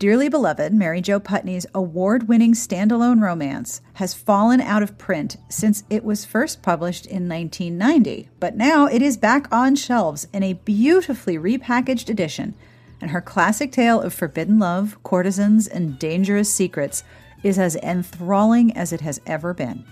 Dearly 0.00 0.30
Beloved, 0.30 0.72
Mary 0.72 1.02
Jo 1.02 1.20
Putney's 1.20 1.66
award 1.74 2.26
winning 2.26 2.54
standalone 2.54 3.20
romance, 3.20 3.82
has 3.96 4.14
fallen 4.14 4.58
out 4.58 4.82
of 4.82 4.96
print 4.96 5.36
since 5.50 5.84
it 5.90 6.02
was 6.02 6.24
first 6.24 6.62
published 6.62 7.04
in 7.04 7.28
1990, 7.28 8.30
but 8.40 8.56
now 8.56 8.86
it 8.86 9.02
is 9.02 9.18
back 9.18 9.46
on 9.52 9.76
shelves 9.76 10.26
in 10.32 10.42
a 10.42 10.54
beautifully 10.54 11.36
repackaged 11.36 12.08
edition, 12.08 12.54
and 12.98 13.10
her 13.10 13.20
classic 13.20 13.72
tale 13.72 14.00
of 14.00 14.14
forbidden 14.14 14.58
love, 14.58 14.96
courtesans, 15.02 15.68
and 15.68 15.98
dangerous 15.98 16.50
secrets 16.50 17.04
is 17.42 17.58
as 17.58 17.76
enthralling 17.76 18.74
as 18.74 18.94
it 18.94 19.02
has 19.02 19.20
ever 19.26 19.52
been. 19.52 19.84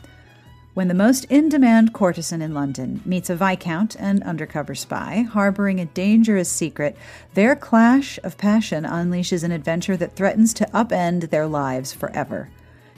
When 0.79 0.87
the 0.87 0.95
most 0.95 1.25
in 1.25 1.49
demand 1.49 1.93
courtesan 1.93 2.41
in 2.41 2.55
London 2.55 3.03
meets 3.05 3.29
a 3.31 3.35
Viscount, 3.35 3.97
an 3.97 4.23
undercover 4.23 4.77
spy, 4.77 5.27
harboring 5.29 5.81
a 5.81 5.87
dangerous 5.87 6.49
secret, 6.49 6.97
their 7.35 7.57
clash 7.57 8.17
of 8.23 8.39
passion 8.39 8.85
unleashes 8.85 9.43
an 9.43 9.51
adventure 9.51 9.97
that 9.97 10.15
threatens 10.15 10.55
to 10.55 10.67
upend 10.67 11.31
their 11.31 11.49
lives 11.49 11.93
forever. 11.93 12.49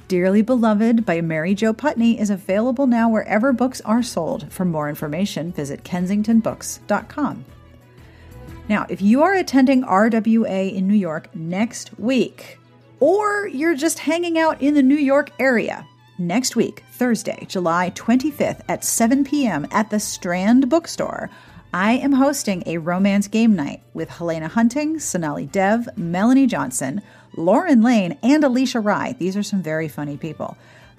Dearly 0.08 0.42
Beloved 0.42 1.06
by 1.06 1.22
Mary 1.22 1.54
Jo 1.54 1.72
Putney 1.72 2.20
is 2.20 2.28
available 2.28 2.86
now 2.86 3.08
wherever 3.08 3.50
books 3.50 3.80
are 3.80 4.02
sold. 4.02 4.52
For 4.52 4.66
more 4.66 4.90
information, 4.90 5.50
visit 5.50 5.82
kensingtonbooks.com. 5.82 7.46
Now, 8.68 8.84
if 8.90 9.00
you 9.00 9.22
are 9.22 9.32
attending 9.32 9.84
RWA 9.84 10.70
in 10.70 10.86
New 10.86 10.92
York 10.92 11.34
next 11.34 11.98
week, 11.98 12.58
or 13.00 13.46
you're 13.46 13.74
just 13.74 14.00
hanging 14.00 14.38
out 14.38 14.60
in 14.60 14.74
the 14.74 14.82
New 14.82 14.98
York 14.98 15.30
area, 15.38 15.86
next 16.20 16.54
week, 16.54 16.84
Thursday, 16.92 17.46
July 17.48 17.90
25th 17.96 18.60
at 18.68 18.84
7 18.84 19.24
p.m. 19.24 19.66
at 19.70 19.90
the 19.90 19.98
Strand 19.98 20.68
Bookstore, 20.68 21.30
I 21.72 21.92
am 21.92 22.12
hosting 22.12 22.62
a 22.66 22.78
romance 22.78 23.28
game 23.28 23.56
night 23.56 23.82
with 23.94 24.10
Helena 24.10 24.48
Hunting, 24.48 25.00
Sonali 25.00 25.46
Dev, 25.46 25.88
Melonie 25.96 26.48
Johnson, 26.48 27.00
Lauren 27.36 27.82
Lane, 27.82 28.18
and 28.22 28.44
Alisha 28.44 28.84
Rai. 28.84 29.14
These 29.14 29.36
are 29.36 29.42
some 29.42 29.62
very 29.62 29.88
funny 29.88 30.16
people. 30.16 30.56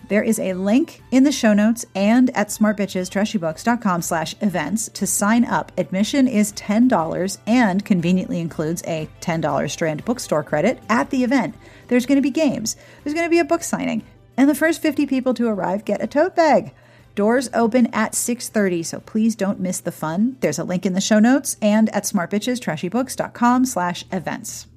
There 0.08 0.24
is 0.24 0.40
a 0.40 0.54
link 0.54 1.02
in 1.12 1.24
the 1.24 1.32
show 1.32 1.54
notes 1.54 1.86
and 1.96 2.30
at 2.32 2.48
smartbitchestrashybooks.com 2.48 4.02
slash 4.02 4.36
events 4.42 4.90
to 4.90 5.08
sign 5.08 5.46
up. 5.46 5.72
Admission 5.78 6.28
is 6.28 6.54
$10 6.54 7.38
and 7.48 7.86
conveniently 7.86 8.40
includes 8.40 8.82
a 8.88 9.08
$10 9.22 9.70
Strand 9.70 10.04
bookstore 10.04 10.44
credit 10.44 10.80
at 10.90 11.10
the 11.12 11.24
event. 11.24 11.56
There's 11.88 12.06
going 12.06 12.18
to 12.18 12.22
be 12.22 12.32
games. 12.32 12.76
There's 13.04 13.14
going 13.14 13.26
to 13.26 13.30
be 13.30 13.40
a 13.40 13.46
book 13.46 13.64
signing 13.64 14.04
and 14.38 14.50
the 14.50 14.56
first 14.56 14.82
50 14.82 15.06
people 15.06 15.34
to 15.34 15.48
arrive 15.48 15.86
get 15.86 16.04
a 16.04 16.08
tote 16.08 16.36
bag. 16.36 16.74
Doors 17.14 17.50
open 17.54 17.88
at 17.88 18.14
6:30, 18.14 18.84
so 18.84 19.00
please 19.02 19.36
don't 19.36 19.60
miss 19.60 19.80
the 19.80 19.92
fun. 19.92 20.38
There's 20.40 20.60
a 20.60 20.64
link 20.64 20.86
in 20.86 20.94
the 20.94 21.02
show 21.02 21.20
notes 21.20 21.58
and 21.62 21.90
at 21.90 22.04
smartbitchestrashybooks.com 22.04 23.66
slash 23.66 24.06
events. 24.12 24.68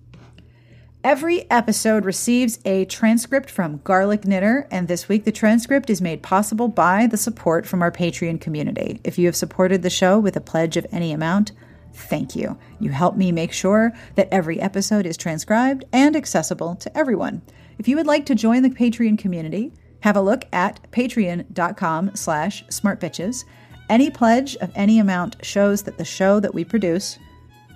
Every 1.05 1.49
episode 1.51 2.07
receives 2.07 2.59
a 2.65 2.87
transcript 2.87 3.51
from 3.51 3.83
Garlic 3.85 4.25
Knitter, 4.25 4.67
and 4.71 4.89
this 4.89 5.07
week 5.07 5.25
the 5.25 5.33
transcript 5.33 5.91
is 5.91 6.01
made 6.01 6.23
possible 6.23 6.67
by 6.67 7.07
the 7.07 7.19
support 7.19 7.67
from 7.67 7.83
our 7.83 7.93
Patreon 7.93 8.41
community. 8.41 9.01
If 9.05 9.19
you 9.19 9.27
have 9.27 9.37
supported 9.37 9.83
the 9.83 9.91
show 9.91 10.19
with 10.19 10.35
a 10.35 10.41
pledge 10.41 10.79
of 10.79 10.87
any 10.91 11.13
amount, 11.13 11.53
thank 11.93 12.35
you. 12.35 12.57
You 12.81 12.91
help 12.91 13.17
me 13.17 13.33
make 13.33 13.53
sure 13.53 13.93
that 14.15 14.29
every 14.33 14.59
episode 14.59 15.05
is 15.05 15.19
transcribed 15.19 15.85
and 15.93 16.17
accessible 16.17 16.75
to 16.77 16.97
everyone. 16.97 17.43
If 17.79 17.89
you 17.89 17.97
would 17.97 18.07
like 18.07 18.27
to 18.27 18.35
join 18.35 18.63
the 18.63 18.71
Patreon 18.71 19.19
community, 19.19 19.73
have 20.01 20.17
a 20.17 20.21
look 20.21 20.45
at 20.53 20.81
patreon.com 20.93 22.15
slash 22.15 22.65
smartbitches. 22.67 23.45
Any 23.89 24.11
pledge 24.11 24.57
of 24.57 24.71
any 24.75 24.99
amount 24.99 25.37
shows 25.45 25.83
that 25.83 25.99
the 25.99 26.05
show 26.05 26.41
that 26.41 26.55
we 26.55 26.65
produce, 26.65 27.19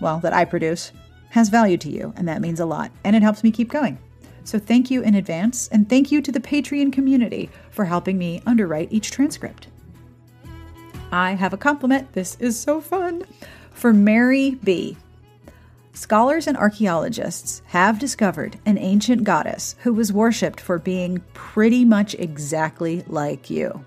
well, 0.00 0.20
that 0.20 0.32
I 0.32 0.44
produce, 0.44 0.92
has 1.30 1.48
value 1.48 1.76
to 1.78 1.90
you, 1.90 2.12
and 2.16 2.28
that 2.28 2.40
means 2.40 2.60
a 2.60 2.66
lot, 2.66 2.90
and 3.04 3.14
it 3.14 3.22
helps 3.22 3.44
me 3.44 3.50
keep 3.50 3.70
going. 3.70 3.98
So 4.44 4.58
thank 4.58 4.90
you 4.90 5.02
in 5.02 5.14
advance, 5.14 5.68
and 5.68 5.88
thank 5.88 6.10
you 6.10 6.22
to 6.22 6.32
the 6.32 6.40
Patreon 6.40 6.92
community 6.92 7.50
for 7.70 7.84
helping 7.84 8.16
me 8.16 8.42
underwrite 8.46 8.92
each 8.92 9.10
transcript. 9.10 9.68
I 11.12 11.32
have 11.32 11.52
a 11.52 11.58
compliment. 11.58 12.12
This 12.12 12.36
is 12.40 12.58
so 12.58 12.80
fun. 12.80 13.24
For 13.72 13.92
Mary 13.92 14.56
B. 14.62 14.96
Scholars 15.98 16.46
and 16.46 16.56
archaeologists 16.56 17.60
have 17.66 17.98
discovered 17.98 18.56
an 18.64 18.78
ancient 18.78 19.24
goddess 19.24 19.74
who 19.80 19.92
was 19.92 20.12
worshipped 20.12 20.60
for 20.60 20.78
being 20.78 21.24
pretty 21.34 21.84
much 21.84 22.14
exactly 22.14 23.02
like 23.08 23.50
you. 23.50 23.84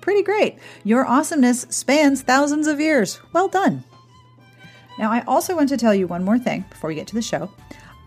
Pretty 0.00 0.24
great. 0.24 0.58
Your 0.82 1.06
awesomeness 1.06 1.60
spans 1.70 2.22
thousands 2.22 2.66
of 2.66 2.80
years. 2.80 3.20
Well 3.32 3.46
done. 3.46 3.84
Now, 4.98 5.12
I 5.12 5.20
also 5.20 5.54
want 5.54 5.68
to 5.68 5.76
tell 5.76 5.94
you 5.94 6.08
one 6.08 6.24
more 6.24 6.36
thing 6.36 6.64
before 6.68 6.88
we 6.88 6.96
get 6.96 7.06
to 7.06 7.14
the 7.14 7.22
show. 7.22 7.48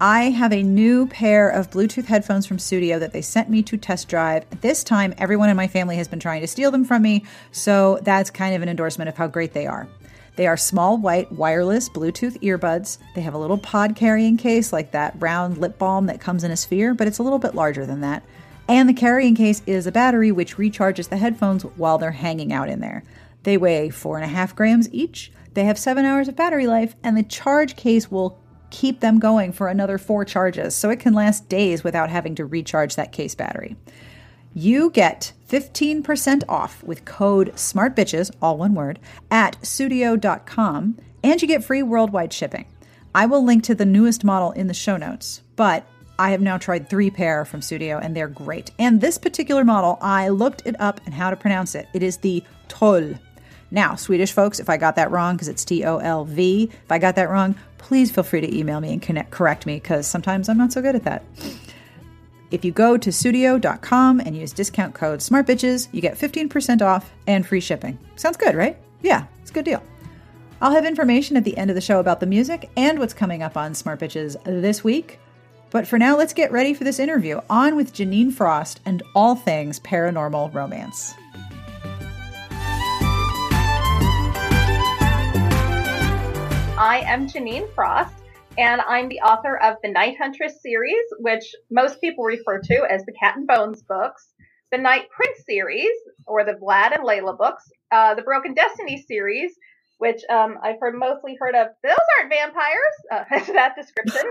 I 0.01 0.31
have 0.31 0.51
a 0.51 0.61
new 0.61 1.07
pair 1.07 1.47
of 1.47 1.71
Bluetooth 1.71 2.07
headphones 2.07 2.45
from 2.45 2.57
Sudio 2.57 2.99
that 2.99 3.13
they 3.13 3.21
sent 3.21 3.49
me 3.49 3.63
to 3.63 3.77
test 3.77 4.09
drive. 4.09 4.43
This 4.59 4.83
time, 4.83 5.13
everyone 5.17 5.49
in 5.49 5.55
my 5.55 5.67
family 5.67 5.95
has 5.95 6.09
been 6.09 6.19
trying 6.19 6.41
to 6.41 6.47
steal 6.47 6.71
them 6.71 6.83
from 6.83 7.03
me, 7.03 7.23
so 7.53 7.99
that's 8.01 8.29
kind 8.29 8.53
of 8.53 8.61
an 8.61 8.67
endorsement 8.67 9.07
of 9.07 9.15
how 9.15 9.27
great 9.27 9.53
they 9.53 9.65
are. 9.65 9.87
They 10.35 10.47
are 10.47 10.57
small 10.57 10.97
white 10.97 11.31
wireless 11.31 11.89
Bluetooth 11.89 12.39
earbuds. 12.41 12.97
They 13.15 13.21
have 13.21 13.33
a 13.33 13.37
little 13.37 13.57
pod 13.57 13.95
carrying 13.95 14.37
case 14.37 14.73
like 14.73 14.91
that 14.91 15.15
round 15.19 15.57
lip 15.57 15.77
balm 15.77 16.07
that 16.07 16.19
comes 16.19 16.43
in 16.43 16.51
a 16.51 16.57
sphere, 16.57 16.93
but 16.93 17.07
it's 17.07 17.19
a 17.19 17.23
little 17.23 17.39
bit 17.39 17.55
larger 17.55 17.85
than 17.85 18.01
that. 18.01 18.23
And 18.67 18.89
the 18.89 18.93
carrying 18.93 19.35
case 19.35 19.61
is 19.65 19.87
a 19.87 19.91
battery 19.91 20.31
which 20.31 20.57
recharges 20.57 21.09
the 21.09 21.17
headphones 21.17 21.63
while 21.63 21.97
they're 21.97 22.11
hanging 22.11 22.51
out 22.51 22.67
in 22.67 22.79
there. 22.79 23.03
They 23.43 23.57
weigh 23.57 23.89
four 23.89 24.17
and 24.17 24.25
a 24.25 24.33
half 24.33 24.55
grams 24.55 24.91
each. 24.91 25.31
They 25.53 25.65
have 25.65 25.77
seven 25.77 26.03
hours 26.03 26.27
of 26.27 26.35
battery 26.35 26.67
life, 26.67 26.95
and 27.03 27.15
the 27.15 27.23
charge 27.23 27.75
case 27.75 28.09
will 28.09 28.39
keep 28.71 28.99
them 28.99 29.19
going 29.19 29.53
for 29.53 29.67
another 29.67 29.97
four 29.97 30.25
charges, 30.25 30.75
so 30.75 30.89
it 30.89 30.99
can 30.99 31.13
last 31.13 31.47
days 31.47 31.83
without 31.83 32.09
having 32.09 32.35
to 32.35 32.45
recharge 32.45 32.95
that 32.95 33.11
case 33.11 33.35
battery. 33.35 33.77
You 34.57 34.89
get 34.89 35.33
15% 35.49 36.43
off 36.47 36.81
with 36.81 37.03
code 37.03 37.51
SMARTBITCHES, 37.55 38.31
all 38.41 38.55
one 38.55 38.73
word, 38.73 38.99
at 39.29 39.59
sudio.com, 39.61 40.97
and 41.21 41.41
you 41.41 41.47
get 41.47 41.61
free 41.61 41.83
worldwide 41.83 42.31
shipping. 42.31 42.65
I 43.13 43.25
will 43.25 43.43
link 43.43 43.65
to 43.65 43.75
the 43.75 43.85
newest 43.85 44.23
model 44.23 44.53
in 44.53 44.67
the 44.67 44.73
show 44.73 44.95
notes, 44.95 45.41
but 45.57 45.85
I 46.17 46.31
have 46.31 46.39
now 46.39 46.57
tried 46.57 46.89
three 46.89 47.09
pair 47.09 47.43
from 47.43 47.59
Sudio 47.59 47.99
and 48.01 48.15
they're 48.15 48.29
great. 48.29 48.71
And 48.79 49.01
this 49.01 49.17
particular 49.17 49.65
model, 49.65 49.97
I 50.01 50.29
looked 50.29 50.61
it 50.65 50.79
up 50.79 51.01
and 51.05 51.13
how 51.13 51.31
to 51.31 51.35
pronounce 51.35 51.75
it. 51.75 51.89
It 51.93 52.01
is 52.01 52.17
the 52.17 52.41
Toll, 52.69 53.15
Now, 53.71 53.95
Swedish 53.95 54.31
folks, 54.31 54.61
if 54.61 54.69
I 54.69 54.77
got 54.77 54.95
that 54.95 55.11
wrong, 55.11 55.35
because 55.35 55.49
it's 55.49 55.65
T 55.65 55.83
O 55.83 55.97
L 55.97 56.23
V, 56.23 56.69
if 56.71 56.91
I 56.91 56.97
got 56.97 57.17
that 57.17 57.29
wrong, 57.29 57.55
please 57.77 58.09
feel 58.09 58.23
free 58.23 58.39
to 58.39 58.57
email 58.57 58.79
me 58.79 58.93
and 58.93 59.01
connect, 59.01 59.31
correct 59.31 59.65
me, 59.65 59.75
because 59.75 60.07
sometimes 60.07 60.47
I'm 60.47 60.57
not 60.57 60.71
so 60.71 60.81
good 60.81 60.95
at 60.95 61.03
that. 61.03 61.23
If 62.51 62.63
you 62.63 62.71
go 62.71 62.97
to 62.97 63.09
sudio.com 63.09 64.19
and 64.19 64.37
use 64.37 64.53
discount 64.53 64.93
code 64.93 65.19
SmartBitches, 65.19 65.89
you 65.91 66.01
get 66.01 66.17
15% 66.17 66.81
off 66.81 67.11
and 67.27 67.45
free 67.45 67.59
shipping. 67.59 67.97
Sounds 68.15 68.37
good, 68.37 68.55
right? 68.55 68.77
Yeah, 69.01 69.25
it's 69.41 69.51
a 69.51 69.53
good 69.53 69.65
deal. 69.65 69.81
I'll 70.61 70.71
have 70.71 70.85
information 70.85 71.37
at 71.37 71.43
the 71.43 71.57
end 71.57 71.69
of 71.69 71.75
the 71.75 71.81
show 71.81 71.99
about 71.99 72.19
the 72.19 72.25
music 72.25 72.69
and 72.77 72.97
what's 72.97 73.13
coming 73.13 73.43
up 73.43 73.57
on 73.57 73.73
Smart 73.73 73.99
Bitches 73.99 74.41
this 74.45 74.83
week. 74.83 75.19
But 75.69 75.85
for 75.87 75.99
now, 75.99 76.15
let's 76.15 76.33
get 76.33 76.51
ready 76.51 76.73
for 76.73 76.83
this 76.85 76.99
interview. 76.99 77.41
On 77.49 77.75
with 77.75 77.93
Jeaniene 77.93 78.31
Frost 78.31 78.79
and 78.85 79.03
all 79.13 79.35
things 79.35 79.79
paranormal 79.79 80.53
romance. 80.53 81.13
I 86.77 87.03
am 87.05 87.27
Jeaniene 87.27 87.73
Frost, 87.73 88.13
and 88.57 88.81
I'm 88.81 89.09
the 89.09 89.19
author 89.19 89.57
of 89.57 89.75
the 89.83 89.89
Night 89.89 90.17
Huntress 90.17 90.61
series, 90.61 91.03
which 91.19 91.43
most 91.69 91.99
people 92.01 92.23
refer 92.23 92.59
to 92.59 92.85
as 92.89 93.05
the 93.05 93.13
Cat 93.13 93.35
and 93.37 93.47
Bones 93.47 93.81
books, 93.83 94.33
the 94.71 94.77
Night 94.77 95.09
Prince 95.09 95.45
series, 95.45 95.95
or 96.25 96.43
the 96.43 96.53
Vlad 96.53 96.95
and 96.95 97.03
Leila 97.03 97.35
books, 97.35 97.63
uh, 97.91 98.15
the 98.15 98.21
Broken 98.21 98.53
Destiny 98.53 99.03
series, 99.07 99.51
which 99.97 100.21
um, 100.29 100.57
I've 100.63 100.79
heard 100.79 100.95
mostly 100.95 101.35
heard 101.39 101.55
of. 101.55 101.67
Those 101.83 101.95
aren't 102.19 102.31
vampires. 102.31 102.95
Uh, 103.11 103.23
that 103.53 103.75
description, 103.75 104.23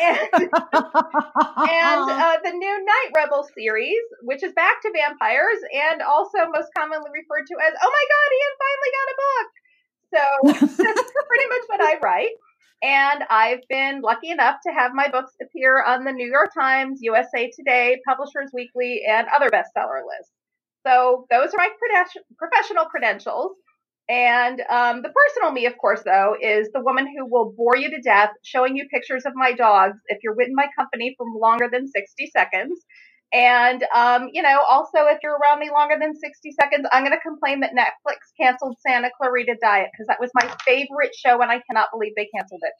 and 0.00 0.18
and 0.32 0.50
uh, 2.10 2.36
the 2.42 2.52
new 2.52 2.84
Night 2.84 3.10
Rebel 3.14 3.46
series, 3.54 4.02
which 4.22 4.42
is 4.42 4.52
back 4.54 4.82
to 4.82 4.92
vampires, 4.94 5.58
and 5.72 6.02
also 6.02 6.38
most 6.54 6.70
commonly 6.76 7.10
referred 7.12 7.46
to 7.46 7.54
as 7.66 7.74
"Oh 7.82 7.90
my 7.90 8.04
God, 8.14 8.28
Ian 8.38 8.54
finally 8.62 8.90
got 8.98 9.12
a 9.12 9.16
book." 9.22 9.48
So 10.12 10.22
that's 10.82 11.12
pretty 11.28 11.48
much 11.48 11.62
what 11.68 11.80
I 11.80 11.98
write. 12.02 12.30
And 12.82 13.24
I've 13.30 13.60
been 13.68 14.02
lucky 14.02 14.30
enough 14.30 14.56
to 14.66 14.72
have 14.72 14.92
my 14.94 15.08
books 15.08 15.32
appear 15.42 15.82
on 15.82 16.04
the 16.04 16.12
New 16.12 16.28
York 16.30 16.50
Times, 16.58 16.98
USA 17.02 17.50
Today, 17.56 18.00
Publishers 18.06 18.50
Weekly, 18.52 19.02
and 19.08 19.28
other 19.34 19.50
bestseller 19.50 20.02
lists. 20.06 20.32
So 20.86 21.26
those 21.30 21.54
are 21.54 21.58
my 21.58 21.68
professional 22.38 22.86
credentials. 22.86 23.52
And 24.08 24.60
um, 24.70 25.02
the 25.02 25.10
personal 25.10 25.52
me, 25.52 25.66
of 25.66 25.78
course, 25.78 26.02
though, 26.04 26.36
is 26.40 26.68
the 26.74 26.82
woman 26.82 27.06
who 27.06 27.26
will 27.26 27.52
bore 27.56 27.76
you 27.76 27.90
to 27.90 28.00
death 28.02 28.30
showing 28.44 28.76
you 28.76 28.86
pictures 28.92 29.24
of 29.26 29.32
my 29.36 29.52
dogs 29.52 29.98
if 30.08 30.18
you're 30.24 30.34
with 30.34 30.48
my 30.52 30.66
company 30.78 31.14
for 31.16 31.26
longer 31.40 31.68
than 31.72 31.88
60 31.88 32.30
seconds. 32.36 32.80
And, 33.32 33.84
um, 33.94 34.28
you 34.32 34.42
know, 34.42 34.60
also 34.68 35.06
if 35.08 35.18
you're 35.22 35.36
around 35.36 35.58
me 35.58 35.70
longer 35.70 35.96
than 35.98 36.14
60 36.14 36.52
seconds, 36.52 36.86
I'm 36.92 37.02
going 37.02 37.16
to 37.16 37.20
complain 37.20 37.60
that 37.60 37.72
Netflix 37.72 38.16
canceled 38.38 38.76
Santa 38.86 39.10
Clarita 39.16 39.56
Diet 39.62 39.88
because 39.92 40.06
that 40.08 40.20
was 40.20 40.30
my 40.34 40.46
favorite 40.66 41.14
show 41.14 41.40
and 41.40 41.50
I 41.50 41.62
cannot 41.66 41.88
believe 41.92 42.12
they 42.14 42.28
canceled 42.34 42.60
it. 42.62 42.72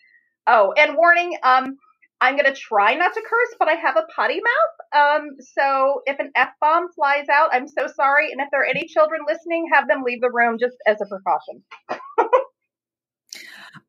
Oh, 0.47 0.75
and 0.77 0.97
warning, 0.97 1.37
um, 1.43 1.77
I'm 2.21 2.37
going 2.37 2.53
to 2.53 2.59
try 2.59 2.95
not 2.95 3.15
to 3.15 3.21
curse, 3.21 3.57
but 3.59 3.69
I 3.69 3.75
have 3.75 3.97
a 3.97 4.05
potty 4.15 4.41
mouth. 4.41 5.21
Um, 5.23 5.31
so 5.57 6.03
if 6.07 6.19
an 6.21 6.31
F 6.37 6.51
bomb 6.61 6.93
flies 6.93 7.27
out, 7.33 7.51
I'm 7.53 7.67
so 7.67 7.89
sorry. 7.97 8.31
And 8.31 8.41
if 8.41 8.49
there 8.53 8.61
are 8.63 8.67
any 8.67 8.87
children 8.87 9.23
listening, 9.27 9.69
have 9.73 9.89
them 9.89 10.03
leave 10.05 10.21
the 10.21 10.31
room 10.31 10.59
just 10.61 10.77
as 10.87 10.99
a 11.01 11.07
precaution. 11.07 11.63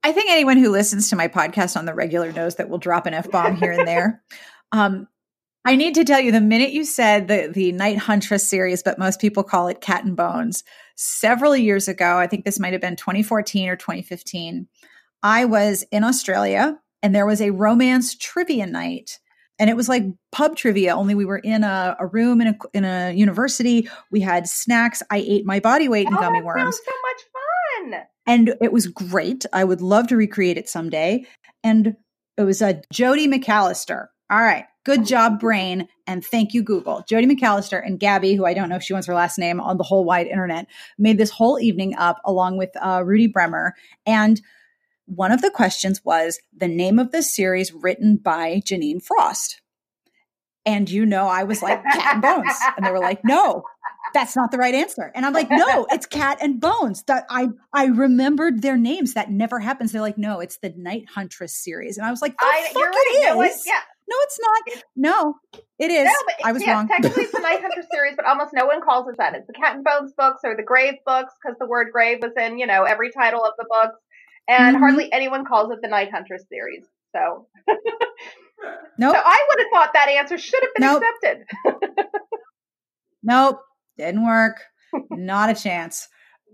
I 0.04 0.12
think 0.14 0.32
anyone 0.32 0.58
who 0.58 0.70
listens 0.70 1.10
to 1.10 1.16
my 1.16 1.28
podcast 1.28 1.76
on 1.76 1.86
the 1.86 1.94
regular 1.94 2.32
knows 2.32 2.56
that 2.56 2.70
we'll 2.70 2.80
drop 2.80 3.06
an 3.06 3.14
F 3.14 3.30
bomb 3.30 3.56
here 3.56 3.72
and 3.72 3.88
there. 3.88 4.24
Um, 4.76 5.08
I 5.66 5.76
need 5.78 5.96
to 5.96 6.04
tell 6.04 6.20
you 6.20 6.32
the 6.32 6.42
minute 6.42 6.72
you 6.72 6.84
said 6.84 7.28
the, 7.28 7.50
the 7.54 7.72
Night 7.72 7.98
Huntress 7.98 8.46
series, 8.48 8.84
but 8.84 9.00
most 9.00 9.22
people 9.22 9.44
call 9.44 9.70
it 9.70 9.80
Cat 9.80 10.04
and 10.04 10.16
Bones, 10.16 10.64
several 10.96 11.56
years 11.56 11.88
ago, 11.88 12.18
I 12.18 12.28
think 12.28 12.44
this 12.44 12.60
might 12.60 12.74
have 12.74 12.82
been 12.82 12.96
2014 12.96 13.70
or 13.70 13.76
2015, 13.76 14.68
I 15.22 15.46
was 15.46 15.86
in 15.92 16.04
Australia 16.04 16.78
and 17.02 17.16
there 17.16 17.26
was 17.26 17.42
a 17.42 17.52
romance 17.52 18.16
trivia 18.16 18.66
night. 18.66 19.20
And 19.60 19.70
it 19.70 19.78
was 19.78 19.88
like 19.88 20.04
pub 20.32 20.58
trivia 20.58 20.96
only 20.96 21.16
we 21.16 21.26
were 21.26 21.38
in 21.38 21.64
a, 21.64 21.96
a 22.00 22.08
room 22.08 22.42
in 22.42 22.48
a, 22.48 22.58
in 22.74 22.86
a 22.86 23.14
university. 23.14 23.88
We 24.12 24.20
had 24.20 24.48
snacks. 24.48 25.02
I 25.10 25.18
ate 25.18 25.46
my 25.46 25.60
body 25.60 25.88
weight 25.88 26.08
in 26.08 26.14
oh, 26.14 26.20
gummy 26.20 26.42
worms. 26.42 26.76
so 26.76 26.92
much 27.02 27.94
fun. 27.94 28.04
And 28.26 28.56
it 28.62 28.74
was 28.74 28.88
great. 28.88 29.46
I 29.54 29.64
would 29.64 29.82
love 29.82 30.08
to 30.08 30.18
recreate 30.18 30.58
it 30.58 30.68
someday. 30.68 31.26
And 31.64 31.96
it 32.36 32.44
was 32.44 32.62
a 32.62 32.82
Jodi 32.92 33.28
McAlister 33.28 34.08
all 34.30 34.42
right 34.42 34.66
good 34.86 35.06
job 35.06 35.40
brain 35.40 35.88
and 36.08 36.26
thank 36.26 36.54
you 36.54 36.64
google 36.64 37.04
Jodi 37.08 37.28
McAlister 37.28 37.86
and 37.86 38.00
gabby 38.00 38.36
who 38.36 38.46
i 38.46 38.54
don't 38.54 38.70
know 38.70 38.76
if 38.76 38.84
she 38.84 38.94
wants 38.94 39.08
her 39.08 39.14
last 39.14 39.38
name 39.38 39.60
on 39.60 39.78
the 39.78 39.84
whole 39.84 40.06
wide 40.06 40.28
internet 40.28 40.68
made 40.98 41.18
this 41.18 41.30
whole 41.30 41.60
evening 41.60 41.96
up 41.98 42.20
along 42.26 42.58
with 42.58 42.70
uh, 42.82 43.04
rudy 43.06 43.28
bremer 43.28 43.74
and 44.06 44.42
one 45.06 45.32
of 45.32 45.42
the 45.42 45.52
questions 45.52 46.04
was 46.04 46.40
the 46.56 46.68
name 46.68 47.00
of 47.00 47.12
the 47.12 47.22
series 47.22 47.74
written 47.74 48.18
by 48.18 48.62
Jeaniene 48.66 49.04
Frost. 49.04 49.62
And 50.66 50.90
you 50.90 51.06
know, 51.06 51.28
I 51.28 51.44
was 51.44 51.62
like, 51.62 51.84
Cat 51.84 52.14
and 52.14 52.22
Bones. 52.22 52.56
And 52.78 52.86
they 52.86 52.92
were 52.92 53.00
like, 53.00 53.26
no, 53.26 53.64
that's 54.14 54.36
not 54.36 54.52
the 54.52 54.58
right 54.58 54.74
answer. 54.74 55.12
And 55.14 55.26
I'm 55.26 55.34
like, 55.34 55.50
no, 55.52 55.86
it's 55.92 56.06
Cat 56.06 56.38
and 56.40 56.62
Bones. 56.62 57.04
That 57.04 57.26
I 57.30 57.50
I 57.74 57.88
remembered 57.88 58.62
their 58.62 58.78
names. 58.78 59.16
That 59.16 59.30
never 59.30 59.60
happens. 59.60 59.92
They're 59.92 60.02
like, 60.02 60.18
no, 60.18 60.40
it's 60.40 60.58
the 60.60 60.74
Night 60.78 61.10
Huntress 61.14 61.54
series. 61.54 61.98
And 61.98 62.08
I 62.08 62.12
was 62.12 62.22
like, 62.22 62.36
I, 62.40 62.70
fuck 62.72 62.82
you're 62.82 62.90
it 62.90 63.38
right. 63.38 63.52
is. 63.52 63.64
yeah. 63.68 63.82
No, 64.10 64.16
it's 64.22 64.40
not. 64.40 64.84
no, 64.96 65.36
it 65.80 65.92
is. 65.92 66.06
No, 66.06 66.34
I 66.46 66.52
was 66.52 66.66
wrong. 66.68 66.88
Technically, 66.88 67.24
it's 67.24 67.32
the 67.32 67.40
Night 67.40 67.62
Hunter 67.62 67.84
series, 67.92 68.16
but 68.16 68.26
almost 68.26 68.52
no 68.54 68.66
one 68.66 68.82
calls 68.82 69.08
it 69.08 69.16
that. 69.18 69.34
It's 69.34 69.48
the 69.48 69.54
Cat 69.54 69.76
and 69.76 69.84
Bones 69.84 70.14
books 70.18 70.42
or 70.44 70.56
the 70.56 70.64
Grave 70.64 70.96
books 71.06 71.34
because 71.42 71.58
the 71.60 71.68
word 71.68 71.88
grave 71.92 72.20
was 72.22 72.34
in, 72.38 72.58
you 72.58 72.68
know, 72.68 72.84
every 72.84 73.12
title 73.12 73.44
of 73.44 73.54
the 73.58 73.66
books 73.70 73.98
and 74.48 74.76
mm-hmm. 74.76 74.84
hardly 74.84 75.12
anyone 75.12 75.46
calls 75.46 75.72
it 75.72 75.80
the 75.82 75.88
Night 75.88 76.12
Hunter 76.12 76.38
series. 76.50 76.86
So, 77.16 77.48
nope. 78.98 79.16
So 79.16 79.22
I 79.24 79.48
would 79.50 79.60
have 79.60 79.68
thought 79.74 79.94
that 79.94 80.10
answer 80.10 80.38
should 80.38 80.64
have 80.64 80.74
been 80.76 80.88
nope. 80.88 81.04
accepted. 81.24 82.06
nope, 83.24 83.60
didn't 83.98 84.26
work. 84.26 84.62
Not 85.10 85.50
a 85.50 85.56
chance. 85.56 86.08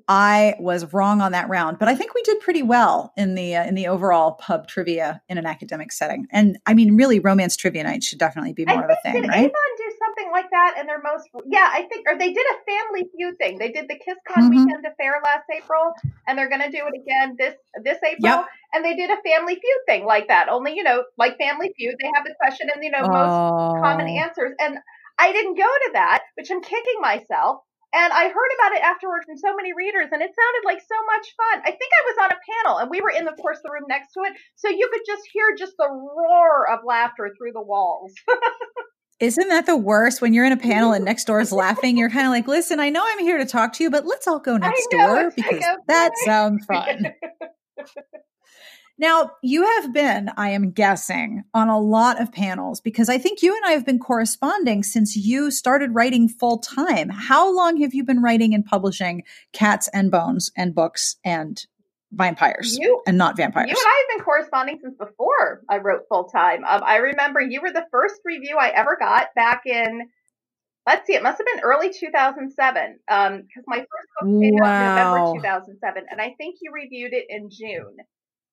I 0.07 0.55
was 0.59 0.93
wrong 0.93 1.21
on 1.21 1.31
that 1.33 1.49
round, 1.49 1.79
but 1.79 1.87
I 1.87 1.95
think 1.95 2.13
we 2.13 2.21
did 2.23 2.39
pretty 2.39 2.63
well 2.63 3.13
in 3.17 3.35
the 3.35 3.55
uh, 3.55 3.65
in 3.65 3.75
the 3.75 3.87
overall 3.87 4.33
pub 4.33 4.67
trivia 4.67 5.21
in 5.27 5.37
an 5.37 5.45
academic 5.45 5.91
setting. 5.91 6.27
And 6.31 6.57
I 6.65 6.73
mean, 6.73 6.95
really, 6.95 7.19
romance 7.19 7.55
trivia 7.55 7.83
night 7.83 8.03
should 8.03 8.19
definitely 8.19 8.53
be 8.53 8.65
more 8.65 8.81
I 8.81 8.83
of 8.83 8.89
a 8.89 8.97
thing, 9.03 9.21
did 9.21 9.29
right? 9.29 9.39
Avon 9.39 9.51
do 9.77 9.91
something 9.99 10.31
like 10.31 10.49
that 10.51 10.77
in 10.79 10.87
their 10.87 11.01
most? 11.01 11.29
Yeah, 11.45 11.69
I 11.71 11.83
think, 11.83 12.07
or 12.07 12.17
they 12.17 12.33
did 12.33 12.45
a 12.45 12.71
family 12.71 13.09
feud 13.15 13.37
thing. 13.37 13.57
They 13.57 13.71
did 13.71 13.87
the 13.87 13.95
KissCon 13.95 14.43
mm-hmm. 14.43 14.49
weekend 14.49 14.85
affair 14.85 15.19
last 15.23 15.45
April, 15.55 15.93
and 16.27 16.37
they're 16.37 16.49
going 16.49 16.61
to 16.61 16.71
do 16.71 16.83
it 16.85 17.01
again 17.01 17.35
this 17.37 17.55
this 17.83 17.97
April. 18.03 18.39
Yep. 18.39 18.45
And 18.73 18.85
they 18.85 18.95
did 18.95 19.09
a 19.09 19.17
family 19.21 19.55
feud 19.55 19.81
thing 19.87 20.05
like 20.05 20.27
that. 20.27 20.49
Only 20.49 20.75
you 20.75 20.83
know, 20.83 21.03
like 21.17 21.37
Family 21.37 21.73
Feud, 21.77 21.95
they 22.01 22.09
have 22.15 22.25
the 22.25 22.35
question 22.39 22.69
and 22.73 22.83
you 22.83 22.91
know 22.91 23.01
most 23.01 23.33
oh. 23.33 23.81
common 23.81 24.07
answers. 24.07 24.53
And 24.59 24.77
I 25.17 25.33
didn't 25.33 25.55
go 25.55 25.63
to 25.63 25.89
that, 25.93 26.23
which 26.35 26.49
I'm 26.49 26.61
kicking 26.61 27.01
myself 27.01 27.61
and 27.93 28.13
I 28.13 28.29
heard 28.29 28.51
about 28.59 28.77
it 28.77 28.83
afterwards 28.83 29.25
from 29.25 29.37
so 29.37 29.55
many 29.55 29.73
readers, 29.73 30.09
and 30.11 30.21
it 30.21 30.29
sounded 30.29 30.63
like 30.65 30.79
so 30.79 30.99
much 31.05 31.25
fun. 31.37 31.61
I 31.65 31.71
think 31.71 31.91
I 31.91 32.03
was 32.05 32.17
on 32.23 32.31
a 32.31 32.39
panel, 32.45 32.77
and 32.79 32.89
we 32.89 33.01
were 33.01 33.09
in, 33.09 33.27
of 33.27 33.35
course, 33.37 33.59
the 33.63 33.71
room 33.71 33.85
next 33.87 34.13
to 34.13 34.21
it, 34.21 34.33
so 34.55 34.69
you 34.69 34.89
could 34.91 35.01
just 35.05 35.23
hear 35.31 35.55
just 35.57 35.73
the 35.77 35.89
roar 35.89 36.69
of 36.69 36.79
laughter 36.85 37.33
through 37.37 37.53
the 37.53 37.61
walls. 37.61 38.13
Isn't 39.19 39.49
that 39.49 39.65
the 39.65 39.75
worst 39.75 40.21
when 40.21 40.33
you're 40.33 40.45
in 40.45 40.53
a 40.53 40.57
panel 40.57 40.93
and 40.93 41.03
next 41.03 41.25
door 41.25 41.41
is 41.41 41.51
laughing? 41.51 41.97
You're 41.97 42.09
kind 42.09 42.25
of 42.25 42.31
like, 42.31 42.47
listen, 42.47 42.79
I 42.79 42.89
know 42.89 43.03
I'm 43.05 43.19
here 43.19 43.37
to 43.37 43.45
talk 43.45 43.73
to 43.73 43.83
you, 43.83 43.89
but 43.89 44.05
let's 44.05 44.27
all 44.27 44.39
go 44.39 44.55
next 44.55 44.87
know, 44.93 44.97
door 44.97 45.31
because 45.35 45.63
that 45.87 46.11
sounds 46.23 46.65
fun. 46.65 47.13
Now, 48.99 49.31
you 49.41 49.63
have 49.63 49.93
been, 49.93 50.29
I 50.35 50.49
am 50.49 50.71
guessing, 50.71 51.45
on 51.53 51.69
a 51.69 51.79
lot 51.79 52.21
of 52.21 52.33
panels 52.33 52.81
because 52.81 53.07
I 53.07 53.17
think 53.17 53.41
you 53.41 53.55
and 53.55 53.65
I 53.65 53.71
have 53.71 53.85
been 53.85 53.97
corresponding 53.97 54.83
since 54.83 55.15
you 55.15 55.51
started 55.51 55.95
writing 55.95 56.27
full 56.27 56.57
time. 56.57 57.07
How 57.07 57.55
long 57.55 57.79
have 57.81 57.93
you 57.93 58.03
been 58.03 58.21
writing 58.21 58.53
and 58.53 58.65
publishing 58.65 59.23
Cats 59.53 59.87
and 59.93 60.11
Bones 60.11 60.51
and 60.57 60.75
books 60.75 61.15
and 61.23 61.65
vampires 62.11 62.77
you, 62.77 63.01
and 63.07 63.17
not 63.17 63.37
vampires? 63.37 63.69
You 63.69 63.77
and 63.77 63.87
I 63.87 64.05
have 64.05 64.17
been 64.17 64.25
corresponding 64.25 64.79
since 64.83 64.97
before 64.97 65.61
I 65.69 65.77
wrote 65.77 66.01
full 66.09 66.25
time. 66.25 66.65
Um, 66.65 66.81
I 66.83 66.97
remember 66.97 67.39
you 67.39 67.61
were 67.61 67.71
the 67.71 67.85
first 67.91 68.19
review 68.25 68.57
I 68.59 68.67
ever 68.67 68.97
got 68.99 69.33
back 69.33 69.61
in 69.65 70.09
let's 70.85 71.05
see, 71.05 71.13
it 71.13 71.23
must 71.23 71.37
have 71.37 71.45
been 71.45 71.63
early 71.63 71.93
2007 71.93 72.99
because 73.07 73.31
um, 73.31 73.43
my 73.67 73.77
first 73.77 74.09
book 74.19 74.41
came 74.41 74.55
wow. 74.55 74.67
out 74.67 75.27
in 75.27 75.35
November 75.35 75.39
2007, 75.39 76.05
and 76.09 76.19
I 76.19 76.33
think 76.37 76.57
you 76.61 76.71
reviewed 76.73 77.13
it 77.13 77.27
in 77.29 77.49
June. 77.49 77.95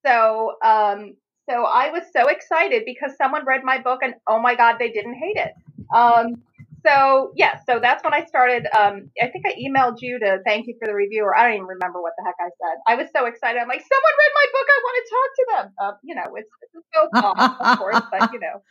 So, 0.07 0.55
um, 0.65 1.15
so 1.51 1.65
I 1.65 1.91
was 1.91 2.05
so 2.17 2.29
excited 2.29 2.85
because 2.87 3.13
someone 3.19 3.47
read 3.47 3.63
my 3.65 3.81
book 3.83 4.01
and 4.03 4.15
oh 4.29 4.41
my 4.41 4.57
God, 4.57 4.77
they 4.81 4.91
didn't 4.93 5.17
hate 5.17 5.39
it. 5.39 5.53
Um, 5.95 6.43
so 6.87 7.33
yeah, 7.37 7.61
so 7.69 7.81
that's 7.81 8.05
when 8.05 8.15
I 8.15 8.25
started. 8.27 8.67
Um, 8.79 9.11
I 9.23 9.29
think 9.29 9.47
I 9.47 9.55
emailed 9.61 9.99
you 10.01 10.19
to 10.21 10.39
thank 10.47 10.69
you 10.69 10.77
for 10.81 10.87
the 10.89 10.95
review, 10.95 11.25
or 11.25 11.37
I 11.39 11.45
don't 11.45 11.55
even 11.57 11.67
remember 11.67 12.03
what 12.03 12.15
the 12.19 12.25
heck 12.25 12.37
I 12.41 12.51
said. 12.63 12.79
I 12.89 12.97
was 12.97 13.09
so 13.17 13.27
excited. 13.27 13.61
I'm 13.61 13.69
like, 13.69 13.83
someone 13.83 14.15
read 14.21 14.35
my 14.37 14.47
book. 14.53 14.69
I 14.69 14.81
want 14.85 14.97
to 14.99 15.11
talk 15.11 15.31
to 15.37 15.47
them. 15.51 15.75
Uh, 15.81 15.93
you 16.05 16.15
know, 16.17 16.37
it's, 16.37 16.51
it's 16.63 16.87
so 16.95 17.11
fun, 17.21 17.51
of 17.61 17.69
course, 17.79 18.01
but 18.11 18.25
you 18.33 18.41
know. 18.41 18.63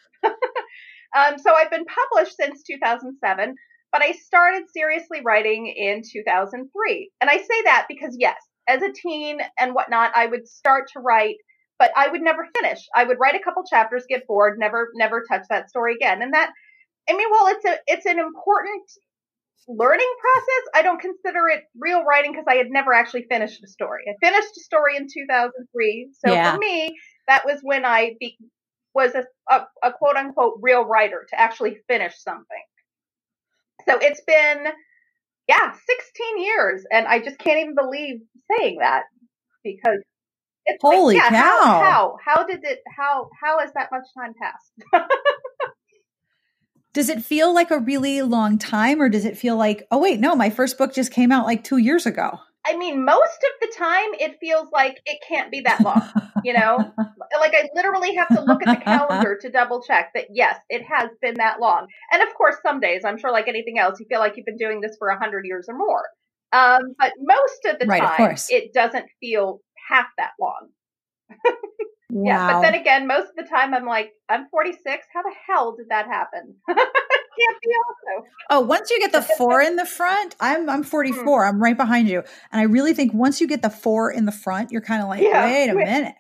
um, 1.18 1.40
so 1.40 1.54
I've 1.56 1.72
been 1.72 1.86
published 1.86 2.38
since 2.38 2.64
2007. 2.64 3.56
but 3.92 4.04
I 4.04 4.14
started 4.14 4.64
seriously 4.74 5.22
writing 5.24 5.68
in 5.68 6.04
2003. 6.12 7.12
And 7.22 7.30
I 7.30 7.38
say 7.38 7.62
that 7.66 7.86
because 7.90 8.16
yes, 8.20 8.38
as 8.68 8.82
a 8.82 8.92
teen 8.92 9.40
and 9.60 9.74
whatnot, 9.74 10.12
I 10.16 10.26
would 10.26 10.48
start 10.48 10.90
to 10.94 11.00
write, 11.00 11.38
but 11.80 11.92
I 11.96 12.10
would 12.10 12.22
never 12.22 12.48
finish. 12.58 12.80
I 12.96 13.04
would 13.04 13.18
write 13.20 13.36
a 13.36 13.44
couple 13.44 13.64
chapters, 13.64 14.06
get 14.08 14.28
bored, 14.28 14.58
never, 14.58 14.92
never 14.96 15.24
touch 15.30 15.44
that 15.50 15.70
story 15.70 15.96
again. 15.96 16.22
And 16.22 16.34
that, 16.34 16.52
I 17.10 17.16
mean, 17.16 17.28
well, 17.32 17.48
it's 17.48 17.66
a, 17.66 17.78
it's 17.88 18.06
an 18.06 18.20
important 18.20 18.84
learning 19.68 20.14
process. 20.20 20.70
I 20.76 20.82
don't 20.84 21.00
consider 21.00 21.48
it 21.50 21.64
real 21.80 22.04
writing 22.04 22.32
because 22.32 22.46
I 22.48 22.56
had 22.56 22.68
never 22.70 22.94
actually 22.94 23.26
finished 23.30 23.64
a 23.64 23.68
story. 23.68 24.04
I 24.08 24.26
finished 24.26 24.58
a 24.58 24.62
story 24.62 24.96
in 24.98 25.08
2003. 25.12 26.10
So 26.26 26.34
yeah. 26.34 26.54
for 26.54 26.60
me, 26.60 26.96
that 27.28 27.46
was 27.46 27.60
when 27.62 27.86
I 27.86 28.16
be, 28.20 28.38
was 28.94 29.14
a, 29.16 29.26
a, 29.50 29.66
a 29.84 29.92
quote 29.92 30.16
unquote 30.16 30.60
real 30.62 30.86
writer 30.86 31.26
to 31.30 31.40
actually 31.40 31.78
finish 31.88 32.14
something. 32.18 32.64
So 33.88 33.98
it's 34.02 34.22
been, 34.26 34.68
yeah, 35.48 35.72
16 35.72 36.44
years. 36.44 36.84
And 36.92 37.08
I 37.08 37.20
just 37.20 37.38
can't 37.38 37.60
even 37.60 37.76
believe 37.76 38.22
saying 38.52 38.78
that 38.80 39.04
because 39.64 40.00
it's 40.66 40.82
holy 40.82 41.16
like, 41.16 41.32
yeah, 41.32 41.42
cow. 41.42 41.64
How, 41.64 41.84
how, 41.84 42.18
how 42.26 42.46
did 42.46 42.64
it, 42.64 42.80
how, 42.96 43.30
how 43.40 43.60
has 43.60 43.72
that 43.74 43.90
much 43.92 44.06
time 44.18 44.34
passed? 44.42 45.08
does 46.94 47.10
it 47.10 47.24
feel 47.24 47.54
like 47.54 47.72
a 47.72 47.80
really 47.80 48.22
long 48.22 48.58
time 48.58 49.02
or 49.02 49.10
does 49.10 49.26
it 49.26 49.38
feel 49.38 49.58
like, 49.58 49.86
oh, 49.92 50.00
wait, 50.00 50.20
no, 50.20 50.36
my 50.36 50.50
first 50.50 50.78
book 50.78 50.94
just 50.94 51.12
came 51.12 51.32
out 51.32 51.46
like 51.46 51.64
two 51.64 51.78
years 51.78 52.06
ago? 52.06 52.40
I 52.66 52.78
mean, 52.78 53.06
most 53.06 53.16
of 53.44 53.52
the 53.62 53.74
time 53.78 54.10
it 54.20 54.38
feels 54.40 54.68
like 54.72 55.00
it 55.06 55.20
can't 55.28 55.52
be 55.52 55.62
that 55.62 55.82
long, 55.82 56.02
you 56.44 56.54
know? 56.54 56.78
like 57.40 57.54
I 57.54 57.70
literally 57.76 58.16
have 58.16 58.28
to 58.30 58.42
look 58.42 58.66
at 58.66 58.80
the 58.80 58.84
calendar 58.84 59.38
to 59.42 59.50
double 59.52 59.84
check 59.84 60.12
that 60.16 60.26
yes, 60.34 60.58
it 60.70 60.84
has 60.84 61.10
been 61.22 61.36
that 61.36 61.60
long. 61.60 61.88
And 62.12 62.24
of 62.24 62.34
course, 62.34 62.56
some 62.66 62.80
days, 62.80 63.04
I'm 63.06 63.20
sure 63.20 63.32
like 63.32 63.48
anything 63.48 63.78
else, 63.78 64.00
you 64.00 64.08
feel 64.10 64.20
like 64.20 64.34
you've 64.36 64.46
been 64.46 64.58
doing 64.58 64.82
this 64.82 64.96
for 64.98 65.10
a 65.10 65.20
hundred 65.20 65.46
years 65.46 65.68
or 65.70 65.78
more. 65.78 66.04
Um, 66.52 66.96
but 66.98 67.14
most 67.20 67.66
of 67.66 67.80
the 67.80 67.86
right, 67.86 68.02
time, 68.02 68.32
of 68.32 68.42
it 68.50 68.74
doesn't 68.74 69.06
feel 69.20 69.60
half 69.90 70.08
that 70.18 70.32
long. 70.40 70.70
wow. 71.30 71.62
Yeah, 72.24 72.54
but 72.54 72.62
then 72.62 72.76
again, 72.76 73.08
most 73.08 73.30
of 73.30 73.36
the 73.36 73.50
time 73.50 73.74
I'm 73.74 73.86
like, 73.86 74.12
I'm 74.30 74.48
46. 74.50 75.06
How 75.14 75.24
the 75.24 75.34
hell 75.48 75.76
did 75.76 75.88
that 75.90 76.06
happen? 76.06 76.56
can't 77.40 77.58
be 77.62 77.70
also. 77.88 78.28
Oh, 78.50 78.60
once 78.62 78.90
you 78.90 79.00
get 79.00 79.12
the 79.12 79.22
four 79.22 79.62
in 79.62 79.76
the 79.76 79.86
front, 79.86 80.36
I'm 80.40 80.70
I'm 80.70 80.84
44. 80.84 81.44
Mm. 81.44 81.50
I'm 81.50 81.62
right 81.62 81.78
behind 81.78 82.08
you. 82.08 82.24
And 82.52 82.62
I 82.62 82.64
really 82.64 82.94
think 82.94 83.14
once 83.14 83.42
you 83.42 83.48
get 83.48 83.62
the 83.62 83.70
four 83.70 84.12
in 84.12 84.26
the 84.26 84.32
front, 84.32 84.72
you're 84.72 84.82
kind 84.82 85.02
of 85.02 85.10
like, 85.10 85.22
yeah. 85.22 85.46
wait 85.46 85.70
a 85.70 85.76
minute. 85.76 86.16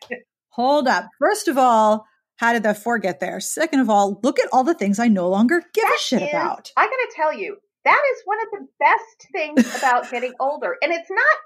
Hold 0.49 0.87
up. 0.87 1.09
First 1.19 1.47
of 1.47 1.57
all, 1.57 2.05
how 2.37 2.53
did 2.53 2.63
the 2.63 2.73
four 2.73 2.99
get 2.99 3.19
there? 3.19 3.39
Second 3.39 3.79
of 3.79 3.89
all, 3.89 4.19
look 4.23 4.39
at 4.39 4.49
all 4.51 4.63
the 4.63 4.73
things 4.73 4.99
I 4.99 5.07
no 5.07 5.29
longer 5.29 5.61
give 5.73 5.83
that 5.83 5.95
a 5.95 5.99
shit 5.99 6.21
is, 6.21 6.29
about. 6.29 6.71
I 6.75 6.85
gotta 6.85 7.13
tell 7.15 7.33
you, 7.33 7.57
that 7.85 8.01
is 8.13 8.21
one 8.25 8.37
of 8.41 8.47
the 8.51 8.67
best 8.79 9.27
things 9.31 9.77
about 9.77 10.09
getting 10.11 10.33
older. 10.39 10.75
And 10.81 10.91
it's 10.91 11.09
not 11.09 11.37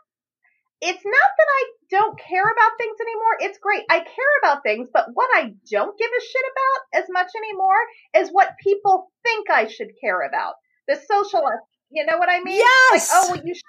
it's 0.82 1.04
not 1.04 1.30
that 1.38 1.50
I 1.50 1.64
don't 1.90 2.20
care 2.20 2.44
about 2.44 2.78
things 2.78 2.98
anymore. 3.02 3.36
It's 3.40 3.60
great. 3.60 3.84
I 3.90 4.00
care 4.00 4.36
about 4.44 4.64
things, 4.64 4.90
but 4.94 5.08
what 5.14 5.30
I 5.34 5.54
don't 5.70 5.98
give 5.98 6.10
a 6.10 6.24
shit 6.24 6.46
about 6.52 7.04
as 7.04 7.10
much 7.10 7.32
anymore 7.36 7.82
is 8.16 8.30
what 8.30 8.56
people 8.64 9.12
think 9.24 9.50
I 9.50 9.68
should 9.68 9.90
care 10.02 10.22
about. 10.22 10.56
The 10.88 10.96
social 10.96 11.44
you 11.92 12.06
know 12.06 12.18
what 12.18 12.30
I 12.30 12.40
mean? 12.42 12.58
Yes. 12.58 13.10
Like, 13.10 13.24
oh, 13.24 13.32
well, 13.32 13.42
you 13.46 13.56
should 13.56 13.66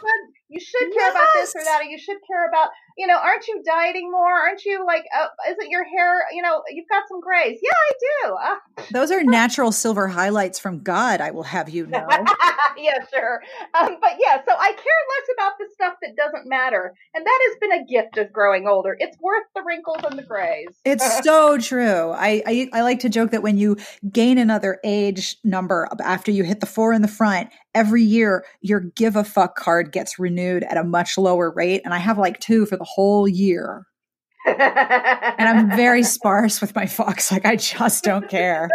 you 0.51 0.59
should 0.59 0.93
care 0.93 1.07
yes. 1.07 1.15
about 1.15 1.29
this 1.35 1.55
or 1.55 1.63
that, 1.65 1.81
or 1.81 1.85
you 1.85 1.97
should 1.97 2.17
care 2.27 2.49
about, 2.49 2.71
you 2.99 3.07
know, 3.07 3.17
aren't 3.17 3.47
you 3.47 3.63
dieting 3.65 4.11
more? 4.11 4.33
Aren't 4.33 4.65
you 4.65 4.85
like, 4.85 5.05
uh, 5.17 5.29
isn't 5.49 5.71
your 5.71 5.85
hair, 5.85 6.25
you 6.33 6.43
know, 6.43 6.63
you've 6.71 6.89
got 6.89 7.05
some 7.09 7.21
grays? 7.21 7.59
Yeah, 7.63 7.71
I 7.73 7.93
do. 8.01 8.35
Uh. 8.35 8.85
Those 8.93 9.13
are 9.13 9.23
natural 9.23 9.71
silver 9.71 10.09
highlights 10.09 10.59
from 10.59 10.81
God. 10.81 11.21
I 11.21 11.31
will 11.31 11.45
have 11.45 11.69
you 11.69 11.87
know. 11.87 12.05
yeah, 12.77 12.99
sure. 13.13 13.43
Um, 13.79 13.97
but 14.01 14.17
yeah, 14.19 14.43
so 14.45 14.53
I 14.59 14.73
care 14.73 15.01
less 15.09 15.29
about 15.37 15.53
the 15.59 15.69
stuff 15.73 15.95
that 16.03 16.17
doesn't 16.17 16.49
matter, 16.49 16.95
and 17.15 17.25
that 17.25 17.39
has 17.49 17.59
been 17.61 17.73
a 17.73 17.85
gift 17.87 18.19
of 18.19 18.33
growing 18.33 18.67
older. 18.67 18.97
It's 18.99 19.17
worth 19.21 19.45
the 19.55 19.63
wrinkles 19.63 20.01
and 20.09 20.19
the 20.19 20.25
grays. 20.25 20.69
It's 20.85 21.23
so 21.25 21.59
true. 21.59 22.11
I, 22.11 22.43
I 22.45 22.71
I 22.73 22.83
like 22.83 22.99
to 23.01 23.09
joke 23.09 23.31
that 23.31 23.43
when 23.43 23.57
you 23.57 23.77
gain 24.11 24.37
another 24.37 24.81
age 24.85 25.37
number 25.45 25.89
after 26.03 26.33
you 26.33 26.43
hit 26.43 26.59
the 26.59 26.67
four 26.67 26.93
in 26.93 27.03
the 27.03 27.09
front 27.09 27.51
every 27.75 28.03
year 28.03 28.45
your 28.61 28.81
give 28.81 29.15
a 29.17 29.23
fuck 29.23 29.55
card 29.55 29.93
gets 29.93 30.19
renewed 30.19 30.40
at 30.49 30.77
a 30.77 30.85
much 30.85 31.19
lower 31.19 31.51
rate. 31.51 31.83
And 31.85 31.95
I 31.95 31.99
have 31.99 32.19
like 32.19 32.41
two 32.41 32.67
for 32.67 32.77
the 32.77 32.85
whole 32.85 33.29
year. 33.29 33.87
and 34.47 34.57
I'm 35.49 35.71
very 35.77 36.03
sparse 36.17 36.61
with 36.61 36.75
my 36.75 36.85
fucks. 36.85 37.31
Like 37.31 37.45
I 37.45 37.57
just 37.57 38.05
don't 38.05 38.29
care. 38.29 38.69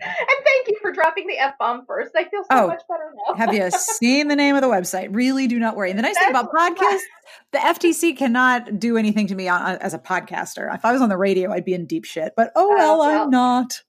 and 0.00 0.26
thank 0.44 0.68
you 0.68 0.76
for 0.80 0.92
dropping 0.92 1.26
the 1.26 1.38
F 1.38 1.54
bomb 1.58 1.84
first. 1.86 2.12
I 2.16 2.24
feel 2.24 2.42
so 2.42 2.48
oh, 2.50 2.66
much 2.68 2.82
better 2.88 3.12
now. 3.28 3.34
have 3.34 3.54
you 3.54 3.70
seen 3.70 4.28
the 4.28 4.36
name 4.36 4.54
of 4.54 4.62
the 4.62 4.68
website? 4.68 5.08
Really 5.10 5.46
do 5.46 5.58
not 5.58 5.76
worry. 5.76 5.90
And 5.90 5.98
the 5.98 6.02
nice 6.02 6.14
That's 6.14 6.26
thing 6.26 6.30
about 6.30 6.52
podcasts, 6.52 7.00
the 7.52 7.58
FTC 7.58 8.16
cannot 8.16 8.78
do 8.78 8.96
anything 8.96 9.26
to 9.28 9.34
me 9.34 9.48
on, 9.48 9.62
on, 9.62 9.76
as 9.76 9.94
a 9.94 9.98
podcaster. 9.98 10.72
If 10.74 10.84
I 10.84 10.92
was 10.92 11.00
on 11.00 11.08
the 11.08 11.16
radio, 11.16 11.52
I'd 11.52 11.64
be 11.64 11.74
in 11.74 11.86
deep 11.86 12.04
shit. 12.04 12.34
But 12.36 12.52
oh 12.54 12.68
well, 12.70 13.00
uh, 13.00 13.08
well. 13.08 13.22
I'm 13.24 13.30
not. 13.30 13.82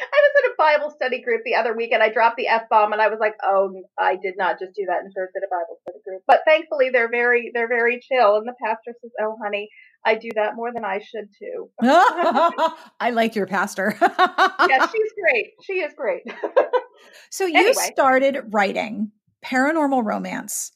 I 0.00 0.20
was 0.22 0.44
in 0.44 0.50
a 0.52 0.54
Bible 0.56 0.90
study 0.94 1.22
group 1.22 1.42
the 1.44 1.54
other 1.54 1.74
week 1.76 1.92
and 1.92 2.02
I 2.02 2.10
dropped 2.10 2.36
the 2.36 2.48
F 2.48 2.62
bomb 2.70 2.92
and 2.92 3.02
I 3.02 3.08
was 3.08 3.18
like, 3.20 3.34
oh, 3.42 3.70
I 3.98 4.16
did 4.16 4.34
not 4.36 4.58
just 4.58 4.74
do 4.74 4.84
that 4.86 5.04
in 5.04 5.12
church 5.12 5.30
at 5.36 5.42
a 5.42 5.50
Bible 5.50 5.78
study 5.82 5.98
group. 6.04 6.22
But 6.26 6.40
thankfully 6.46 6.90
they're 6.90 7.10
very, 7.10 7.50
they're 7.52 7.68
very 7.68 8.00
chill. 8.00 8.36
And 8.36 8.46
the 8.46 8.54
pastor 8.62 8.94
says, 9.00 9.10
oh, 9.20 9.36
honey, 9.42 9.68
I 10.04 10.14
do 10.14 10.30
that 10.34 10.56
more 10.56 10.72
than 10.72 10.84
I 10.84 11.00
should 11.00 11.28
too. 11.38 11.70
I 11.80 13.10
like 13.12 13.34
your 13.34 13.46
pastor. 13.46 13.96
yeah, 14.00 14.86
she's 14.92 15.12
great. 15.20 15.52
She 15.62 15.74
is 15.74 15.92
great. 15.96 16.22
so 17.30 17.46
you 17.46 17.58
anyway. 17.58 17.72
started 17.92 18.38
writing 18.50 19.12
paranormal 19.44 20.04
romance 20.04 20.72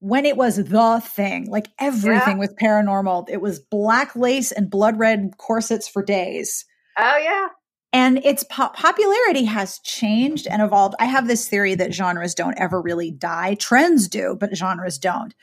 when 0.00 0.26
it 0.26 0.36
was 0.36 0.56
the 0.56 1.02
thing, 1.04 1.50
like 1.50 1.68
everything 1.78 2.36
yeah. 2.36 2.38
with 2.38 2.56
paranormal. 2.56 3.28
It 3.28 3.40
was 3.40 3.58
black 3.58 4.14
lace 4.14 4.52
and 4.52 4.70
blood 4.70 4.98
red 4.98 5.32
corsets 5.38 5.88
for 5.88 6.02
days. 6.02 6.64
Oh 6.98 7.16
yeah. 7.16 7.48
And 7.96 8.22
its 8.26 8.44
po- 8.44 8.68
popularity 8.74 9.44
has 9.44 9.78
changed 9.78 10.46
and 10.46 10.60
evolved. 10.60 10.94
I 11.00 11.06
have 11.06 11.26
this 11.26 11.48
theory 11.48 11.74
that 11.76 11.94
genres 11.94 12.34
don't 12.34 12.58
ever 12.58 12.82
really 12.82 13.10
die. 13.10 13.54
Trends 13.54 14.06
do, 14.06 14.36
but 14.38 14.54
genres 14.54 14.98
don't. 14.98 15.34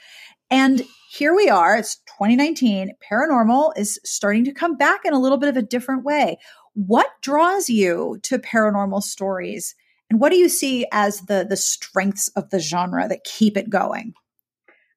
And 0.52 0.84
here 1.10 1.36
we 1.36 1.50
are, 1.50 1.76
it's 1.76 1.96
2019. 2.20 2.92
Paranormal 3.12 3.72
is 3.76 4.00
starting 4.04 4.46
to 4.46 4.54
come 4.54 4.78
back 4.78 5.00
in 5.04 5.14
a 5.14 5.20
little 5.20 5.40
bit 5.40 5.50
of 5.50 5.58
a 5.58 5.64
different 5.64 6.04
way. 6.04 6.38
What 6.76 7.08
draws 7.24 7.70
you 7.70 8.20
to 8.22 8.38
paranormal 8.38 9.02
stories? 9.02 9.74
And 10.12 10.20
what 10.20 10.32
do 10.32 10.38
you 10.38 10.48
see 10.48 10.86
as 10.92 11.22
the 11.22 11.48
the 11.50 11.58
strengths 11.58 12.28
of 12.36 12.52
the 12.52 12.60
genre 12.60 13.08
that 13.08 13.24
keep 13.24 13.58
it 13.58 13.72
going? 13.72 14.14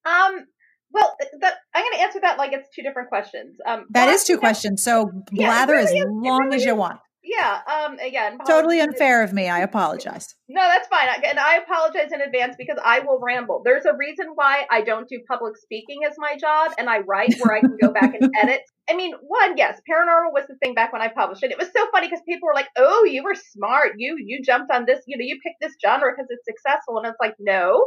Um, 0.05 0.45
well, 0.93 1.17
the, 1.41 1.55
I'm 1.75 1.85
going 1.85 1.95
to 1.95 2.03
answer 2.03 2.21
that 2.21 2.37
like 2.37 2.53
it's 2.53 2.69
two 2.69 2.83
different 2.83 3.09
questions. 3.09 3.57
Um, 3.65 3.87
that 3.93 4.11
is 4.11 4.25
two 4.25 4.37
questions. 4.37 4.83
So 4.83 5.11
blather 5.33 5.73
yeah, 5.73 5.85
really 5.85 6.01
as 6.01 6.07
long 6.11 6.45
really 6.45 6.57
as 6.57 6.65
you 6.67 6.75
want 6.75 7.01
yeah 7.27 7.61
um 7.67 7.99
again 7.99 8.39
totally 8.47 8.81
unfair 8.81 9.23
of 9.23 9.33
me 9.33 9.49
i 9.49 9.61
apologize. 9.61 10.35
No 10.49 10.63
that's 10.63 10.89
fine 10.89 11.09
and 11.25 11.39
i 11.39 11.57
apologize 11.57 12.13
in 12.13 12.21
advance 12.21 12.55
because 12.57 12.79
i 12.85 13.01
will 13.01 13.19
ramble. 13.21 13.63
There's 13.65 13.85
a 13.85 13.97
reason 13.97 14.27
why 14.35 14.67
i 14.71 14.81
don't 14.81 15.09
do 15.09 15.21
public 15.29 15.57
speaking 15.57 16.01
as 16.09 16.15
my 16.19 16.37
job 16.37 16.73
and 16.79 16.89
i 16.89 16.99
write 17.01 17.35
where 17.41 17.57
i 17.57 17.61
can 17.61 17.77
go 17.81 17.93
back 17.93 18.15
and 18.19 18.33
edit. 18.43 18.63
I 18.89 18.95
mean 18.95 19.15
one 19.21 19.57
yes 19.57 19.81
paranormal 19.91 20.33
was 20.33 20.47
the 20.49 20.57
thing 20.63 20.75
back 20.75 20.93
when 20.93 21.03
i 21.03 21.09
published 21.09 21.43
it. 21.43 21.51
It 21.51 21.59
was 21.59 21.71
so 21.77 21.87
funny 21.93 22.07
because 22.07 22.23
people 22.29 22.47
were 22.47 22.55
like 22.55 22.69
oh 22.77 23.05
you 23.05 23.23
were 23.25 23.35
smart. 23.35 23.93
You 23.97 24.17
you 24.19 24.43
jumped 24.43 24.73
on 24.73 24.85
this 24.87 25.01
you 25.07 25.17
know 25.17 25.25
you 25.25 25.39
picked 25.43 25.61
this 25.61 25.75
genre 25.85 26.13
because 26.13 26.29
it's 26.31 26.47
successful. 26.47 26.99
And 26.99 27.07
it's 27.07 27.21
like 27.21 27.35
no 27.41 27.87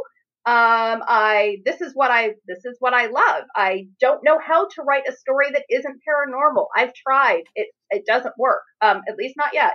um 0.50 1.02
i 1.06 1.58
this 1.64 1.80
is 1.80 1.92
what 1.94 2.10
i 2.10 2.30
this 2.48 2.64
is 2.64 2.76
what 2.80 2.94
i 2.94 3.06
love. 3.06 3.44
I 3.56 3.86
don't 4.00 4.24
know 4.24 4.38
how 4.44 4.68
to 4.68 4.82
write 4.82 5.04
a 5.08 5.12
story 5.16 5.48
that 5.52 5.64
isn't 5.70 6.00
paranormal. 6.08 6.66
I've 6.76 6.94
tried. 6.94 7.44
It 7.56 7.68
it 7.90 8.04
doesn't 8.06 8.34
work 8.38 8.62
um 8.82 9.02
at 9.08 9.16
least 9.16 9.36
not 9.38 9.50
yet. 9.54 9.74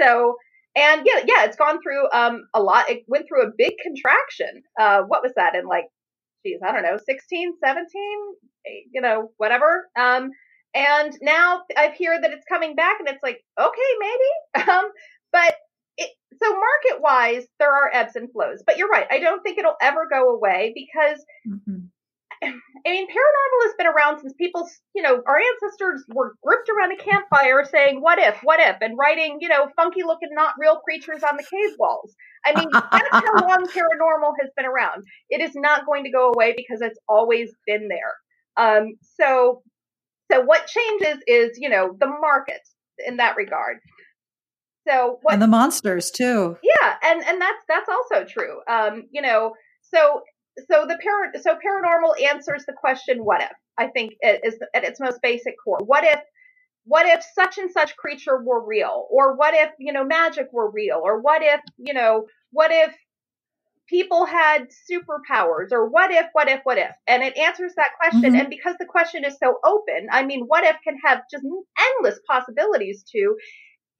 So 0.00 0.36
and 0.76 1.02
yeah 1.06 1.22
yeah 1.26 1.44
it's 1.46 1.56
gone 1.56 1.80
through 1.82 2.10
um 2.12 2.44
a 2.54 2.62
lot. 2.62 2.90
It 2.90 3.04
went 3.08 3.26
through 3.28 3.44
a 3.46 3.52
big 3.56 3.74
contraction. 3.82 4.62
Uh 4.80 5.02
what 5.02 5.22
was 5.22 5.32
that 5.36 5.56
in 5.56 5.66
like 5.66 5.86
geez 6.44 6.60
i 6.66 6.72
don't 6.72 6.82
know 6.84 6.98
16 7.04 7.54
17 7.64 8.12
you 8.92 9.00
know 9.02 9.32
whatever. 9.38 9.88
Um 9.98 10.30
and 10.74 11.16
now 11.22 11.62
i 11.76 11.90
hear 11.96 12.20
that 12.20 12.32
it's 12.32 12.46
coming 12.48 12.74
back 12.76 12.96
and 13.00 13.08
it's 13.08 13.22
like 13.22 13.40
okay 13.60 13.92
maybe. 14.00 14.68
Um 14.70 14.86
but 15.32 15.56
it, 15.96 16.10
so 16.42 16.50
market 16.50 17.02
wise, 17.02 17.44
there 17.58 17.72
are 17.72 17.90
ebbs 17.92 18.16
and 18.16 18.30
flows, 18.32 18.62
but 18.66 18.76
you're 18.76 18.88
right. 18.88 19.06
I 19.10 19.18
don't 19.18 19.42
think 19.42 19.58
it'll 19.58 19.76
ever 19.80 20.08
go 20.10 20.34
away 20.34 20.72
because, 20.74 21.24
mm-hmm. 21.46 21.86
I 22.42 22.90
mean, 22.90 23.06
paranormal 23.06 23.62
has 23.62 23.74
been 23.78 23.86
around 23.86 24.20
since 24.20 24.32
people, 24.32 24.68
you 24.94 25.02
know, 25.02 25.22
our 25.26 25.38
ancestors 25.38 26.04
were 26.08 26.34
grouped 26.42 26.68
around 26.68 26.92
a 26.92 26.96
campfire 26.96 27.64
saying, 27.64 28.00
what 28.00 28.18
if, 28.18 28.38
what 28.42 28.58
if, 28.58 28.76
and 28.80 28.98
writing, 28.98 29.38
you 29.40 29.48
know, 29.48 29.68
funky 29.76 30.02
looking, 30.02 30.30
not 30.32 30.54
real 30.58 30.80
creatures 30.80 31.22
on 31.22 31.36
the 31.36 31.44
cave 31.44 31.76
walls. 31.78 32.14
I 32.44 32.58
mean, 32.58 32.68
that's 32.72 33.08
how 33.12 33.22
long 33.48 33.66
paranormal 33.66 34.32
has 34.40 34.50
been 34.56 34.66
around. 34.66 35.04
It 35.30 35.40
is 35.40 35.52
not 35.54 35.86
going 35.86 36.02
to 36.04 36.10
go 36.10 36.32
away 36.32 36.54
because 36.56 36.80
it's 36.80 36.98
always 37.08 37.50
been 37.66 37.88
there. 37.88 38.14
Um, 38.56 38.94
so, 39.16 39.62
so 40.30 40.40
what 40.40 40.66
changes 40.66 41.22
is, 41.28 41.58
you 41.58 41.68
know, 41.68 41.96
the 42.00 42.06
market 42.08 42.60
in 43.06 43.18
that 43.18 43.36
regard. 43.36 43.78
So 44.88 45.18
what, 45.22 45.34
and 45.34 45.42
the 45.42 45.46
monsters 45.46 46.10
too. 46.10 46.56
Yeah, 46.62 46.94
and 47.02 47.22
and 47.24 47.40
that's 47.40 47.64
that's 47.68 47.88
also 47.88 48.24
true. 48.24 48.60
Um, 48.68 49.04
you 49.10 49.22
know, 49.22 49.54
so 49.82 50.22
so 50.70 50.86
the 50.86 50.98
parent 51.02 51.36
so 51.42 51.52
paranormal 51.52 52.20
answers 52.30 52.64
the 52.66 52.72
question 52.72 53.24
what 53.24 53.42
if. 53.42 53.52
I 53.78 53.88
think 53.88 54.14
it 54.20 54.40
is 54.44 54.58
at 54.74 54.84
its 54.84 55.00
most 55.00 55.20
basic 55.22 55.54
core. 55.64 55.80
What 55.84 56.04
if 56.04 56.20
what 56.84 57.06
if 57.06 57.24
such 57.34 57.58
and 57.58 57.70
such 57.70 57.96
creature 57.96 58.42
were 58.42 58.64
real? 58.64 59.06
Or 59.10 59.36
what 59.36 59.54
if, 59.54 59.70
you 59.78 59.92
know, 59.92 60.04
magic 60.04 60.48
were 60.52 60.70
real? 60.70 61.00
Or 61.02 61.20
what 61.20 61.42
if, 61.42 61.60
you 61.78 61.94
know, 61.94 62.26
what 62.50 62.70
if 62.72 62.94
people 63.88 64.26
had 64.26 64.66
superpowers? 64.90 65.70
Or 65.70 65.88
what 65.88 66.10
if, 66.10 66.26
what 66.32 66.48
if, 66.48 66.60
what 66.64 66.78
if? 66.78 66.90
And 67.06 67.22
it 67.22 67.36
answers 67.36 67.72
that 67.76 67.90
question. 68.00 68.32
Mm-hmm. 68.32 68.40
And 68.40 68.50
because 68.50 68.74
the 68.78 68.86
question 68.86 69.24
is 69.24 69.36
so 69.42 69.58
open, 69.64 70.08
I 70.10 70.24
mean, 70.24 70.44
what 70.46 70.64
if 70.64 70.76
can 70.82 70.96
have 71.04 71.22
just 71.30 71.44
endless 71.44 72.18
possibilities 72.28 73.04
to 73.12 73.36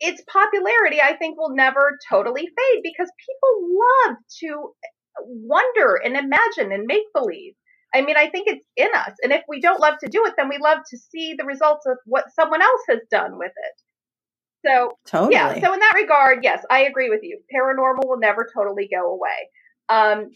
its 0.03 0.23
popularity, 0.31 1.01
I 1.01 1.17
think 1.17 1.39
will 1.39 1.55
never 1.55 1.99
totally 2.11 2.43
fade 2.43 2.83
because 2.83 3.11
people 3.19 3.79
love 4.09 4.17
to 4.41 4.73
wonder 5.21 6.01
and 6.05 6.17
imagine 6.17 6.73
and 6.73 6.85
make 6.87 7.05
believe. 7.15 7.55
I 7.95 8.03
mean, 8.03 8.17
I 8.17 8.29
think 8.29 8.49
it's 8.49 8.65
in 8.77 8.89
us. 8.95 9.13
And 9.23 9.33
if 9.33 9.43
we 9.49 9.61
don't 9.61 9.81
love 9.81 9.95
to 10.01 10.09
do 10.09 10.25
it, 10.27 10.35
then 10.37 10.49
we 10.49 10.59
love 10.59 10.79
to 10.91 10.99
see 10.99 11.35
the 11.39 11.45
results 11.45 11.87
of 11.87 11.99
what 12.07 12.33
someone 12.35 12.63
else 12.63 12.81
has 12.89 13.01
done 13.11 13.39
with 13.39 13.53
it. 13.55 14.69
So, 14.69 14.93
totally. 15.07 15.35
yeah. 15.35 15.53
So 15.61 15.73
in 15.73 15.81
that 15.81 15.95
regard, 15.95 16.41
yes, 16.43 16.65
I 16.71 16.85
agree 16.85 17.11
with 17.11 17.21
you. 17.23 17.41
Paranormal 17.55 18.09
will 18.09 18.19
never 18.19 18.49
totally 18.55 18.89
go 18.93 19.13
away. 19.13 19.51
Um, 19.89 20.31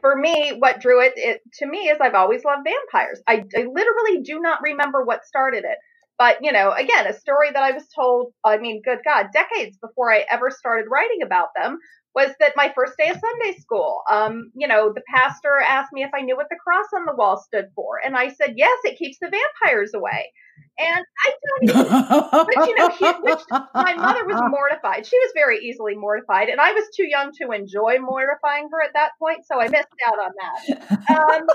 for 0.00 0.16
me, 0.16 0.54
what 0.58 0.80
drew 0.80 1.02
it, 1.02 1.12
it, 1.16 1.40
to 1.58 1.66
me 1.66 1.88
is 1.88 1.98
I've 2.00 2.14
always 2.14 2.44
loved 2.44 2.66
vampires. 2.66 3.20
I, 3.26 3.44
I 3.56 3.64
literally 3.64 4.22
do 4.22 4.40
not 4.40 4.60
remember 4.62 5.04
what 5.04 5.26
started 5.26 5.64
it. 5.64 5.78
But, 6.18 6.38
you 6.42 6.52
know, 6.52 6.72
again, 6.72 7.06
a 7.06 7.12
story 7.12 7.50
that 7.52 7.62
I 7.62 7.70
was 7.72 7.86
told, 7.94 8.32
I 8.44 8.58
mean, 8.58 8.82
good 8.84 8.98
God, 9.04 9.28
decades 9.32 9.78
before 9.78 10.12
I 10.12 10.24
ever 10.30 10.50
started 10.50 10.86
writing 10.90 11.22
about 11.22 11.48
them 11.56 11.78
was 12.14 12.30
that 12.40 12.54
my 12.56 12.72
first 12.74 12.94
day 12.98 13.08
of 13.10 13.18
Sunday 13.18 13.58
school, 13.60 14.02
um, 14.10 14.50
you 14.54 14.66
know, 14.66 14.92
the 14.92 15.02
pastor 15.14 15.58
asked 15.60 15.92
me 15.92 16.02
if 16.02 16.10
I 16.14 16.22
knew 16.22 16.36
what 16.36 16.48
the 16.50 16.56
cross 16.56 16.86
on 16.94 17.04
the 17.04 17.14
wall 17.14 17.36
stood 17.36 17.66
for. 17.74 18.00
And 18.04 18.16
I 18.16 18.28
said, 18.28 18.54
yes, 18.56 18.78
it 18.84 18.98
keeps 18.98 19.18
the 19.20 19.30
vampires 19.30 19.92
away. 19.94 20.32
And 20.78 21.04
I 21.26 21.32
don't 21.44 21.70
even, 21.70 21.86
but 22.32 22.68
you 22.68 22.76
know, 22.76 22.88
he, 22.88 23.06
which, 23.22 23.40
my 23.74 23.94
mother 23.94 24.24
was 24.26 24.40
mortified. 24.48 25.06
She 25.06 25.16
was 25.18 25.32
very 25.34 25.58
easily 25.58 25.96
mortified, 25.96 26.48
and 26.48 26.60
I 26.60 26.72
was 26.72 26.84
too 26.96 27.04
young 27.04 27.32
to 27.42 27.50
enjoy 27.50 27.98
mortifying 27.98 28.68
her 28.70 28.82
at 28.82 28.92
that 28.94 29.10
point, 29.18 29.44
so 29.44 29.60
I 29.60 29.68
missed 29.68 29.88
out 30.06 30.18
on 30.18 30.30
that. 30.38 30.80
Um, 31.10 31.46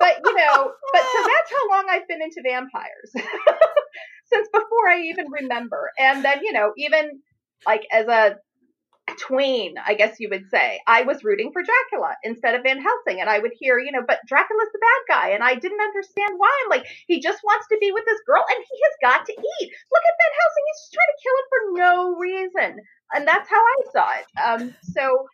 but 0.00 0.20
you 0.24 0.34
know, 0.36 0.72
but 0.92 1.02
so 1.02 1.18
that's 1.22 1.50
how 1.50 1.70
long 1.70 1.86
I've 1.90 2.08
been 2.08 2.22
into 2.22 2.42
vampires 2.44 3.12
since 4.32 4.48
before 4.52 4.88
I 4.88 5.02
even 5.02 5.26
remember. 5.30 5.90
And 5.98 6.24
then, 6.24 6.40
you 6.42 6.52
know, 6.52 6.72
even 6.76 7.20
like 7.66 7.86
as 7.92 8.06
a 8.08 8.36
tween, 9.18 9.74
I 9.84 9.94
guess 9.94 10.20
you 10.20 10.28
would 10.30 10.48
say, 10.50 10.80
I 10.86 11.02
was 11.02 11.24
rooting 11.24 11.50
for 11.52 11.62
Dracula 11.62 12.16
instead 12.22 12.54
of 12.54 12.62
Van 12.62 12.80
Helsing. 12.80 13.20
And 13.20 13.28
I 13.28 13.38
would 13.38 13.52
hear, 13.58 13.78
you 13.78 13.92
know, 13.92 14.02
but 14.06 14.20
Dracula's 14.26 14.72
the 14.72 14.80
bad 14.80 15.16
guy. 15.16 15.28
And 15.30 15.42
I 15.42 15.54
didn't 15.54 15.80
understand 15.80 16.34
why. 16.36 16.50
I'm 16.64 16.70
like, 16.70 16.86
he 17.06 17.20
just 17.20 17.42
wants 17.44 17.66
to 17.68 17.78
be 17.80 17.92
with 17.92 18.04
this 18.06 18.20
girl 18.26 18.44
and 18.48 18.64
he 18.64 18.78
has 18.84 19.12
got 19.12 19.26
to 19.26 19.32
eat. 19.32 19.70
Look 19.90 20.04
at 20.06 20.18
Van 20.20 20.34
Helsing. 20.38 20.64
He's 20.66 20.80
just 20.82 20.94
trying 20.94 21.12
to 21.12 21.22
kill 21.22 21.36
him 21.38 21.46
for 21.50 21.62
no 21.78 22.16
reason. 22.16 22.84
And 23.14 23.28
that's 23.28 23.48
how 23.50 23.60
I 23.60 23.78
saw 23.92 24.08
it. 24.18 24.26
Um, 24.40 24.74
so, 24.82 25.26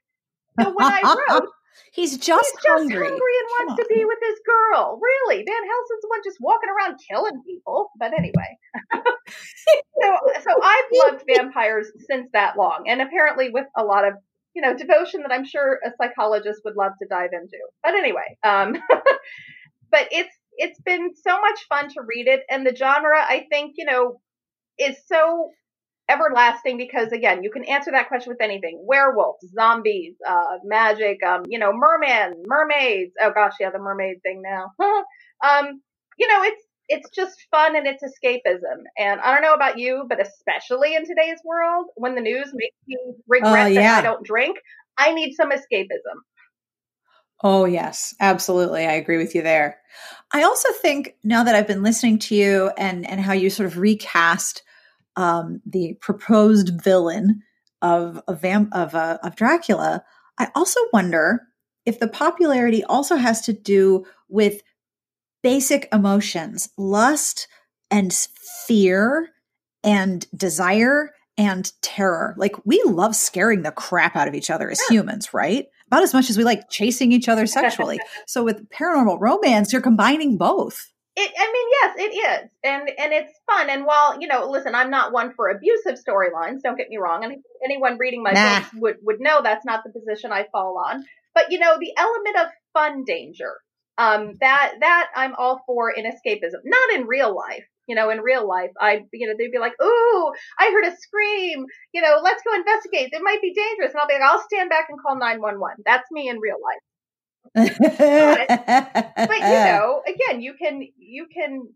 so 0.61 0.75
when 0.75 0.87
I 0.87 1.03
wrote, 1.31 1.49
He's 1.93 2.17
just 2.17 2.53
He's 2.63 2.73
hungry. 2.73 2.95
just 2.95 3.11
hungry 3.11 3.35
and 3.41 3.49
wants 3.69 3.83
to 3.83 3.95
be 3.95 4.05
with 4.05 4.19
his 4.23 4.39
girl. 4.47 5.01
Really, 5.03 5.45
Van 5.45 5.69
Helsing's 5.69 6.03
the 6.03 6.09
one 6.09 6.21
just 6.25 6.39
walking 6.41 6.71
around 6.71 6.99
killing 7.09 7.43
people. 7.47 7.91
But 7.99 8.13
anyway, 8.17 8.59
so 8.95 10.19
so 10.43 10.63
I've 10.63 10.85
loved 10.93 11.25
vampires 11.27 11.91
since 12.11 12.29
that 12.33 12.57
long, 12.57 12.85
and 12.89 13.03
apparently 13.03 13.51
with 13.51 13.67
a 13.77 13.85
lot 13.85 14.07
of 14.07 14.15
you 14.55 14.63
know 14.63 14.77
devotion 14.77 15.23
that 15.23 15.33
I'm 15.33 15.45
sure 15.45 15.81
a 15.85 15.91
psychologist 16.01 16.61
would 16.65 16.77
love 16.77 16.93
to 17.01 17.09
dive 17.09 17.31
into. 17.33 17.59
But 17.83 17.95
anyway, 17.95 18.37
um, 18.45 18.77
but 19.91 20.09
it's 20.11 20.35
it's 20.57 20.81
been 20.81 21.11
so 21.15 21.41
much 21.41 21.61
fun 21.69 21.89
to 21.91 22.01
read 22.07 22.27
it, 22.27 22.43
and 22.51 22.67
the 22.67 22.75
genre 22.75 23.19
I 23.19 23.47
think 23.51 23.75
you 23.77 23.85
know 23.85 24.21
is 24.79 24.97
so 25.07 25.51
everlasting 26.09 26.77
because 26.77 27.13
again, 27.13 27.43
you 27.43 27.51
can 27.51 27.65
answer 27.65 27.91
that 27.91 28.09
question 28.09 28.31
with 28.31 28.43
anything. 28.43 28.83
Werewolves, 28.87 29.47
zombies, 29.55 30.15
uh, 30.27 30.59
magic, 30.65 31.23
um, 31.23 31.43
you 31.47 31.59
know, 31.59 31.73
merman, 31.73 32.43
mermaids. 32.47 33.13
Oh 33.21 33.31
gosh, 33.33 33.55
yeah, 33.61 33.71
the 33.71 33.79
mermaid 33.79 34.23
thing 34.23 34.43
now. 34.43 34.73
um, 34.81 35.81
you 36.19 36.27
know, 36.29 36.43
it's, 36.43 36.63
it's 36.89 37.11
just 37.11 37.37
fun 37.51 37.77
and 37.77 37.87
it's 37.87 38.03
escapism. 38.03 38.85
And 38.99 39.21
I 39.21 39.33
don't 39.33 39.43
know 39.43 39.55
about 39.55 39.79
you, 39.79 40.07
but 40.09 40.21
especially 40.21 40.95
in 40.95 41.05
today's 41.05 41.39
world, 41.45 41.87
when 41.97 42.15
the 42.15 42.21
news 42.23 42.51
makes 42.55 42.77
me 42.87 42.97
regret 43.29 43.73
yeah. 43.73 43.83
that 43.83 43.99
I 43.99 44.03
don't 44.03 44.25
drink, 44.25 44.59
I 44.97 45.13
need 45.13 45.35
some 45.35 45.51
escapism. 45.51 46.19
Oh, 47.45 47.67
yes, 47.67 48.15
absolutely. 48.19 48.87
I 48.87 48.93
agree 48.93 49.19
with 49.19 49.35
you 49.35 49.43
there. 49.43 49.79
I 50.33 50.43
also 50.43 50.73
think 50.73 51.15
now 51.23 51.45
that 51.45 51.55
I've 51.55 51.69
been 51.69 51.85
listening 51.85 52.19
to 52.21 52.35
you 52.35 52.71
and, 52.77 53.09
and 53.09 53.21
how 53.21 53.33
you 53.33 53.49
sort 53.49 53.67
of 53.67 53.79
recast 53.79 54.63
um, 55.19 55.61
the 55.67 55.95
proposed 56.01 56.81
villain 56.83 57.43
of 57.83 58.23
of, 58.29 58.41
Vam- 58.41 58.71
of, 58.73 58.95
uh, 58.95 59.19
of 59.23 59.37
Dracula, 59.37 60.03
I 60.39 60.49
also 60.55 60.81
wonder 60.93 61.43
if 61.85 61.99
the 61.99 62.09
popularity 62.09 62.85
also 62.85 63.17
has 63.17 63.41
to 63.43 63.53
do 63.53 64.07
with 64.29 64.63
basic 65.43 65.89
emotions, 65.93 66.69
lust 66.79 67.49
and 67.91 68.13
fear 68.67 69.31
and 69.83 70.27
desire 70.37 71.11
and 71.37 71.73
terror. 71.83 72.35
Like 72.37 72.55
we 72.65 72.81
love 72.85 73.17
scaring 73.17 73.63
the 73.63 73.73
crap 73.73 74.17
out 74.17 74.29
of 74.29 74.35
each 74.35 74.51
other 74.51 74.71
as 74.71 74.81
humans, 74.83 75.35
right? 75.35 75.67
About 75.89 76.03
as 76.03 76.15
much 76.15 76.31
as 76.31 76.39
we 76.39 76.45
like 76.45 76.69
chasing 76.69 77.11
each 77.11 77.29
other 77.29 77.47
sexually. 77.47 77.99
so 78.27 78.45
with 78.45 78.69
paranormal 78.71 79.19
romance, 79.21 79.73
you're 79.73 79.83
combining 79.83 80.37
both. 80.37 80.93
It, 81.21 81.33
I 81.37 81.53
mean, 81.53 81.69
yes, 81.83 81.95
it 81.99 82.45
is, 82.45 82.51
and 82.63 82.89
and 82.97 83.13
it's 83.13 83.33
fun. 83.51 83.69
And 83.71 83.85
while 83.85 84.21
you 84.21 84.29
know, 84.29 84.49
listen, 84.49 84.77
I'm 84.77 84.91
not 84.91 85.13
one 85.13 85.35
for 85.35 85.49
abusive 85.49 85.99
storylines. 85.99 86.63
Don't 86.63 86.77
get 86.77 86.89
me 86.89 86.97
wrong. 86.97 87.25
And 87.25 87.43
anyone 87.65 87.99
reading 87.99 88.23
my 88.23 88.31
nah. 88.31 88.61
books 88.61 88.71
would 88.75 88.97
would 89.03 89.17
know 89.19 89.41
that's 89.43 89.65
not 89.65 89.83
the 89.83 89.91
position 89.91 90.31
I 90.31 90.47
fall 90.53 90.81
on. 90.87 91.05
But 91.35 91.51
you 91.51 91.59
know, 91.59 91.77
the 91.81 91.93
element 91.97 92.37
of 92.39 92.47
fun 92.73 93.03
danger, 93.05 93.55
um, 93.99 94.35
that 94.39 94.75
that 94.79 95.09
I'm 95.17 95.35
all 95.35 95.61
for 95.67 95.91
in 95.91 96.05
escapism. 96.05 96.63
Not 96.65 96.95
in 96.95 97.09
real 97.09 97.35
life. 97.35 97.65
You 97.89 97.97
know, 97.97 98.11
in 98.11 98.21
real 98.21 98.47
life, 98.47 98.71
I 98.81 99.03
you 99.13 99.27
know 99.27 99.35
they'd 99.37 99.51
be 99.51 99.59
like, 99.59 99.75
"Ooh, 99.83 100.33
I 100.61 100.71
heard 100.71 100.87
a 100.87 100.97
scream. 100.97 101.67
You 101.93 102.03
know, 102.03 102.21
let's 102.23 102.45
go 102.47 102.55
investigate. 102.55 103.09
It 103.11 103.23
might 103.25 103.43
be 103.43 103.53
dangerous." 103.55 103.91
And 103.91 104.01
I'll 104.01 104.07
be 104.07 104.15
like, 104.15 104.23
"I'll 104.23 104.45
stand 104.47 104.71
back 104.71 104.87
and 104.89 105.01
call 105.03 105.19
911." 105.19 105.83
That's 105.85 106.09
me 106.13 106.29
in 106.29 106.39
real 106.39 106.63
life 106.63 106.83
but, 107.55 108.47
but 108.49 109.39
you 109.39 109.41
know, 109.41 110.03
again, 110.07 110.41
you 110.41 110.55
can 110.55 110.83
you 110.97 111.27
can 111.33 111.69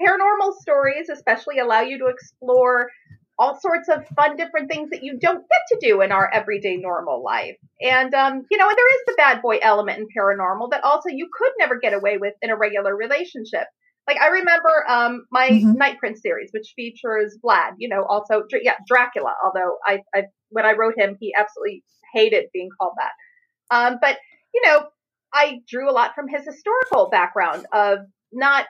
paranormal 0.00 0.54
stories 0.60 1.08
especially 1.10 1.58
allow 1.58 1.80
you 1.80 1.98
to 1.98 2.06
explore 2.06 2.88
all 3.38 3.58
sorts 3.58 3.88
of 3.88 4.06
fun 4.16 4.36
different 4.36 4.70
things 4.70 4.90
that 4.90 5.02
you 5.02 5.18
don't 5.18 5.38
get 5.38 5.62
to 5.68 5.78
do 5.80 6.02
in 6.02 6.12
our 6.12 6.30
everyday 6.32 6.76
normal 6.76 7.24
life. 7.24 7.56
And 7.80 8.12
um, 8.14 8.42
you 8.50 8.58
know, 8.58 8.68
and 8.68 8.76
there 8.76 8.94
is 8.94 9.02
the 9.06 9.14
bad 9.16 9.40
boy 9.40 9.58
element 9.62 9.98
in 9.98 10.06
paranormal 10.16 10.70
that 10.72 10.84
also 10.84 11.08
you 11.08 11.28
could 11.32 11.52
never 11.58 11.78
get 11.78 11.94
away 11.94 12.18
with 12.18 12.34
in 12.42 12.50
a 12.50 12.56
regular 12.56 12.94
relationship. 12.94 13.66
Like 14.06 14.18
I 14.18 14.28
remember 14.28 14.84
um, 14.88 15.24
my 15.30 15.48
mm-hmm. 15.50 15.72
Night 15.72 15.98
Prince 15.98 16.20
series, 16.20 16.50
which 16.52 16.72
features 16.76 17.38
Vlad. 17.42 17.72
You 17.78 17.88
know, 17.88 18.04
also 18.04 18.42
yeah 18.62 18.74
Dracula. 18.86 19.32
Although 19.42 19.78
I, 19.86 20.00
I 20.14 20.24
when 20.50 20.66
I 20.66 20.72
wrote 20.72 20.94
him, 20.98 21.16
he 21.18 21.32
absolutely 21.38 21.82
hated 22.12 22.46
being 22.52 22.68
called 22.78 22.94
that. 22.98 23.12
Um, 23.74 23.98
but 24.02 24.18
you 24.52 24.60
know, 24.64 24.86
I 25.32 25.60
drew 25.68 25.90
a 25.90 25.92
lot 25.92 26.14
from 26.14 26.28
his 26.28 26.44
historical 26.44 27.08
background 27.10 27.66
of 27.72 27.98
not 28.32 28.66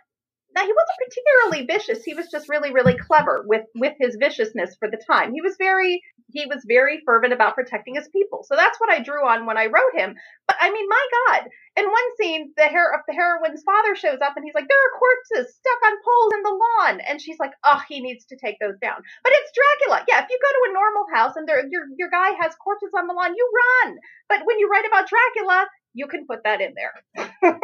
now 0.54 0.62
he 0.62 0.72
wasn't 0.72 0.98
particularly 1.06 1.66
vicious. 1.66 2.04
He 2.04 2.14
was 2.14 2.28
just 2.30 2.48
really, 2.48 2.72
really 2.72 2.96
clever 2.96 3.44
with 3.46 3.66
with 3.74 3.94
his 3.98 4.16
viciousness 4.18 4.76
for 4.78 4.90
the 4.90 5.00
time. 5.06 5.32
He 5.32 5.40
was 5.42 5.54
very 5.58 6.02
he 6.32 6.46
was 6.46 6.64
very 6.66 7.02
fervent 7.06 7.32
about 7.32 7.54
protecting 7.54 7.94
his 7.94 8.08
people. 8.08 8.44
So 8.46 8.56
that's 8.56 8.78
what 8.78 8.90
I 8.90 9.02
drew 9.02 9.26
on 9.26 9.46
when 9.46 9.58
I 9.58 9.66
wrote 9.66 9.94
him. 9.94 10.14
But 10.46 10.56
I 10.60 10.70
mean, 10.70 10.86
my 10.88 11.06
God! 11.26 11.48
In 11.76 11.86
one 11.86 12.08
scene, 12.18 12.52
the 12.56 12.66
hair 12.66 12.92
of 12.92 13.00
the 13.06 13.14
heroine's 13.14 13.62
father 13.62 13.94
shows 13.94 14.18
up 14.22 14.34
and 14.34 14.44
he's 14.44 14.54
like, 14.54 14.66
"There 14.66 14.78
are 14.78 14.98
corpses 14.98 15.54
stuck 15.54 15.80
on 15.86 16.02
poles 16.02 16.32
in 16.34 16.42
the 16.42 16.58
lawn," 16.58 17.00
and 17.06 17.20
she's 17.20 17.38
like, 17.38 17.52
"Oh, 17.64 17.80
he 17.88 18.00
needs 18.00 18.26
to 18.26 18.36
take 18.36 18.58
those 18.60 18.78
down." 18.82 18.98
But 19.22 19.32
it's 19.34 19.52
Dracula. 19.54 20.04
Yeah, 20.08 20.22
if 20.22 20.30
you 20.30 20.38
go 20.42 20.50
to 20.50 20.70
a 20.70 20.74
normal 20.74 21.06
house 21.14 21.36
and 21.36 21.46
there 21.46 21.62
your 21.70 21.86
your 21.96 22.10
guy 22.10 22.34
has 22.42 22.54
corpses 22.56 22.90
on 22.96 23.06
the 23.06 23.14
lawn, 23.14 23.34
you 23.36 23.46
run. 23.54 23.98
But 24.28 24.42
when 24.44 24.58
you 24.58 24.68
write 24.68 24.86
about 24.86 25.08
Dracula, 25.08 25.66
you 25.94 26.06
can 26.06 26.26
put 26.26 26.44
that 26.44 26.60
in 26.60 26.74
there. 26.74 27.58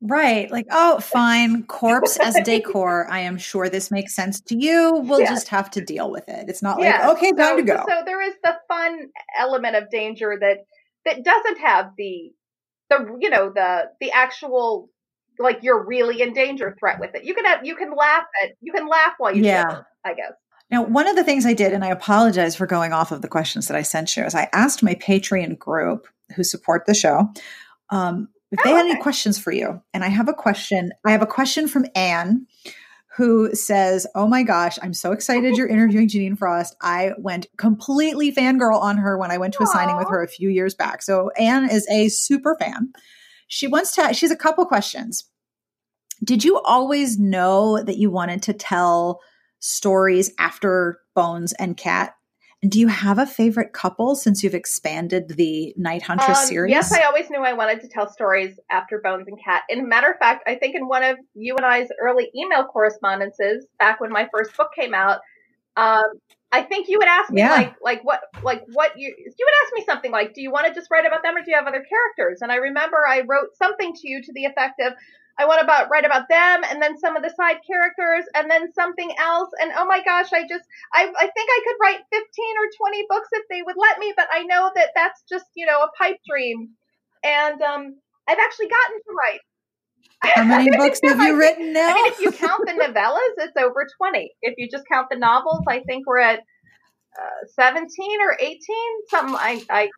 right. 0.00 0.50
Like, 0.50 0.66
oh, 0.70 1.00
fine. 1.00 1.64
Corpse 1.64 2.18
as 2.18 2.36
decor. 2.44 3.06
I 3.10 3.20
am 3.20 3.38
sure 3.38 3.68
this 3.68 3.90
makes 3.90 4.14
sense 4.14 4.40
to 4.42 4.56
you. 4.56 5.02
We'll 5.04 5.20
yeah. 5.20 5.28
just 5.28 5.48
have 5.48 5.70
to 5.72 5.80
deal 5.80 6.10
with 6.10 6.28
it. 6.28 6.48
It's 6.48 6.62
not 6.62 6.80
yeah. 6.80 7.08
like, 7.08 7.16
okay, 7.16 7.32
time 7.32 7.52
so, 7.52 7.56
to 7.56 7.62
go. 7.62 7.84
So 7.88 8.02
there 8.04 8.22
is 8.22 8.34
the 8.42 8.56
fun 8.68 9.08
element 9.38 9.76
of 9.76 9.90
danger 9.90 10.36
that 10.40 10.58
that 11.04 11.24
doesn't 11.24 11.58
have 11.60 11.92
the 11.96 12.32
the 12.90 13.16
you 13.20 13.30
know 13.30 13.50
the 13.54 13.90
the 14.00 14.10
actual 14.12 14.90
like 15.38 15.60
you're 15.62 15.84
really 15.84 16.20
in 16.20 16.32
danger 16.32 16.76
threat 16.78 17.00
with 17.00 17.14
it. 17.14 17.24
You 17.24 17.34
can 17.34 17.44
have 17.44 17.64
you 17.64 17.76
can 17.76 17.94
laugh 17.94 18.24
at 18.42 18.50
you 18.60 18.72
can 18.72 18.88
laugh 18.88 19.14
while 19.18 19.34
you 19.34 19.44
yeah. 19.44 19.82
I 20.04 20.14
guess. 20.14 20.32
Now, 20.70 20.82
one 20.82 21.08
of 21.08 21.16
the 21.16 21.24
things 21.24 21.46
I 21.46 21.54
did, 21.54 21.72
and 21.72 21.82
I 21.82 21.88
apologize 21.88 22.54
for 22.54 22.66
going 22.66 22.92
off 22.92 23.10
of 23.10 23.22
the 23.22 23.28
questions 23.28 23.68
that 23.68 23.76
I 23.76 23.80
sent 23.80 24.14
you, 24.16 24.24
is 24.24 24.34
I 24.34 24.50
asked 24.52 24.82
my 24.82 24.94
Patreon 24.94 25.58
group 25.58 26.08
who 26.36 26.44
support 26.44 26.86
the 26.86 26.94
show 26.94 27.28
um, 27.90 28.28
if 28.50 28.62
they 28.64 28.72
Oh, 28.72 28.76
had 28.76 28.84
okay. 28.84 28.92
any 28.92 29.02
questions 29.02 29.38
for 29.38 29.52
you. 29.52 29.82
And 29.92 30.04
I 30.04 30.08
have 30.08 30.28
a 30.28 30.34
question. 30.34 30.92
I 31.04 31.12
have 31.12 31.22
a 31.22 31.26
question 31.26 31.68
from 31.68 31.86
Anne 31.94 32.46
who 33.16 33.52
says, 33.54 34.06
Oh 34.14 34.28
my 34.28 34.42
gosh, 34.44 34.78
I'm 34.80 34.94
so 34.94 35.12
excited 35.12 35.56
you're 35.56 35.66
interviewing 35.66 36.08
Jeaniene 36.08 36.38
Frost. 36.38 36.76
I 36.80 37.12
went 37.18 37.46
completely 37.56 38.32
fangirl 38.32 38.80
on 38.80 38.96
her 38.98 39.18
when 39.18 39.30
I 39.30 39.38
went 39.38 39.54
to 39.54 39.64
a 39.64 39.66
signing 39.66 39.96
with 39.96 40.08
her 40.08 40.22
a 40.22 40.28
few 40.28 40.48
years 40.48 40.74
back. 40.74 41.02
So 41.02 41.30
Anne 41.38 41.68
is 41.68 41.86
a 41.90 42.08
super 42.08 42.56
fan. 42.60 42.92
She 43.48 43.66
wants 43.66 43.94
to, 43.96 44.14
she 44.14 44.24
has 44.26 44.30
a 44.30 44.36
couple 44.36 44.64
questions. 44.66 45.24
Did 46.22 46.44
you 46.44 46.60
always 46.60 47.18
know 47.18 47.82
that 47.82 47.96
you 47.96 48.10
wanted 48.10 48.42
to 48.42 48.52
tell 48.52 49.20
stories 49.58 50.32
after 50.38 51.00
Bones 51.14 51.52
and 51.54 51.76
Cat? 51.76 52.14
Do 52.66 52.80
you 52.80 52.88
have 52.88 53.18
a 53.18 53.26
favorite 53.26 53.72
couple 53.72 54.16
since 54.16 54.42
you've 54.42 54.54
expanded 54.54 55.28
the 55.28 55.72
Night 55.76 56.02
Huntress 56.02 56.40
Um, 56.40 56.46
series? 56.46 56.72
Yes, 56.72 56.92
I 56.92 57.04
always 57.04 57.30
knew 57.30 57.40
I 57.40 57.52
wanted 57.52 57.80
to 57.82 57.88
tell 57.88 58.10
stories 58.10 58.58
after 58.68 59.00
Bones 59.00 59.28
and 59.28 59.38
Cat. 59.42 59.62
And 59.68 59.88
matter 59.88 60.10
of 60.10 60.18
fact, 60.18 60.42
I 60.48 60.56
think 60.56 60.74
in 60.74 60.88
one 60.88 61.04
of 61.04 61.16
you 61.34 61.54
and 61.56 61.64
I's 61.64 61.86
early 62.02 62.30
email 62.34 62.64
correspondences, 62.64 63.64
back 63.78 64.00
when 64.00 64.10
my 64.10 64.28
first 64.34 64.56
book 64.56 64.70
came 64.76 64.92
out, 64.92 65.20
um, 65.76 66.02
I 66.50 66.62
think 66.62 66.88
you 66.88 66.98
would 66.98 67.06
ask 67.06 67.30
me 67.30 67.42
Yeah. 67.42 67.52
like, 67.52 67.74
like 67.80 68.02
what, 68.02 68.22
like 68.42 68.64
what 68.72 68.98
you, 68.98 69.06
you 69.16 69.46
would 69.46 69.64
ask 69.64 69.74
me 69.74 69.84
something 69.86 70.10
like, 70.10 70.34
do 70.34 70.42
you 70.42 70.50
want 70.50 70.66
to 70.66 70.74
just 70.74 70.90
write 70.90 71.06
about 71.06 71.22
them 71.22 71.36
or 71.36 71.44
do 71.44 71.50
you 71.52 71.56
have 71.56 71.68
other 71.68 71.84
characters? 71.88 72.40
And 72.42 72.50
I 72.50 72.56
remember 72.56 72.96
I 73.06 73.20
wrote 73.20 73.54
something 73.54 73.92
to 73.92 74.08
you 74.08 74.20
to 74.20 74.32
the 74.34 74.46
effect 74.46 74.80
of, 74.80 74.94
I 75.38 75.46
want 75.46 75.60
to 75.60 75.64
about 75.64 75.88
write 75.90 76.04
about 76.04 76.28
them 76.28 76.62
and 76.68 76.82
then 76.82 76.98
some 76.98 77.16
of 77.16 77.22
the 77.22 77.30
side 77.30 77.58
characters 77.66 78.24
and 78.34 78.50
then 78.50 78.72
something 78.72 79.10
else. 79.18 79.50
And 79.60 79.70
oh 79.76 79.86
my 79.86 80.02
gosh, 80.02 80.32
I 80.32 80.42
just, 80.42 80.64
I, 80.92 81.04
I 81.06 81.26
think 81.30 81.48
I 81.50 81.60
could 81.64 81.76
write 81.80 82.00
15 82.10 82.22
or 82.58 82.90
20 82.90 83.06
books 83.08 83.28
if 83.32 83.44
they 83.48 83.62
would 83.62 83.76
let 83.78 83.98
me, 83.98 84.12
but 84.16 84.26
I 84.32 84.42
know 84.42 84.70
that 84.74 84.90
that's 84.96 85.22
just, 85.28 85.46
you 85.54 85.66
know, 85.66 85.80
a 85.80 85.88
pipe 85.96 86.18
dream. 86.28 86.70
And, 87.22 87.62
um, 87.62 87.96
I've 88.28 88.38
actually 88.38 88.68
gotten 88.68 88.98
to 88.98 89.12
write. 89.14 89.40
How 90.20 90.44
many 90.44 90.76
books 90.76 91.00
have 91.04 91.20
you 91.20 91.38
written 91.38 91.72
now? 91.72 91.88
I 91.88 91.94
mean, 91.94 92.06
if 92.06 92.20
you 92.20 92.32
count 92.32 92.66
the 92.66 92.72
novellas, 92.84 93.44
it's 93.44 93.56
over 93.56 93.86
20. 93.96 94.32
If 94.42 94.54
you 94.58 94.68
just 94.70 94.84
count 94.90 95.08
the 95.10 95.18
novels, 95.18 95.62
I 95.68 95.80
think 95.80 96.06
we're 96.06 96.18
at 96.18 96.40
uh, 96.40 97.46
17 97.54 97.86
or 98.20 98.36
18. 98.38 98.58
Something 99.08 99.34
I, 99.36 99.62
I, 99.70 99.90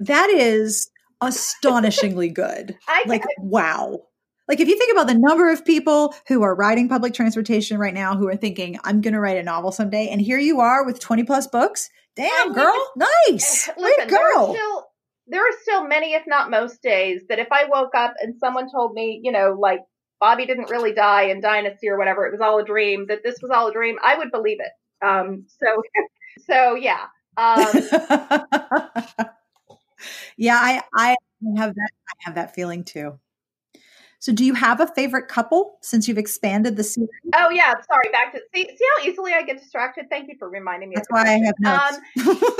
that 0.00 0.30
is 0.30 0.90
astonishingly 1.20 2.28
good. 2.28 2.76
I 2.88 3.04
Like, 3.06 3.24
wow. 3.38 4.00
Like, 4.50 4.58
if 4.58 4.66
you 4.66 4.76
think 4.76 4.90
about 4.90 5.06
the 5.06 5.14
number 5.14 5.48
of 5.48 5.64
people 5.64 6.12
who 6.26 6.42
are 6.42 6.56
riding 6.56 6.88
public 6.88 7.14
transportation 7.14 7.78
right 7.78 7.94
now 7.94 8.16
who 8.16 8.26
are 8.26 8.34
thinking, 8.34 8.80
I'm 8.82 9.00
going 9.00 9.14
to 9.14 9.20
write 9.20 9.36
a 9.36 9.44
novel 9.44 9.70
someday, 9.70 10.08
and 10.08 10.20
here 10.20 10.40
you 10.40 10.58
are 10.58 10.84
with 10.84 10.98
20 10.98 11.22
plus 11.22 11.46
books. 11.46 11.88
Damn, 12.16 12.52
girl. 12.52 12.74
Nice. 12.96 13.70
Listen, 13.78 14.08
to 14.08 14.10
there 14.10 14.26
are 14.26 14.52
still 14.52 14.86
there 15.28 15.40
are 15.40 15.52
still 15.62 15.86
many, 15.86 16.14
if 16.14 16.24
not 16.26 16.50
most 16.50 16.82
days, 16.82 17.20
that 17.28 17.38
if 17.38 17.46
I 17.52 17.66
woke 17.68 17.94
up 17.94 18.14
and 18.18 18.34
someone 18.40 18.68
told 18.68 18.92
me, 18.92 19.20
you 19.22 19.30
know, 19.30 19.56
like 19.56 19.82
Bobby 20.18 20.46
didn't 20.46 20.68
really 20.68 20.94
die 20.94 21.26
in 21.26 21.40
Dynasty 21.40 21.88
or 21.88 21.96
whatever, 21.96 22.26
it 22.26 22.32
was 22.32 22.40
all 22.40 22.58
a 22.58 22.64
dream, 22.64 23.06
that 23.06 23.22
this 23.22 23.36
was 23.40 23.52
all 23.52 23.68
a 23.68 23.72
dream, 23.72 23.98
I 24.02 24.18
would 24.18 24.32
believe 24.32 24.58
it. 24.58 24.72
Um, 25.06 25.44
so, 25.60 25.80
so 26.50 26.74
yeah. 26.74 27.06
Um, 27.36 27.68
yeah, 30.36 30.56
I, 30.56 30.82
I 30.92 31.16
have 31.56 31.72
that. 31.76 31.90
I 32.08 32.14
have 32.22 32.34
that 32.34 32.52
feeling 32.56 32.82
too. 32.82 33.20
So, 34.20 34.32
do 34.32 34.44
you 34.44 34.52
have 34.54 34.80
a 34.80 34.86
favorite 34.86 35.28
couple 35.28 35.78
since 35.80 36.06
you've 36.06 36.18
expanded 36.18 36.76
the 36.76 36.84
series? 36.84 37.08
oh 37.34 37.50
yeah, 37.50 37.72
sorry. 37.90 38.10
Back 38.12 38.32
to 38.32 38.40
see, 38.54 38.64
see 38.64 38.84
how 38.96 39.04
easily 39.04 39.32
I 39.32 39.42
get 39.42 39.58
distracted. 39.58 40.06
Thank 40.10 40.28
you 40.28 40.36
for 40.38 40.48
reminding 40.48 40.90
me. 40.90 40.96
That's 40.96 41.08
why 41.10 41.22
I 41.22 41.38
have 41.38 41.54
notes. 41.58 41.96
Um, 42.28 42.38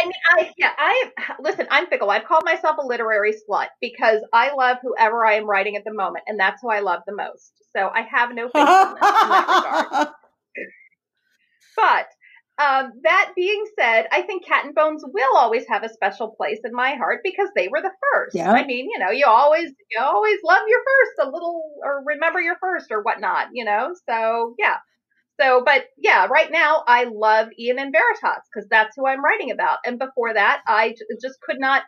I 0.00 0.04
mean, 0.04 0.12
I 0.30 0.52
yeah, 0.58 0.72
I 0.76 1.10
listen. 1.40 1.66
I'm 1.70 1.86
fickle. 1.86 2.10
I've 2.10 2.24
called 2.24 2.44
myself 2.44 2.76
a 2.78 2.86
literary 2.86 3.32
slut 3.32 3.68
because 3.80 4.20
I 4.32 4.52
love 4.52 4.78
whoever 4.82 5.24
I 5.24 5.34
am 5.34 5.46
writing 5.46 5.76
at 5.76 5.84
the 5.84 5.92
moment, 5.92 6.24
and 6.26 6.38
that's 6.38 6.60
who 6.60 6.70
I 6.70 6.80
love 6.80 7.02
the 7.06 7.14
most. 7.14 7.52
So 7.76 7.88
I 7.88 8.02
have 8.02 8.34
no 8.34 8.48
faith 8.48 8.56
in 8.56 8.64
that 8.64 9.84
regard. 9.86 10.08
But 11.76 12.08
um, 12.58 12.92
that 13.04 13.32
being 13.36 13.64
said, 13.78 14.08
I 14.10 14.22
think 14.22 14.44
Cat 14.44 14.64
and 14.64 14.74
Bones 14.74 15.04
will 15.06 15.36
always 15.36 15.64
have 15.68 15.84
a 15.84 15.88
special 15.88 16.34
place 16.36 16.58
in 16.64 16.72
my 16.72 16.94
heart 16.94 17.20
because 17.22 17.48
they 17.54 17.68
were 17.68 17.80
the 17.80 17.92
first. 18.12 18.34
Yeah. 18.34 18.50
I 18.50 18.66
mean, 18.66 18.88
you 18.90 18.98
know, 18.98 19.10
you 19.10 19.26
always 19.26 19.70
you 19.90 20.00
always 20.00 20.38
love 20.44 20.62
your 20.66 20.80
first 20.80 21.28
a 21.28 21.30
little 21.30 21.62
or 21.84 22.02
remember 22.04 22.40
your 22.40 22.56
first 22.60 22.90
or 22.90 23.02
whatnot, 23.02 23.48
you 23.52 23.64
know. 23.64 23.94
So 24.08 24.54
yeah. 24.58 24.78
So, 25.40 25.62
but 25.64 25.84
yeah, 25.96 26.26
right 26.26 26.50
now 26.50 26.82
I 26.88 27.04
love 27.04 27.48
Ian 27.56 27.78
and 27.78 27.92
Veritas 27.92 28.42
because 28.52 28.68
that's 28.68 28.96
who 28.96 29.06
I'm 29.06 29.24
writing 29.24 29.52
about. 29.52 29.78
And 29.86 29.96
before 29.96 30.34
that, 30.34 30.62
I 30.66 30.90
j- 30.90 31.16
just 31.22 31.40
could 31.40 31.60
not 31.60 31.84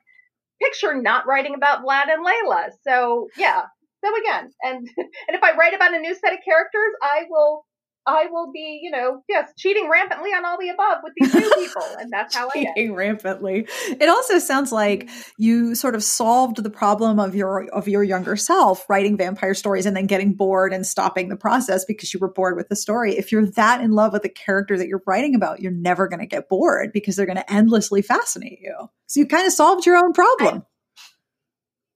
picture 0.63 0.95
not 0.95 1.27
writing 1.27 1.55
about 1.55 1.85
Vlad 1.85 2.13
and 2.13 2.23
Leila. 2.25 2.69
So 2.87 3.29
yeah. 3.37 3.63
So 4.05 4.17
again, 4.17 4.53
and 4.63 4.89
and 4.97 5.37
if 5.37 5.43
I 5.43 5.57
write 5.57 5.75
about 5.75 5.95
a 5.95 5.99
new 5.99 6.15
set 6.15 6.33
of 6.33 6.39
characters, 6.45 6.93
I 7.03 7.25
will 7.29 7.65
I 8.07 8.27
will 8.31 8.51
be, 8.51 8.81
you 8.83 8.91
know, 8.91 9.23
yes, 9.29 9.53
cheating 9.59 9.89
rampantly 9.91 10.31
on 10.31 10.45
all 10.45 10.57
the 10.59 10.71
above 10.71 10.99
with 11.03 11.13
these 11.17 11.35
new 11.35 11.53
people, 11.59 11.83
and 11.99 12.11
that's 12.11 12.35
how 12.35 12.49
I 12.55 12.59
am. 12.59 12.67
Cheating 12.75 12.95
rampantly. 12.95 13.69
It 13.89 14.09
also 14.09 14.39
sounds 14.39 14.73
like 14.73 15.09
you 15.37 15.75
sort 15.75 15.95
of 15.95 16.03
solved 16.03 16.63
the 16.63 16.71
problem 16.71 17.21
of 17.21 17.35
your 17.35 17.69
of 17.73 17.89
your 17.89 18.03
younger 18.03 18.37
self 18.37 18.89
writing 18.89 19.17
vampire 19.17 19.55
stories 19.55 19.85
and 19.85 19.95
then 19.95 20.07
getting 20.07 20.33
bored 20.33 20.73
and 20.73 20.87
stopping 20.87 21.29
the 21.29 21.37
process 21.37 21.85
because 21.85 22.13
you 22.15 22.21
were 22.21 22.33
bored 22.33 22.57
with 22.57 22.69
the 22.69 22.77
story. 22.77 23.17
If 23.17 23.33
you're 23.33 23.47
that 23.53 23.83
in 23.83 23.93
love 23.93 24.13
with 24.13 24.23
the 24.23 24.29
character 24.31 24.79
that 24.79 24.89
you're 24.89 25.03
writing 25.07 25.35
about, 25.35 25.61
you're 25.61 25.73
never 25.73 26.09
going 26.09 26.21
to 26.21 26.27
get 26.27 26.49
bored 26.49 26.93
because 26.93 27.17
they're 27.17 27.27
going 27.27 27.37
to 27.37 27.53
endlessly 27.53 28.01
fascinate 28.01 28.61
you. 28.61 28.75
So 29.07 29.21
you 29.21 29.27
kind 29.27 29.47
of 29.47 29.53
solved 29.53 29.85
your 29.85 29.97
own 29.97 30.15
problem. 30.15 30.65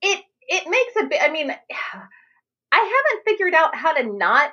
It 0.02 0.22
it 0.42 0.68
makes 0.68 0.92
a 1.02 1.08
bit. 1.08 1.20
I 1.22 1.30
mean, 1.30 1.50
I 2.72 2.76
haven't 2.76 3.24
figured 3.24 3.54
out 3.54 3.74
how 3.74 3.94
to 3.94 4.02
not 4.18 4.50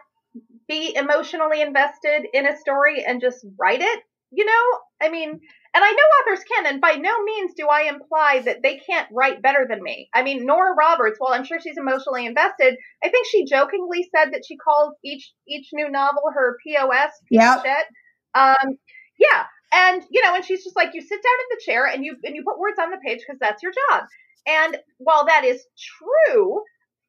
be 0.71 0.95
emotionally 0.95 1.61
invested 1.61 2.25
in 2.33 2.47
a 2.47 2.57
story 2.57 3.03
and 3.05 3.19
just 3.19 3.45
write 3.59 3.81
it. 3.81 3.99
You 4.33 4.45
know, 4.45 4.79
I 5.01 5.09
mean, 5.09 5.29
and 5.29 5.83
I 5.83 5.91
know 5.91 6.31
authors 6.33 6.45
can, 6.45 6.65
and 6.65 6.79
by 6.79 6.93
no 6.93 7.21
means 7.23 7.51
do 7.57 7.67
I 7.67 7.89
imply 7.89 8.41
that 8.45 8.63
they 8.63 8.77
can't 8.77 9.09
write 9.11 9.41
better 9.41 9.65
than 9.69 9.83
me. 9.83 10.07
I 10.13 10.23
mean, 10.23 10.45
Nora 10.45 10.73
Roberts, 10.73 11.17
while 11.19 11.33
I'm 11.33 11.43
sure 11.43 11.59
she's 11.59 11.77
emotionally 11.77 12.25
invested, 12.25 12.77
I 13.03 13.09
think 13.09 13.27
she 13.27 13.43
jokingly 13.45 14.09
said 14.15 14.31
that 14.31 14.43
she 14.47 14.55
calls 14.55 14.95
each 15.03 15.33
each 15.47 15.67
new 15.73 15.89
novel 15.89 16.23
her 16.33 16.57
POS 16.65 17.11
piece 17.27 17.41
Yep. 17.41 17.63
shit. 17.65 17.85
Um, 18.33 18.77
yeah, 19.19 19.43
and 19.73 20.01
you 20.09 20.25
know, 20.25 20.33
and 20.35 20.45
she's 20.45 20.63
just 20.63 20.77
like, 20.77 20.91
you 20.93 21.01
sit 21.01 21.21
down 21.21 21.39
in 21.43 21.57
the 21.57 21.61
chair 21.65 21.85
and 21.87 22.05
you 22.05 22.15
and 22.23 22.33
you 22.33 22.43
put 22.47 22.59
words 22.59 22.79
on 22.81 22.91
the 22.91 23.03
page 23.05 23.19
because 23.19 23.39
that's 23.39 23.61
your 23.61 23.73
job. 23.89 24.03
And 24.47 24.77
while 24.97 25.25
that 25.25 25.43
is 25.43 25.65
true, 25.99 26.61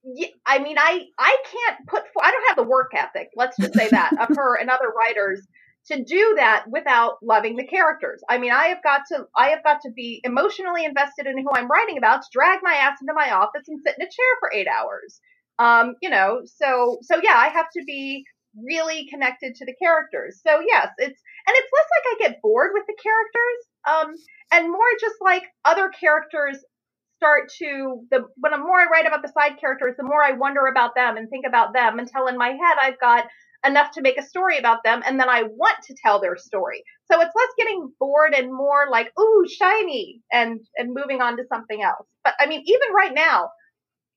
y- 0.05 0.33
I 0.47 0.59
mean, 0.59 0.79
I 0.79 1.07
I 1.19 1.37
can't 1.51 1.87
put 1.89 2.05
I 2.23 2.31
don't 2.31 2.49
have 2.49 2.57
the 2.57 2.71
work 2.71 2.93
ethic. 2.95 3.29
Let's 3.37 3.59
just 3.61 3.75
say 3.75 3.89
that 3.91 4.15
of 4.19 4.31
her 4.37 4.57
and 4.57 4.71
other 4.71 4.89
writers 4.97 5.47
to 5.89 6.03
do 6.05 6.35
that 6.37 6.65
without 6.71 7.17
loving 7.23 7.57
the 7.57 7.67
characters. 7.67 8.23
I 8.29 8.39
mean, 8.39 8.53
I 8.53 8.69
have 8.69 8.83
got 8.83 9.03
to 9.13 9.27
I 9.37 9.51
have 9.51 9.65
got 9.65 9.81
to 9.83 9.91
be 9.91 10.21
emotionally 10.25 10.85
invested 10.85 11.27
in 11.27 11.39
who 11.39 11.51
I'm 11.55 11.69
writing 11.69 11.99
about 11.99 12.23
to 12.23 12.29
drag 12.33 12.61
my 12.63 12.75
ass 12.75 12.99
into 13.01 13.15
my 13.15 13.33
office 13.33 13.65
and 13.69 13.81
sit 13.85 13.97
in 13.99 14.07
a 14.07 14.11
chair 14.11 14.33
for 14.41 14.53
eight 14.55 14.69
hours. 14.69 15.21
Um, 15.59 15.95
you 16.03 16.11
know, 16.11 16.43
so 16.45 16.99
so 17.03 17.21
yeah, 17.23 17.37
I 17.37 17.49
have 17.49 17.67
to 17.77 17.85
be 17.87 18.25
really 18.67 19.07
connected 19.11 19.55
to 19.57 19.67
the 19.67 19.75
characters. 19.83 20.41
So 20.47 20.61
yes, 20.67 20.89
it's 20.99 21.21
and 21.47 21.57
it's 21.57 21.71
less 21.73 21.89
like 21.97 22.07
I 22.27 22.29
get 22.29 22.43
bored 22.43 22.71
with 22.75 22.85
the 22.87 22.97
characters, 23.03 23.61
um, 23.89 24.15
and 24.53 24.71
more 24.73 24.81
just 25.01 25.17
like 25.23 25.45
other 25.65 25.89
characters 25.91 26.59
start 27.23 27.49
to 27.57 28.05
the 28.11 28.25
when 28.37 28.51
the 28.51 28.59
more 28.59 28.81
I 28.81 28.87
write 28.91 29.07
about 29.07 29.23
the 29.23 29.33
side 29.33 29.61
characters, 29.61 29.95
the 29.97 30.03
more 30.03 30.25
I 30.25 30.33
wonder 30.33 30.67
about 30.67 30.97
them 30.97 31.17
and 31.17 31.31
think 31.31 31.47
about 31.47 31.73
them 31.73 32.01
until 32.01 32.27
in 32.27 32.37
my 32.37 32.49
head 32.49 32.77
I've 32.83 32.99
got 32.99 33.27
enough 33.65 33.93
to 33.93 34.03
make 34.03 34.19
a 34.19 34.25
story 34.25 34.59
about 34.59 34.83
them 34.83 35.03
and 35.07 35.21
then 35.21 35.29
I 35.29 35.45
want 35.45 35.77
to 35.85 35.95
tell 36.05 36.21
their 36.21 36.37
story. 36.37 36.83
So 37.11 37.21
it's 37.21 37.31
less 37.37 37.49
getting 37.57 37.93
bored 38.01 38.35
and 38.35 38.53
more 38.53 38.87
like, 38.91 39.13
ooh, 39.21 39.47
shiny 39.49 40.21
and 40.33 40.59
and 40.77 40.93
moving 40.93 41.21
on 41.21 41.37
to 41.37 41.45
something 41.49 41.81
else. 41.81 42.09
But 42.25 42.35
I 42.41 42.47
mean, 42.47 42.65
even 42.67 42.89
right 42.93 43.15
now, 43.15 43.51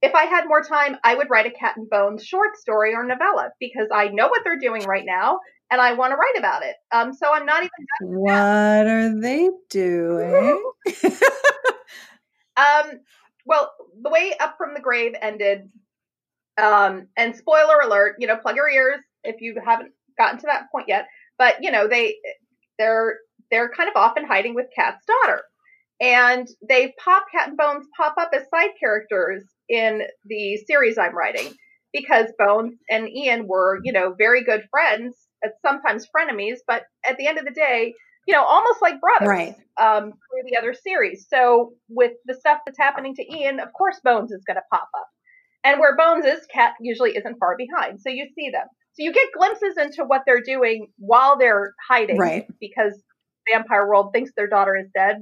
if 0.02 0.15
I 0.15 0.26
had 0.26 0.48
more 0.48 0.63
time, 0.63 0.98
I 1.04 1.13
would 1.13 1.30
write 1.30 1.46
a 1.46 1.52
cat 1.52 1.78
and 1.78 1.88
bones 1.88 2.26
short 2.26 2.58
story 2.58 2.96
or 2.96 3.06
novella 3.06 3.52
because 3.60 3.89
I 3.94 4.08
know 4.08 4.30
what 4.30 4.41
they're 4.44 4.58
doing 4.58 4.84
right 4.84 5.06
now 5.06 5.41
and 5.70 5.80
I 5.80 5.94
want 5.94 6.12
to 6.12 6.18
write 6.18 6.39
about 6.39 6.63
it. 6.63 6.76
Um 6.91 7.13
so 7.13 7.32
I'm 7.32 7.46
not 7.46 7.60
even 7.60 7.70
What 8.02 8.88
are 8.88 9.22
they 9.22 9.52
doing? 9.70 10.72
Um, 12.58 13.00
well, 13.46 13.74
the 14.02 14.10
way 14.10 14.34
Up 14.39 14.56
from 14.58 14.74
the 14.74 14.82
Grave 14.82 15.13
ended, 15.22 15.70
um, 16.62 17.08
and 17.18 17.36
spoiler 17.36 17.80
alert, 17.84 18.15
you 18.20 18.28
know, 18.28 18.38
plug 18.38 18.56
your 18.56 18.70
ears 18.70 19.02
if 19.24 19.41
you 19.41 19.56
haven't 19.63 19.91
gotten 20.18 20.39
to 20.39 20.48
that 20.48 20.72
point 20.72 20.88
yet. 20.88 21.08
But 21.38 21.58
you 21.63 21.72
know, 21.72 21.88
they 21.88 22.15
they're 22.80 23.18
they're 23.52 23.70
kind 23.70 23.89
of 23.89 23.96
off 23.96 24.18
in 24.18 24.26
hiding 24.26 24.56
with 24.56 24.68
Cat's 24.76 25.06
daughter, 25.06 25.44
and 26.02 26.48
they 26.68 26.94
pop 27.04 27.26
Cat 27.32 27.50
and 27.50 27.58
Bones 27.58 27.88
pop 27.98 28.15
up 28.20 28.32
as 28.34 28.44
side 28.50 28.72
characters 28.80 29.44
in 29.70 30.04
the 30.26 30.58
series 30.68 30.98
I'm 30.98 31.15
writing 31.15 31.54
because 31.94 32.28
Bones 32.38 32.76
and 32.89 33.08
Ian 33.10 33.48
were, 33.48 33.80
you 33.84 33.94
know, 33.94 34.13
very 34.18 34.44
good 34.44 34.65
friends, 34.70 35.15
sometimes 35.65 36.08
frenemies, 36.15 36.58
but 36.68 36.84
at 37.08 37.18
the 37.18 37.28
end 37.28 37.39
of 37.39 37.46
the 37.46 37.52
day, 37.52 37.94
you 38.26 38.34
know, 38.34 38.44
almost 38.44 38.82
like 38.82 39.00
brothers 39.00 39.28
right. 39.28 39.56
um, 39.80 40.06
through 40.06 40.50
the 40.50 40.58
other 40.58 40.74
series. 40.74 41.28
So 41.30 41.74
with 41.90 42.14
the 42.26 42.34
stuff 42.34 42.60
that's 42.66 42.78
happening 42.78 43.16
to 43.16 43.36
Ian, 43.36 43.60
of 43.60 43.72
course 43.74 44.00
Bones 44.04 44.32
is 44.32 44.44
going 44.46 44.56
to 44.56 44.64
pop 44.72 44.90
up. 44.98 45.08
And 45.64 45.80
where 45.80 45.96
Bones 45.96 46.26
is, 46.26 46.46
Cat 46.54 46.74
usually 46.80 47.16
isn't 47.16 47.38
far 47.40 47.56
behind. 47.58 48.00
So 48.02 48.10
you 48.10 48.28
see 48.36 48.50
them. 48.52 48.68
So 48.94 49.04
you 49.04 49.12
get 49.12 49.28
glimpses 49.36 49.78
into 49.78 50.04
what 50.06 50.22
they're 50.26 50.42
doing 50.42 50.88
while 50.98 51.38
they're 51.38 51.74
hiding. 51.88 52.18
Right. 52.18 52.48
Because 52.60 53.02
Vampire 53.52 53.88
World 53.88 54.12
thinks 54.14 54.32
their 54.36 54.48
daughter 54.48 54.76
is 54.76 54.88
dead 54.96 55.18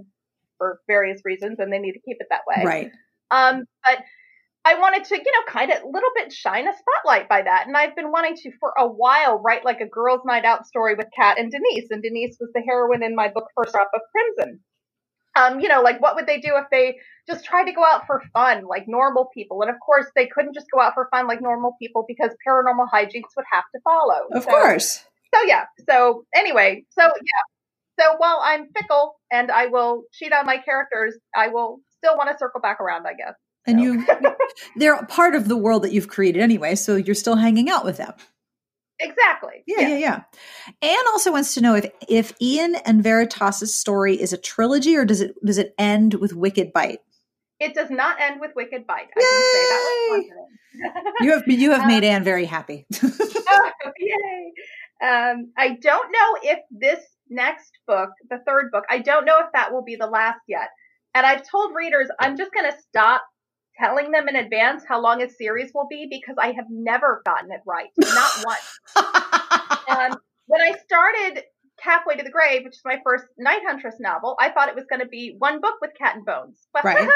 for 0.57 0.79
various 0.87 1.21
reasons 1.25 1.59
and 1.59 1.71
they 1.71 1.79
need 1.79 1.93
to 1.93 1.99
keep 1.99 2.17
it 2.19 2.27
that 2.29 2.41
way. 2.47 2.63
Right. 2.63 2.91
Um, 3.31 3.63
but 3.83 3.99
I 4.65 4.75
wanted 4.79 5.03
to, 5.05 5.17
you 5.17 5.31
know, 5.31 5.51
kind 5.51 5.71
of 5.71 5.83
a 5.83 5.87
little 5.87 6.09
bit 6.15 6.31
shine 6.31 6.67
a 6.67 6.71
spotlight 6.71 7.27
by 7.27 7.41
that. 7.41 7.67
And 7.67 7.75
I've 7.75 7.95
been 7.95 8.11
wanting 8.11 8.35
to 8.37 8.51
for 8.59 8.73
a 8.77 8.87
while 8.87 9.39
write 9.39 9.65
like 9.65 9.81
a 9.81 9.87
girls' 9.87 10.21
night 10.25 10.45
out 10.45 10.65
story 10.65 10.95
with 10.95 11.07
Cat 11.15 11.37
and 11.37 11.51
Denise. 11.51 11.87
And 11.91 12.01
Denise 12.01 12.37
was 12.39 12.49
the 12.53 12.61
heroine 12.61 13.03
in 13.03 13.15
my 13.15 13.27
book 13.27 13.45
First 13.55 13.73
Drop 13.73 13.89
of 13.93 14.01
Crimson. 14.11 14.61
Um, 15.35 15.59
you 15.59 15.67
know, 15.67 15.81
like 15.81 15.99
what 15.99 16.15
would 16.15 16.27
they 16.27 16.39
do 16.39 16.53
if 16.55 16.65
they 16.71 16.97
just 17.27 17.43
tried 17.43 17.65
to 17.65 17.73
go 17.73 17.83
out 17.83 18.05
for 18.07 18.21
fun 18.31 18.65
like 18.65 18.87
normal 18.87 19.29
people? 19.33 19.61
And 19.61 19.69
of 19.69 19.75
course, 19.85 20.05
they 20.15 20.27
couldn't 20.27 20.53
just 20.53 20.67
go 20.73 20.79
out 20.79 20.93
for 20.93 21.09
fun 21.11 21.27
like 21.27 21.41
normal 21.41 21.75
people 21.81 22.05
because 22.07 22.31
paranormal 22.47 22.87
hijinks 22.93 23.35
would 23.35 23.45
have 23.51 23.65
to 23.75 23.81
follow. 23.83 24.27
Of 24.31 24.43
so, 24.43 24.49
course. 24.49 25.03
So 25.33 25.41
yeah. 25.45 25.65
So 25.89 26.25
anyway, 26.33 26.85
so 26.91 27.03
yeah. 27.03 27.99
So 27.99 28.15
while 28.17 28.39
I'm 28.43 28.67
fickle 28.75 29.15
and 29.31 29.51
I 29.51 29.67
will 29.67 30.03
cheat 30.13 30.31
on 30.33 30.45
my 30.45 30.57
characters, 30.57 31.15
I 31.35 31.49
will 31.49 31.79
still 31.97 32.15
want 32.15 32.29
to 32.29 32.37
circle 32.37 32.61
back 32.61 32.79
around, 32.79 33.05
I 33.07 33.13
guess. 33.13 33.35
And 33.65 33.79
so. 33.79 33.83
you, 33.83 34.07
they're 34.75 35.05
part 35.05 35.35
of 35.35 35.47
the 35.47 35.57
world 35.57 35.83
that 35.83 35.91
you've 35.91 36.07
created 36.07 36.41
anyway, 36.41 36.75
so 36.75 36.95
you're 36.95 37.15
still 37.15 37.35
hanging 37.35 37.69
out 37.69 37.85
with 37.85 37.97
them. 37.97 38.13
Exactly. 38.99 39.63
Yeah, 39.65 39.87
yeah, 39.87 39.97
yeah. 39.97 40.21
Anne 40.81 41.07
also 41.07 41.31
wants 41.31 41.53
to 41.55 41.61
know 41.61 41.75
if 41.75 41.89
if 42.07 42.33
Ian 42.41 42.75
and 42.75 43.03
Veritas's 43.03 43.73
story 43.73 44.19
is 44.19 44.33
a 44.33 44.37
trilogy 44.37 44.95
or 44.95 45.03
does 45.03 45.19
it 45.21 45.35
does 45.43 45.57
it 45.57 45.73
end 45.77 46.13
with 46.15 46.33
Wicked 46.33 46.71
Bite? 46.73 46.99
It 47.59 47.73
does 47.73 47.89
not 47.89 48.19
end 48.21 48.39
with 48.39 48.51
Wicked 48.55 48.85
Bite. 48.87 49.09
I 49.17 49.19
Yay! 49.19 50.21
can 50.21 50.23
say 50.23 50.29
that 50.29 51.13
you 51.21 51.31
have 51.31 51.43
you 51.47 51.71
have 51.71 51.81
um, 51.81 51.87
made 51.87 52.03
Anne 52.03 52.23
very 52.23 52.45
happy. 52.45 52.85
oh, 53.03 53.71
yay! 53.99 54.53
Um, 55.01 55.51
I 55.57 55.77
don't 55.81 56.11
know 56.11 56.37
if 56.43 56.59
this 56.71 57.03
next 57.29 57.71
book, 57.87 58.09
the 58.29 58.39
third 58.47 58.71
book, 58.71 58.83
I 58.89 58.99
don't 58.99 59.25
know 59.25 59.39
if 59.39 59.51
that 59.53 59.73
will 59.73 59.83
be 59.83 59.95
the 59.95 60.07
last 60.07 60.39
yet. 60.47 60.69
And 61.15 61.25
I've 61.25 61.47
told 61.49 61.75
readers 61.75 62.09
I'm 62.19 62.37
just 62.37 62.53
going 62.53 62.71
to 62.71 62.77
stop 62.89 63.21
telling 63.77 64.11
them 64.11 64.27
in 64.27 64.35
advance 64.35 64.83
how 64.87 65.01
long 65.01 65.21
a 65.21 65.29
series 65.29 65.71
will 65.73 65.87
be 65.89 66.07
because 66.09 66.35
I 66.39 66.47
have 66.51 66.65
never 66.69 67.21
gotten 67.25 67.51
it 67.51 67.61
right. 67.65 67.89
Not 67.97 68.45
once. 68.45 68.79
um, 69.87 70.17
when 70.47 70.61
I 70.61 70.73
started 70.83 71.43
Halfway 71.79 72.15
to 72.15 72.23
the 72.23 72.29
Grave, 72.29 72.63
which 72.63 72.75
is 72.75 72.81
my 72.85 72.99
first 73.03 73.25
Night 73.37 73.61
Huntress 73.67 73.95
novel, 73.99 74.35
I 74.39 74.49
thought 74.49 74.69
it 74.69 74.75
was 74.75 74.85
going 74.89 75.01
to 75.01 75.07
be 75.07 75.35
one 75.37 75.59
book 75.59 75.75
with 75.81 75.91
cat 75.97 76.15
and 76.15 76.25
bones. 76.25 76.67
But 76.73 76.83
right. 76.85 77.09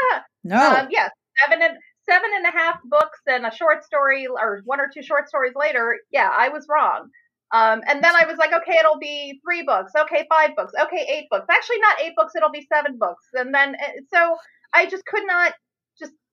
no. 0.43 0.58
Um, 0.58 0.88
yes, 0.89 1.12
seven 1.41 1.62
and 1.62 1.78
seven 2.10 2.30
and 2.36 2.46
a 2.46 2.52
half 2.52 2.80
books 2.86 3.20
and 3.28 3.46
a 3.46 3.56
short 3.56 3.84
story 3.84 4.28
or 4.28 4.62
one 4.65 4.80
or 4.80 4.89
two 4.93 5.04
short 5.04 5.28
stories 5.28 5.54
later. 5.56 5.98
Yeah, 6.12 6.30
I 6.36 6.50
was 6.50 6.65
wrong. 6.70 7.10
Um, 7.54 7.82
and 7.88 8.04
then 8.04 8.13
I 8.13 8.26
was 8.26 8.38
like, 8.38 8.52
okay, 8.54 8.78
it'll 8.78 9.00
be 9.00 9.39
three 9.46 9.63
books. 9.63 9.93
Okay, 9.98 10.26
five 10.30 10.56
books. 10.56 10.74
Okay, 10.80 11.08
eight 11.10 11.28
books. 11.30 11.46
Actually, 11.50 11.80
not 11.80 12.02
eight 12.02 12.13
books. 12.17 12.34
It'll 12.36 12.52
be 12.52 12.67
seven 12.74 12.98
books. 12.98 13.26
And 13.34 13.54
then, 13.54 13.76
eh, 13.76 14.02
so 14.13 14.36
I 14.74 14.86
just 14.86 15.06
could 15.06 15.26
not 15.26 15.54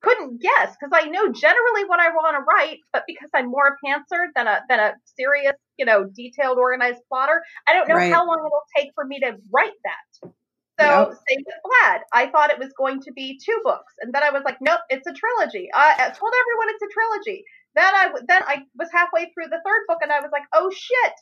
couldn't 0.04 0.40
guess 0.40 0.76
because 0.78 0.92
I 0.92 1.08
know 1.08 1.32
generally 1.32 1.84
what 1.86 1.98
I 1.98 2.10
want 2.10 2.36
to 2.36 2.44
write, 2.44 2.78
but 2.92 3.04
because 3.06 3.30
I'm 3.34 3.50
more 3.50 3.68
a 3.68 3.86
pantser 3.86 4.26
than 4.36 4.46
a 4.46 4.60
than 4.68 4.78
a 4.78 4.92
serious, 5.16 5.54
you 5.78 5.84
know, 5.84 6.04
detailed, 6.04 6.58
organized 6.58 7.00
plotter, 7.08 7.42
I 7.66 7.72
don't 7.72 7.88
know 7.88 7.96
right. 7.96 8.12
how 8.12 8.26
long 8.26 8.38
it'll 8.38 8.68
take 8.76 8.90
for 8.94 9.04
me 9.04 9.18
to 9.20 9.36
write 9.50 9.78
that. 9.84 10.30
So 10.80 10.86
yep. 10.86 11.08
same 11.28 11.44
with 11.46 11.54
Vlad. 11.64 12.00
I 12.12 12.26
thought 12.26 12.50
it 12.50 12.58
was 12.58 12.72
going 12.76 13.00
to 13.02 13.12
be 13.12 13.38
two 13.42 13.60
books, 13.64 13.94
and 14.00 14.12
then 14.12 14.22
I 14.22 14.30
was 14.30 14.42
like, 14.44 14.58
nope, 14.60 14.80
it's 14.90 15.06
a 15.06 15.12
trilogy. 15.12 15.68
I, 15.72 15.94
I 15.98 16.10
told 16.10 16.32
everyone 16.34 16.68
it's 16.70 16.82
a 16.82 16.92
trilogy. 16.92 17.44
Then 17.74 17.94
I 17.94 18.10
then 18.28 18.42
I 18.42 18.62
was 18.76 18.88
halfway 18.92 19.32
through 19.32 19.48
the 19.48 19.62
third 19.64 19.82
book, 19.88 19.98
and 20.02 20.12
I 20.12 20.20
was 20.20 20.30
like, 20.32 20.44
oh 20.52 20.70
shit, 20.70 21.14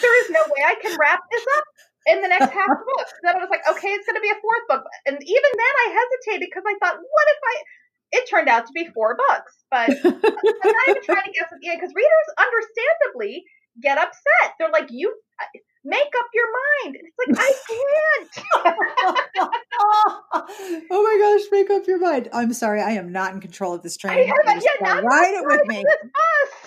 there 0.00 0.24
is 0.24 0.30
no 0.30 0.40
way 0.46 0.62
I 0.64 0.76
can 0.80 0.96
wrap 0.98 1.20
this 1.30 1.44
up 1.58 1.64
in 2.06 2.22
the 2.22 2.28
next 2.28 2.50
half 2.50 2.68
book. 2.68 3.08
Then 3.22 3.36
I 3.36 3.38
was 3.38 3.50
like, 3.50 3.62
okay, 3.68 3.88
it's 3.94 4.06
going 4.06 4.18
to 4.18 4.24
be 4.24 4.30
a 4.30 4.40
fourth 4.42 4.66
book, 4.68 4.84
and 5.06 5.16
even 5.16 5.52
then 5.54 5.74
I 5.86 5.94
hesitated 5.94 6.48
because 6.50 6.66
I 6.66 6.74
thought, 6.82 6.98
what 6.98 7.26
if 7.30 7.40
I 7.42 7.54
it 8.12 8.28
turned 8.28 8.48
out 8.48 8.66
to 8.66 8.72
be 8.72 8.86
four 8.94 9.16
books. 9.16 9.64
But 9.70 9.90
I'm 10.04 10.12
not 10.12 10.88
even 10.88 11.02
trying 11.02 11.24
to 11.24 11.32
guess 11.32 11.48
at 11.50 11.58
the 11.60 11.68
end 11.68 11.80
because 11.80 11.94
readers 11.96 12.28
understandably 12.38 13.44
get 13.80 13.98
upset. 13.98 14.54
They're 14.58 14.70
like, 14.70 14.88
you 14.90 15.14
make 15.84 16.12
up 16.18 16.26
your 16.34 16.46
mind. 16.84 16.96
And 16.96 17.08
it's 17.08 17.16
like, 17.18 17.38
I 17.40 17.52
can't. 17.68 18.30
oh 20.90 21.02
my 21.02 21.16
gosh, 21.20 21.42
make 21.50 21.70
up 21.70 21.86
your 21.86 21.98
mind. 21.98 22.28
I'm 22.32 22.52
sorry, 22.52 22.82
I 22.82 22.92
am 22.92 23.10
not 23.12 23.32
in 23.32 23.40
control 23.40 23.74
of 23.74 23.82
this 23.82 23.96
train. 23.96 24.18
I 24.18 24.22
have, 24.24 24.36
yeah, 24.80 25.00
ride 25.00 25.34
it 25.34 25.44
with 25.46 25.66
me. 25.66 25.84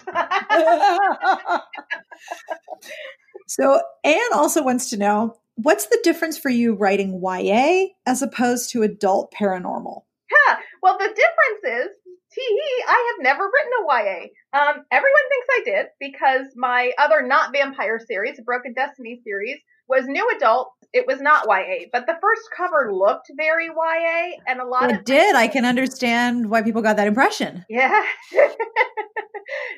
so 3.47 3.81
Anne 4.03 4.34
also 4.34 4.63
wants 4.63 4.89
to 4.89 4.97
know 4.97 5.38
what's 5.55 5.88
the 5.88 5.99
difference 6.03 6.38
for 6.38 6.49
you 6.49 6.73
writing 6.73 7.21
YA 7.23 7.88
as 8.05 8.21
opposed 8.21 8.71
to 8.71 8.84
adult 8.84 9.34
paranormal? 9.34 10.03
Yeah. 10.29 10.58
Well, 10.81 10.97
the 10.97 11.08
difference 11.08 11.81
is, 11.81 11.89
tee 12.31 12.84
I 12.88 13.13
have 13.15 13.23
never 13.23 13.43
written 13.43 13.71
a 13.79 13.86
YA. 13.88 14.60
Um, 14.60 14.86
everyone 14.91 15.29
thinks 15.29 15.47
I 15.51 15.62
did 15.65 15.86
because 15.99 16.47
my 16.55 16.91
other 16.97 17.21
not 17.21 17.53
vampire 17.53 17.99
series, 17.99 18.38
the 18.38 18.43
Broken 18.43 18.73
Destiny 18.73 19.21
series, 19.23 19.58
was 19.88 20.05
new 20.05 20.29
adult. 20.36 20.71
It 20.95 21.05
was 21.05 21.19
not 21.19 21.45
YA, 21.45 21.88
but 21.91 22.08
the 22.08 22.15
first 22.21 22.43
cover 22.55 22.93
looked 22.93 23.29
very 23.36 23.65
YA, 23.65 24.39
and 24.47 24.62
a 24.62 24.65
lot 24.65 24.89
it 24.89 24.99
of 24.99 25.03
did. 25.03 25.36
I 25.36 25.49
can 25.49 25.65
understand 25.65 26.49
why 26.49 26.62
people 26.62 26.81
got 26.81 26.95
that 26.95 27.05
impression. 27.05 27.65
Yeah. 27.69 28.01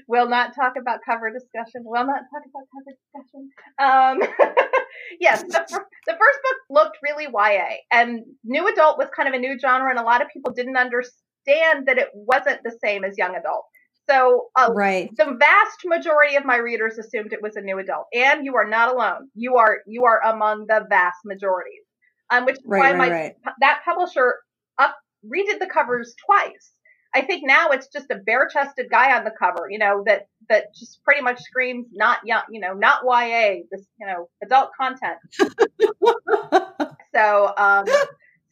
we'll 0.08 0.30
not 0.30 0.54
talk 0.54 0.74
about 0.80 1.00
cover 1.04 1.32
discussion. 1.32 1.82
We'll 1.86 2.06
not 2.06 2.22
talk 2.32 2.44
about 2.46 2.68
cover 2.70 2.94
discussion. 3.02 3.50
Um, 3.80 4.54
yes, 5.20 5.42
the, 5.42 5.66
the 6.06 6.14
first 6.14 6.40
book 6.44 6.58
looked 6.70 6.98
really 7.02 7.24
YA, 7.24 7.78
and 7.92 8.20
new 8.44 8.68
adult 8.68 9.00
was 9.00 9.08
kind 9.16 9.28
of 9.28 9.34
a 9.34 9.40
new 9.40 9.58
genre, 9.60 9.90
and 9.90 9.98
a 9.98 10.04
lot 10.04 10.22
of 10.22 10.28
people 10.32 10.54
didn't 10.54 10.78
understand 10.78 11.88
that 11.88 11.98
it 11.98 12.10
wasn't 12.14 12.62
the 12.64 12.78
same 12.84 13.04
as 13.04 13.18
young 13.18 13.36
adult. 13.36 13.66
So, 14.10 14.48
uh, 14.56 14.70
right. 14.74 15.10
the 15.18 15.36
vast 15.38 15.80
majority 15.86 16.36
of 16.36 16.46
my 16.46 16.58
readers 16.58 16.98
assumed 16.98 17.34
it 17.34 17.42
was 17.42 17.58
a 17.58 17.62
new 17.62 17.78
adult, 17.80 18.08
and 18.14 18.46
you 18.46 18.56
are 18.56 18.68
not 18.68 18.94
alone. 18.94 19.30
You 19.36 19.58
are 19.58 19.80
you 19.86 20.06
are 20.06 20.24
among 20.24 20.68
the 20.68 20.86
vast 20.90 21.20
majority, 21.26 21.82
Um, 22.30 22.46
which 22.46 22.58
is 22.58 22.64
right, 22.66 22.96
why 22.96 23.10
right, 23.10 23.36
my 23.44 23.52
that 23.60 23.82
publisher 23.84 24.36
up 24.78 24.96
redid 25.26 25.60
the 25.60 25.68
covers 25.68 26.16
twice. 26.26 26.72
I 27.14 27.22
think 27.22 27.44
now 27.46 27.70
it's 27.70 27.88
just 27.88 28.12
a 28.12 28.16
bare 28.16 28.48
chested 28.48 28.88
guy 28.90 29.18
on 29.18 29.24
the 29.24 29.32
cover, 29.32 29.68
you 29.70 29.80
know, 29.80 30.04
that 30.06 30.28
that 30.50 30.76
just 30.76 31.04
pretty 31.04 31.22
much 31.22 31.42
screams 31.42 31.88
not 31.92 32.20
young, 32.26 32.44
you 32.50 32.60
know, 32.60 32.74
not 32.74 33.02
YA, 33.04 33.64
this 33.72 33.86
you 34.00 34.08
know, 34.08 34.30
adult 34.44 34.70
content. 34.80 35.18
so 37.16 37.54
um 37.58 37.86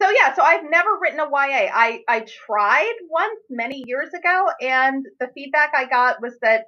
so 0.05 0.11
yeah, 0.11 0.35
so 0.35 0.43
I've 0.43 0.63
never 0.69 0.89
written 1.01 1.19
a 1.19 1.25
YA. 1.25 1.71
I, 1.73 2.01
I 2.07 2.25
tried 2.45 2.93
once 3.09 3.39
many 3.49 3.83
years 3.87 4.09
ago 4.13 4.49
and 4.61 5.05
the 5.19 5.29
feedback 5.33 5.71
I 5.75 5.85
got 5.85 6.21
was 6.21 6.33
that, 6.41 6.65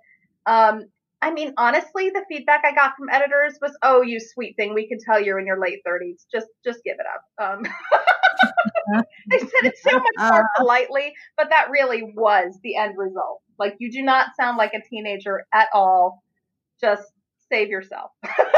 um, 0.48 0.86
I 1.22 1.32
mean, 1.32 1.54
honestly, 1.58 2.10
the 2.10 2.26
feedback 2.30 2.64
I 2.66 2.74
got 2.74 2.96
from 2.98 3.10
editors 3.10 3.58
was, 3.62 3.76
"Oh, 3.82 4.02
you 4.02 4.20
sweet 4.20 4.56
thing, 4.56 4.74
we 4.74 4.88
can 4.88 5.00
tell 5.00 5.20
you're 5.20 5.40
in 5.40 5.48
your 5.48 5.60
late 5.60 5.80
30s. 5.88 6.26
Just, 6.32 6.48
just 6.64 6.84
give 6.84 6.98
it 7.00 7.06
up." 7.12 7.58
Um, 7.58 7.64
they 9.30 9.40
said 9.40 9.64
it 9.64 9.78
so 9.78 9.92
much 9.94 10.04
more 10.20 10.42
uh-huh. 10.42 10.48
politely, 10.58 11.14
but 11.36 11.50
that 11.50 11.72
really 11.72 12.04
was 12.16 12.60
the 12.64 12.76
end 12.76 12.96
result. 12.98 13.42
Like, 13.58 13.76
you 13.80 13.92
do 13.92 14.04
not 14.04 14.36
sound 14.40 14.58
like 14.58 14.74
a 14.74 14.88
teenager 14.88 15.46
at 15.54 15.70
all. 15.74 16.24
Just 16.80 17.04
save 17.52 17.70
yourself. 17.70 18.12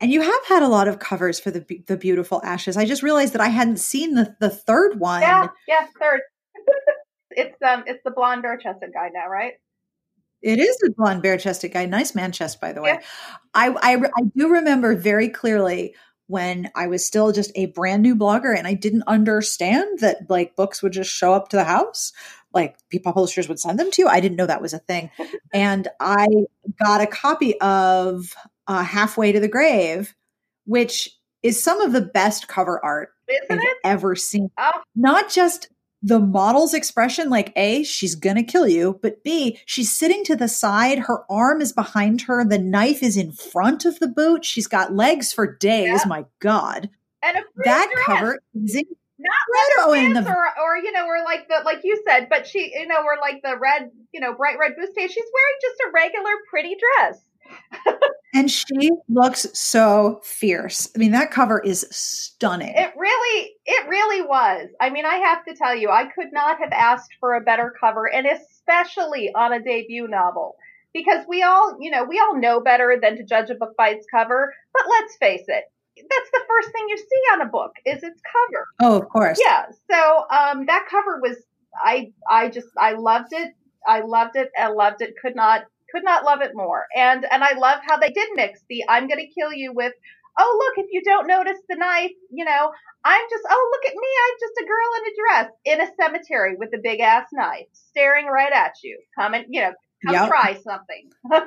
And 0.00 0.12
you 0.12 0.20
have 0.20 0.46
had 0.46 0.62
a 0.62 0.68
lot 0.68 0.88
of 0.88 0.98
covers 0.98 1.40
for 1.40 1.50
the 1.50 1.64
the 1.86 1.96
beautiful 1.96 2.42
ashes. 2.44 2.76
I 2.76 2.84
just 2.84 3.02
realized 3.02 3.32
that 3.32 3.40
I 3.40 3.48
hadn't 3.48 3.78
seen 3.78 4.14
the 4.14 4.36
the 4.40 4.50
third 4.50 5.00
one. 5.00 5.22
Yeah, 5.22 5.48
yeah, 5.66 5.86
third. 6.00 6.20
it's 7.30 7.56
um, 7.62 7.84
it's 7.86 8.02
the 8.04 8.10
blonde 8.10 8.42
bare 8.42 8.58
chested 8.58 8.90
guy 8.92 9.10
now, 9.12 9.28
right? 9.28 9.54
It 10.42 10.58
is 10.58 10.76
a 10.86 10.92
blonde 10.92 11.22
bare 11.22 11.38
chested 11.38 11.72
guy. 11.72 11.86
Nice 11.86 12.14
man 12.14 12.30
chest, 12.32 12.60
by 12.60 12.72
the 12.72 12.82
way. 12.82 12.90
Yeah. 12.90 13.00
I, 13.54 13.68
I 13.70 13.96
I 13.96 14.22
do 14.36 14.50
remember 14.50 14.94
very 14.94 15.28
clearly 15.30 15.94
when 16.28 16.70
I 16.74 16.88
was 16.88 17.06
still 17.06 17.32
just 17.32 17.52
a 17.54 17.66
brand 17.66 18.02
new 18.02 18.16
blogger 18.16 18.56
and 18.56 18.66
I 18.66 18.74
didn't 18.74 19.04
understand 19.06 20.00
that 20.00 20.28
like 20.28 20.56
books 20.56 20.82
would 20.82 20.92
just 20.92 21.10
show 21.10 21.32
up 21.32 21.48
to 21.50 21.56
the 21.56 21.64
house. 21.64 22.12
Like 22.52 22.76
people 22.90 23.12
publishers 23.12 23.48
would 23.48 23.60
send 23.60 23.78
them 23.78 23.90
to 23.92 24.02
you. 24.02 24.08
I 24.08 24.20
didn't 24.20 24.36
know 24.36 24.46
that 24.46 24.62
was 24.62 24.74
a 24.74 24.78
thing. 24.78 25.10
and 25.54 25.88
I 26.00 26.26
got 26.82 27.00
a 27.00 27.06
copy 27.06 27.58
of 27.60 28.34
uh, 28.68 28.82
Halfway 28.82 29.32
to 29.32 29.40
the 29.40 29.48
Grave, 29.48 30.14
which 30.64 31.10
is 31.42 31.62
some 31.62 31.80
of 31.80 31.92
the 31.92 32.00
best 32.02 32.48
cover 32.48 32.84
art 32.84 33.10
Isn't 33.28 33.58
I've 33.58 33.64
it? 33.64 33.76
ever 33.84 34.16
seen. 34.16 34.50
Oh. 34.58 34.80
Not 34.94 35.30
just 35.30 35.68
the 36.02 36.20
model's 36.20 36.74
expression 36.74 37.30
like 37.30 37.52
a 37.56 37.82
she's 37.82 38.14
gonna 38.14 38.42
kill 38.44 38.68
you 38.68 38.98
but 39.00 39.24
b 39.24 39.58
she's 39.64 39.90
sitting 39.90 40.22
to 40.24 40.36
the 40.36 40.46
side 40.46 40.98
her 41.00 41.24
arm 41.30 41.62
is 41.62 41.72
behind 41.72 42.20
her 42.20 42.44
the 42.44 42.58
knife 42.58 43.02
is 43.02 43.16
in 43.16 43.32
front 43.32 43.86
of 43.86 43.98
the 43.98 44.06
boot 44.06 44.44
she's 44.44 44.66
got 44.66 44.94
legs 44.94 45.32
for 45.32 45.56
days 45.56 46.04
my 46.06 46.26
god 46.38 46.90
And 47.22 47.38
a 47.38 47.40
that 47.64 47.88
dress. 47.92 48.04
cover 48.06 48.38
is 48.54 48.74
not 49.18 49.32
incredible 49.48 49.92
leather 49.94 50.06
in 50.06 50.12
the 50.12 50.30
or, 50.30 50.46
or 50.62 50.76
you 50.76 50.92
know, 50.92 51.06
or 51.06 51.24
like 51.24 51.48
the 51.48 51.62
like 51.64 51.80
you 51.82 52.00
said, 52.06 52.28
but 52.28 52.46
she, 52.46 52.70
you 52.78 52.86
know, 52.86 52.96
or 53.02 53.16
like 53.20 53.40
the 53.42 53.56
red, 53.58 53.90
you 54.12 54.20
know, 54.20 54.34
bright 54.34 54.58
red 54.60 54.72
bustier. 54.72 55.08
She's 55.08 55.24
wearing 55.32 55.58
just 55.62 55.80
a 55.88 55.90
regular 55.92 56.32
pretty 56.50 56.76
dress. 56.76 57.18
And 58.34 58.50
she 58.50 58.90
looks 59.08 59.46
so 59.52 60.20
fierce 60.22 60.90
i 60.94 60.98
mean 60.98 61.12
that 61.12 61.30
cover 61.30 61.60
is 61.60 61.86
stunning 61.90 62.74
It 62.76 62.92
really, 62.96 63.56
it 63.64 63.88
really 63.88 64.22
was. 64.22 64.68
I 64.80 64.90
mean, 64.90 65.06
I 65.06 65.16
have 65.16 65.44
to 65.46 65.54
tell 65.54 65.74
you, 65.74 65.90
I 65.90 66.04
could 66.04 66.32
not 66.32 66.58
have 66.58 66.72
asked 66.72 67.12
for 67.20 67.34
a 67.34 67.40
better 67.40 67.74
cover, 67.80 68.12
and 68.12 68.26
especially 68.26 69.32
on 69.34 69.52
a 69.52 69.62
debut 69.62 70.06
novel. 70.08 70.56
Because 70.92 71.24
we 71.28 71.42
all, 71.42 71.76
you 71.80 71.90
know, 71.90 72.04
we 72.04 72.18
all 72.18 72.38
know 72.38 72.60
better 72.60 72.98
than 73.00 73.16
to 73.16 73.24
judge 73.24 73.50
a 73.50 73.54
book 73.54 73.74
by 73.76 73.90
its 73.90 74.06
cover. 74.10 74.54
But 74.72 74.82
let's 74.88 75.16
face 75.16 75.44
it, 75.46 75.64
that's 75.96 76.30
the 76.32 76.44
first 76.48 76.70
thing 76.72 76.84
you 76.88 76.96
see 76.96 77.22
on 77.32 77.42
a 77.42 77.46
book 77.46 77.72
is 77.84 78.02
its 78.02 78.20
cover. 78.32 78.66
oh 78.80 79.00
of 79.00 79.08
course 79.08 79.38
Yeah. 79.42 79.66
So 79.90 80.24
um, 80.30 80.66
that 80.66 80.86
cover 80.90 81.20
was, 81.22 81.36
I, 81.82 82.12
I 82.30 82.48
just, 82.48 82.68
I 82.78 82.92
loved 82.92 83.32
it. 83.32 83.54
I 83.86 84.00
loved 84.00 84.36
it. 84.36 84.50
I 84.58 84.68
loved 84.68 85.02
it. 85.02 85.14
Could 85.20 85.36
not, 85.36 85.62
could 85.92 86.04
not 86.04 86.24
love 86.24 86.42
it 86.42 86.52
more. 86.54 86.86
And 86.96 87.26
and 87.30 87.42
I 87.44 87.54
love 87.58 87.80
how 87.86 87.96
they 87.98 88.10
did 88.10 88.28
mix 88.34 88.60
the 88.68 88.84
"I'm 88.88 89.08
going 89.08 89.20
to 89.20 89.34
kill 89.40 89.52
you" 89.52 89.72
with, 89.72 89.92
"Oh 90.38 90.56
look, 90.60 90.84
if 90.84 90.90
you 90.92 91.02
don't 91.02 91.26
notice 91.26 91.58
the 91.68 91.76
knife, 91.76 92.12
you 92.30 92.44
know, 92.44 92.72
I'm 93.04 93.24
just, 93.30 93.44
oh 93.48 93.70
look 93.72 93.86
at 93.90 93.96
me, 93.96 94.08
I'm 94.24 94.36
just 94.40 94.60
a 94.62 94.66
girl 94.66 94.90
in 94.98 95.04
a 95.06 95.16
dress 95.20 95.52
in 95.64 95.80
a 95.80 95.94
cemetery 96.00 96.56
with 96.58 96.70
a 96.74 96.78
big 96.82 97.00
ass 97.00 97.26
knife 97.32 97.66
staring 97.72 98.26
right 98.26 98.52
at 98.52 98.72
you. 98.82 99.00
Come 99.18 99.34
and 99.34 99.46
you 99.48 99.60
know, 99.62 99.72
come 100.06 100.20
Yep. 100.22 100.22
try 100.22 100.54
something." 100.54 101.10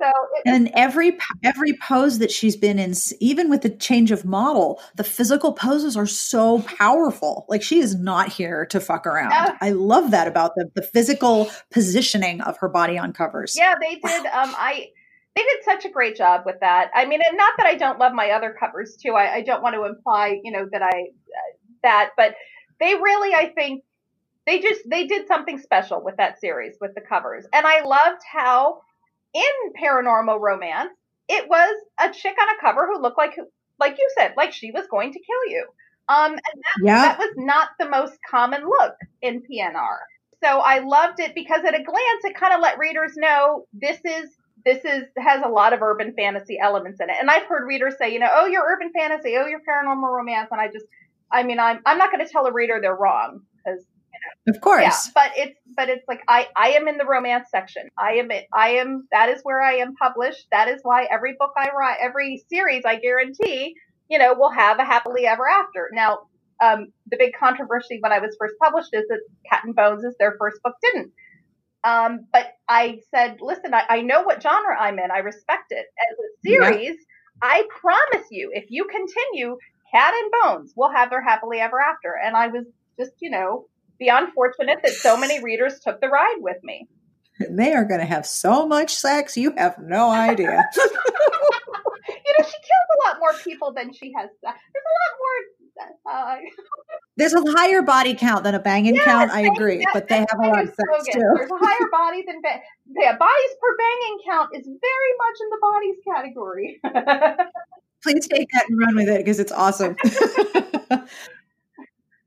so 0.00 0.10
it, 0.34 0.42
and 0.46 0.70
every 0.74 1.18
every 1.42 1.72
pose 1.82 2.18
that 2.18 2.30
she's 2.30 2.56
been 2.56 2.78
in 2.78 2.94
even 3.20 3.50
with 3.50 3.62
the 3.62 3.70
change 3.70 4.10
of 4.10 4.24
model 4.24 4.80
the 4.94 5.04
physical 5.04 5.52
poses 5.52 5.96
are 5.96 6.06
so 6.06 6.62
powerful 6.62 7.46
like 7.48 7.62
she 7.62 7.80
is 7.80 7.94
not 7.94 8.28
here 8.28 8.66
to 8.66 8.78
fuck 8.78 9.06
around 9.06 9.32
i 9.60 9.70
love 9.70 10.10
that 10.10 10.28
about 10.28 10.52
the, 10.54 10.70
the 10.74 10.82
physical 10.82 11.50
positioning 11.70 12.40
of 12.42 12.56
her 12.58 12.68
body 12.68 12.98
on 12.98 13.12
covers 13.12 13.56
Yeah, 13.56 13.74
they 13.80 13.96
did. 13.96 14.26
Um, 14.26 14.54
I 14.56 14.88
they 15.34 15.42
did 15.42 15.64
such 15.64 15.84
a 15.84 15.90
great 15.90 16.16
job 16.16 16.42
with 16.46 16.60
that. 16.60 16.90
I 16.94 17.04
mean, 17.04 17.20
and 17.26 17.36
not 17.36 17.54
that 17.58 17.66
I 17.66 17.74
don't 17.74 17.98
love 17.98 18.12
my 18.14 18.30
other 18.30 18.56
covers 18.58 18.96
too. 18.96 19.12
I, 19.12 19.34
I 19.36 19.42
don't 19.42 19.62
want 19.62 19.74
to 19.74 19.84
imply, 19.84 20.40
you 20.42 20.50
know, 20.50 20.66
that 20.72 20.82
I 20.82 20.88
uh, 20.88 21.52
that, 21.82 22.10
but 22.16 22.34
they 22.80 22.94
really, 22.94 23.34
I 23.34 23.52
think, 23.54 23.84
they 24.46 24.60
just 24.60 24.80
they 24.88 25.06
did 25.06 25.26
something 25.26 25.58
special 25.58 26.02
with 26.02 26.16
that 26.16 26.40
series 26.40 26.76
with 26.80 26.94
the 26.94 27.00
covers, 27.00 27.46
and 27.52 27.66
I 27.66 27.82
loved 27.82 28.22
how 28.30 28.80
in 29.34 29.72
paranormal 29.82 30.40
romance 30.40 30.90
it 31.28 31.48
was 31.48 31.76
a 32.00 32.12
chick 32.12 32.36
on 32.40 32.56
a 32.56 32.60
cover 32.60 32.86
who 32.86 33.00
looked 33.00 33.18
like 33.18 33.36
like 33.78 33.98
you 33.98 34.10
said, 34.16 34.34
like 34.36 34.52
she 34.52 34.70
was 34.70 34.86
going 34.90 35.12
to 35.12 35.18
kill 35.18 35.52
you. 35.52 35.66
Um, 36.08 36.32
and 36.32 36.40
that 36.40 36.84
yeah 36.84 37.02
that 37.02 37.18
was 37.18 37.34
not 37.36 37.70
the 37.78 37.88
most 37.88 38.16
common 38.30 38.64
look 38.64 38.94
in 39.22 39.42
PNR. 39.42 39.98
So 40.42 40.48
I 40.48 40.80
loved 40.80 41.18
it 41.20 41.34
because 41.34 41.64
at 41.64 41.74
a 41.74 41.82
glance 41.82 42.24
it 42.24 42.36
kind 42.36 42.54
of 42.54 42.60
let 42.60 42.78
readers 42.78 43.12
know 43.16 43.66
this 43.72 43.98
is 44.04 44.30
this 44.64 44.84
is 44.84 45.04
has 45.18 45.42
a 45.44 45.48
lot 45.48 45.72
of 45.72 45.82
urban 45.82 46.14
fantasy 46.16 46.58
elements 46.60 47.00
in 47.00 47.10
it. 47.10 47.16
And 47.18 47.30
I've 47.30 47.46
heard 47.46 47.66
readers 47.66 47.94
say, 47.98 48.12
you 48.12 48.20
know, 48.20 48.30
oh 48.32 48.46
you're 48.46 48.64
urban 48.64 48.92
fantasy, 48.92 49.36
oh 49.36 49.46
you're 49.46 49.60
paranormal 49.60 50.14
romance, 50.14 50.48
and 50.52 50.60
I 50.60 50.68
just 50.68 50.86
I 51.30 51.42
mean 51.42 51.58
I'm 51.58 51.80
I'm 51.84 51.98
not 51.98 52.12
going 52.12 52.24
to 52.24 52.30
tell 52.30 52.46
a 52.46 52.52
reader 52.52 52.78
they're 52.80 52.94
wrong 52.94 53.40
because 53.56 53.84
of 54.48 54.60
course 54.60 54.80
yeah, 54.80 54.98
but 55.14 55.32
it's 55.36 55.58
but 55.76 55.90
it's 55.90 56.04
like 56.08 56.22
I 56.28 56.48
I 56.56 56.70
am 56.70 56.88
in 56.88 56.98
the 56.98 57.06
romance 57.06 57.48
section. 57.50 57.84
I 57.98 58.14
am 58.14 58.28
I 58.54 58.70
am 58.70 59.08
that 59.12 59.28
is 59.30 59.40
where 59.42 59.62
I 59.62 59.74
am 59.76 59.94
published. 59.96 60.46
That 60.52 60.68
is 60.68 60.80
why 60.82 61.04
every 61.12 61.36
book 61.38 61.52
I 61.58 61.70
write, 61.78 61.98
every 62.02 62.44
series 62.50 62.84
I 62.86 62.96
guarantee, 62.96 63.74
you 64.10 64.18
know, 64.18 64.34
will 64.34 64.50
have 64.52 64.78
a 64.80 64.84
happily 64.84 65.26
ever 65.26 65.48
after. 65.48 65.90
Now, 65.92 66.18
um, 66.62 66.88
the 67.10 67.18
big 67.18 67.34
controversy 67.38 67.98
when 68.00 68.12
I 68.12 68.20
was 68.20 68.36
first 68.40 68.54
published 68.62 68.90
is 68.94 69.04
that 69.08 69.20
Cat 69.50 69.62
and 69.64 69.76
Bones 69.76 70.04
is 70.04 70.16
their 70.18 70.36
first 70.40 70.58
book 70.64 70.74
didn't. 70.82 71.12
Um, 71.84 72.26
but 72.32 72.46
I 72.68 72.98
said, 73.14 73.38
listen, 73.40 73.72
I, 73.74 73.84
I 73.88 74.00
know 74.02 74.22
what 74.22 74.42
genre 74.42 74.78
I'm 74.78 74.98
in. 74.98 75.10
I 75.10 75.18
respect 75.18 75.66
it. 75.70 75.86
As 75.86 76.18
a 76.18 76.28
Yeah. 76.42 76.78
series, 76.80 76.96
I 77.42 77.64
promise 77.80 78.26
you, 78.30 78.50
if 78.52 78.64
you 78.68 78.86
continue, 78.86 79.56
Cat 79.94 80.12
and 80.14 80.30
Bones 80.42 80.72
will 80.76 80.90
have 80.92 81.10
their 81.10 81.22
happily 81.22 81.58
ever 81.60 81.80
after. 81.80 82.14
And 82.22 82.36
I 82.36 82.48
was 82.48 82.66
just, 82.98 83.12
you 83.20 83.30
know, 83.30 83.64
beyond 83.98 84.32
fortunate 84.34 84.78
that 84.82 84.92
so 84.92 85.16
many 85.16 85.42
readers 85.42 85.80
took 85.80 86.00
the 86.00 86.08
ride 86.08 86.36
with 86.40 86.56
me. 86.62 86.88
And 87.40 87.58
they 87.58 87.74
are 87.74 87.84
going 87.84 88.00
to 88.00 88.06
have 88.06 88.26
so 88.26 88.66
much 88.66 88.94
sex 88.94 89.36
you 89.36 89.52
have 89.58 89.76
no 89.78 90.10
idea 90.10 90.64
You 90.76 92.34
know, 92.38 92.44
she 92.44 92.52
kills 92.52 92.88
a 92.94 93.08
lot 93.08 93.18
more 93.18 93.32
people 93.44 93.72
than 93.72 93.92
she 93.92 94.12
has. 94.16 94.30
Sex. 94.44 94.58
There's 94.72 94.84
a 94.86 94.94
lot 94.96 95.12
more. 95.18 95.38
Uh, 96.10 96.36
there's 97.18 97.34
a 97.34 97.42
higher 97.58 97.82
body 97.82 98.14
count 98.14 98.44
than 98.44 98.54
a 98.54 98.58
banging 98.58 98.94
Yes, 98.94 99.04
count 99.04 99.30
i 99.30 99.42
agree 99.42 99.78
that- 99.84 99.90
but 99.92 100.08
they 100.08 100.16
have 100.20 100.38
a 100.42 100.46
lot 100.48 100.62
of 100.62 100.68
sex 100.68 100.78
slogan. 100.88 101.12
too 101.12 101.32
There's 101.36 101.50
a 101.50 101.58
higher 101.58 101.88
body 101.92 102.22
than 102.26 102.40
ba- 102.40 102.60
yeah, 102.98 103.14
bodies 103.18 103.50
per 103.60 103.76
banging 103.76 104.18
count 104.30 104.50
is 104.54 104.64
very 104.66 105.12
much 105.18 105.36
in 105.42 105.48
the 105.50 105.58
bodies 105.60 105.96
category. 106.14 106.80
please 108.02 108.26
take 108.26 108.48
that 108.54 108.64
and 108.70 108.78
run 108.78 108.96
with 108.96 109.08
it 109.10 109.18
because 109.18 109.38
it's 109.38 109.52
awesome. 109.52 109.96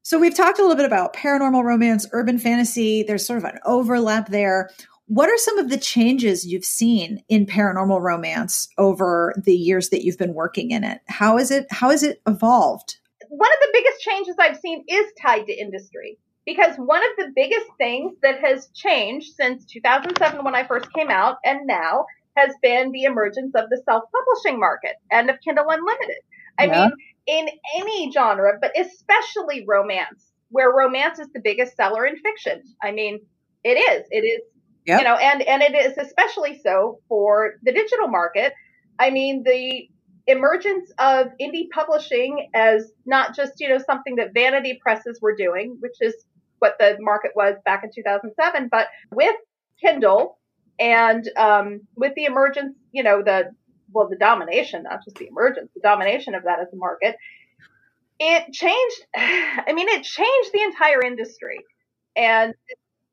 So 0.10 0.18
we've 0.18 0.34
talked 0.34 0.58
a 0.58 0.64
little 0.64 0.76
bit 0.76 0.86
about 0.86 1.14
paranormal 1.14 1.64
romance, 1.64 2.08
urban 2.14 2.40
fantasy. 2.40 3.04
There's 3.04 3.24
sort 3.24 3.38
of 3.38 3.44
an 3.44 3.60
overlap 3.64 4.30
there. 4.30 4.72
What 5.06 5.30
are 5.30 5.38
some 5.38 5.60
of 5.60 5.70
the 5.70 5.78
changes 5.78 6.48
you've 6.48 6.66
seen 6.66 7.24
in 7.30 7.46
paranormal 7.46 8.02
romance 8.02 8.70
over 8.80 9.36
the 9.38 9.54
years 9.54 9.90
that 9.90 10.04
you've 10.04 10.18
been 10.18 10.34
working 10.34 10.72
in 10.72 10.84
it? 10.84 11.02
How 11.08 11.38
is 11.38 11.52
it 11.52 11.68
how 11.70 11.92
has 11.92 12.02
it 12.02 12.24
evolved? 12.28 12.98
one 13.30 13.50
of 13.52 13.60
the 13.62 13.70
biggest 13.72 14.02
changes 14.02 14.36
I've 14.40 14.58
seen 14.58 14.84
is 14.88 15.06
tied 15.22 15.46
to 15.46 15.54
industry. 15.54 16.18
Because 16.44 16.76
one 16.78 17.04
of 17.04 17.12
the 17.18 17.32
biggest 17.36 17.68
things 17.78 18.14
that 18.24 18.40
has 18.40 18.70
changed 18.74 19.36
since 19.36 19.64
2007 19.66 20.44
when 20.44 20.56
I 20.56 20.66
first 20.66 20.92
came 20.94 21.12
out 21.12 21.38
and 21.46 21.68
now 21.68 22.06
has 22.36 22.56
been 22.64 22.92
the 22.92 23.04
emergence 23.04 23.54
of 23.54 23.70
the 23.70 23.80
self-publishing 23.86 24.60
market 24.60 24.96
and 25.12 25.30
of 25.30 25.36
Kindle 25.46 25.70
Unlimited. 25.70 26.24
I 26.58 26.66
Yeah. 26.66 26.82
mean, 26.88 26.92
in 27.30 27.48
any 27.78 28.12
genre, 28.12 28.54
but 28.62 28.74
especially 28.80 29.66
romance, 29.68 30.34
where 30.52 30.72
romance 30.76 31.20
is 31.20 31.30
the 31.34 31.42
biggest 31.44 31.78
seller 31.78 32.08
in 32.08 32.18
fiction. 32.18 32.64
I 32.84 32.92
mean, 32.92 33.22
it 33.64 33.76
is. 33.78 34.08
It 34.12 34.22
is 34.26 34.42
Yep. 34.88 35.00
you 35.00 35.06
know, 35.06 35.16
and 35.16 35.44
and 35.44 35.62
it 35.62 35.76
is 35.76 35.98
especially 35.98 36.60
so 36.64 37.00
for 37.10 37.56
the 37.64 37.74
digital 37.74 38.08
market. 38.10 38.54
I 39.00 39.12
mean, 39.12 39.44
the 39.44 39.90
emergence 40.28 40.92
of 41.00 41.28
indie 41.42 41.70
publishing 41.74 42.50
as 42.56 42.92
not 43.06 43.36
just 43.36 43.54
you 43.60 43.70
know 43.70 43.80
something 43.80 44.16
that 44.18 44.34
vanity 44.34 44.80
presses 44.82 45.20
were 45.22 45.36
doing, 45.36 45.78
which 45.82 45.98
is 46.02 46.16
what 46.60 46.76
the 46.80 46.98
market 47.02 47.34
was 47.36 47.56
back 47.66 47.84
in 47.84 47.92
2007, 47.96 48.70
but 48.72 48.88
with 49.14 49.36
Kindle 49.84 50.40
and 50.80 51.30
um, 51.38 51.82
with 51.96 52.14
the 52.16 52.26
emergence, 52.26 52.76
you 52.92 53.04
know, 53.04 53.24
the 53.24 53.52
well, 53.94 54.08
the 54.10 54.18
domination, 54.18 54.84
not 54.84 55.04
just 55.04 55.18
the 55.18 55.28
emergence, 55.28 55.72
the 55.76 55.82
domination 55.82 56.36
of 56.36 56.44
that 56.44 56.60
as 56.60 56.68
a 56.74 56.78
market, 56.78 57.16
it 58.20 58.54
changed. 58.54 59.02
I 59.16 59.74
mean, 59.74 59.90
it 59.90 60.04
changed 60.04 60.52
the 60.54 60.64
entire 60.64 61.02
industry, 61.04 61.60
and 62.16 62.54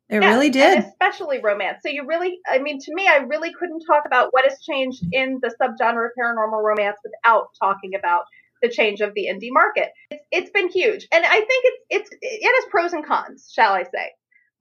It 0.08 0.22
yeah, 0.22 0.28
really 0.28 0.50
did. 0.50 0.78
especially 0.78 1.40
romance. 1.42 1.78
So 1.84 1.90
you 1.90 2.06
really, 2.06 2.38
I 2.48 2.58
mean, 2.58 2.78
to 2.80 2.94
me, 2.94 3.08
I 3.08 3.18
really 3.18 3.52
couldn't 3.58 3.82
talk 3.86 4.04
about 4.06 4.28
what 4.32 4.44
has 4.48 4.60
changed 4.60 5.02
in 5.12 5.40
the 5.42 5.54
subgenre 5.60 6.06
of 6.06 6.12
paranormal 6.20 6.62
romance 6.62 6.98
without 7.04 7.48
talking 7.60 7.94
about 7.96 8.24
the 8.62 8.68
change 8.70 9.00
of 9.00 9.14
the 9.14 9.26
indie 9.26 9.50
market. 9.52 9.90
It's, 10.10 10.24
it's 10.32 10.50
been 10.50 10.68
huge, 10.68 11.06
and 11.12 11.24
I 11.24 11.40
think 11.40 11.48
it's 11.64 11.78
it's 11.90 12.10
it 12.22 12.44
has 12.62 12.70
pros 12.70 12.92
and 12.92 13.04
cons, 13.04 13.50
shall 13.52 13.72
I 13.72 13.84
say? 13.84 14.12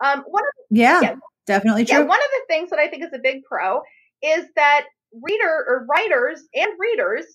Um, 0.03 0.23
one 0.27 0.43
of 0.43 0.53
Yeah, 0.71 1.01
yeah. 1.01 1.15
definitely 1.47 1.83
yeah, 1.87 1.99
true. 1.99 2.07
one 2.07 2.19
of 2.19 2.29
the 2.31 2.53
things 2.53 2.69
that 2.71 2.79
I 2.79 2.89
think 2.89 3.03
is 3.03 3.13
a 3.13 3.19
big 3.19 3.43
pro 3.43 3.81
is 4.23 4.45
that 4.55 4.85
reader 5.21 5.65
or 5.67 5.85
writers 5.89 6.41
and 6.53 6.69
readers 6.79 7.25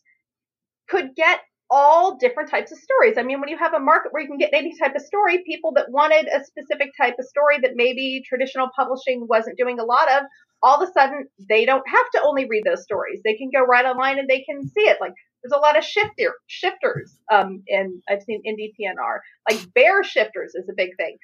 could 0.88 1.14
get 1.16 1.40
all 1.71 2.19
different 2.19 2.51
types 2.51 2.73
of 2.73 2.79
stories. 2.79 3.16
I 3.19 3.23
mean, 3.23 3.40
when 3.40 3.49
you 3.49 3.59
have 3.59 3.75
a 3.75 3.81
market 3.81 4.12
where 4.12 4.23
you 4.23 4.29
can 4.29 4.38
get 4.38 4.51
any 4.55 4.77
type 4.79 4.95
of 4.97 5.03
story, 5.03 5.43
people 5.47 5.73
that 5.75 5.90
wanted 5.90 6.29
a 6.29 6.45
specific 6.45 6.90
type 6.97 7.16
of 7.19 7.27
story 7.27 7.59
that 7.62 7.72
maybe 7.76 8.22
traditional 8.28 8.68
publishing 8.76 9.26
wasn't 9.28 9.59
doing 9.59 9.78
a 9.81 9.85
lot 9.85 10.11
of, 10.12 10.24
all 10.62 10.83
of 10.83 10.89
a 10.89 10.93
sudden 10.93 11.28
they 11.49 11.64
don't 11.64 11.89
have 11.89 12.11
to 12.14 12.22
only 12.24 12.47
read 12.49 12.64
those 12.64 12.83
stories. 12.83 13.20
They 13.24 13.37
can 13.37 13.51
go 13.55 13.62
right 13.62 13.87
online 13.87 14.18
and 14.18 14.28
they 14.28 14.43
can 14.43 14.62
see 14.68 14.83
it. 14.83 14.99
Like 15.01 15.12
there's 15.43 15.57
a 15.57 15.61
lot 15.61 15.78
of 15.78 15.85
shifter 15.85 16.35
shifters 16.49 17.16
um 17.33 17.62
in 17.66 18.03
I've 18.09 18.22
seen 18.22 18.43
indie 18.47 18.72
PNR. 18.78 19.18
Like 19.51 19.72
bear 19.74 20.05
shifters 20.05 20.55
is 20.55 20.68
a 20.68 20.74
big 20.76 20.91
thing. 20.99 21.16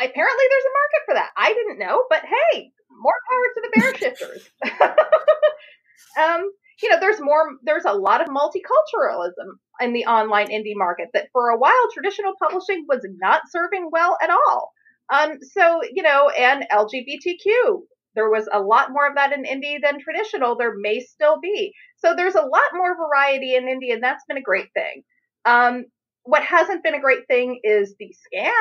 Apparently 0.00 0.44
there's 0.50 0.64
a 0.64 0.76
market 0.80 1.02
for 1.06 1.14
that. 1.14 1.30
I 1.36 1.52
didn't 1.54 1.78
know, 1.78 2.04
but 2.10 2.22
hey, 2.24 2.72
more 3.00 3.14
power 3.30 3.46
to 3.54 3.60
the 3.62 3.80
bear 3.80 3.94
shifters. 3.94 4.50
um 6.22 6.50
you 6.82 6.90
know, 6.90 6.98
there's 6.98 7.20
more, 7.20 7.44
there's 7.62 7.84
a 7.84 7.92
lot 7.92 8.20
of 8.20 8.28
multiculturalism 8.28 9.56
in 9.80 9.92
the 9.92 10.04
online 10.06 10.48
indie 10.48 10.74
market 10.74 11.08
that 11.14 11.28
for 11.32 11.50
a 11.50 11.58
while 11.58 11.72
traditional 11.94 12.32
publishing 12.42 12.84
was 12.88 13.06
not 13.18 13.42
serving 13.50 13.88
well 13.92 14.16
at 14.22 14.30
all. 14.30 14.72
Um, 15.12 15.38
so, 15.42 15.80
you 15.92 16.02
know, 16.02 16.30
and 16.30 16.66
LGBTQ, 16.72 17.82
there 18.14 18.30
was 18.30 18.48
a 18.52 18.60
lot 18.60 18.90
more 18.90 19.06
of 19.06 19.14
that 19.14 19.32
in 19.32 19.44
indie 19.44 19.80
than 19.82 20.00
traditional. 20.00 20.56
There 20.56 20.74
may 20.76 21.00
still 21.00 21.40
be. 21.40 21.72
So 21.96 22.14
there's 22.14 22.34
a 22.34 22.42
lot 22.42 22.60
more 22.74 22.96
variety 22.96 23.54
in 23.54 23.64
indie, 23.64 23.92
and 23.92 24.02
that's 24.02 24.24
been 24.26 24.36
a 24.36 24.42
great 24.42 24.68
thing. 24.74 25.02
Um, 25.44 25.84
what 26.24 26.42
hasn't 26.42 26.82
been 26.82 26.94
a 26.94 27.00
great 27.00 27.26
thing 27.26 27.60
is 27.62 27.94
the 27.98 28.14
scams 28.14 28.56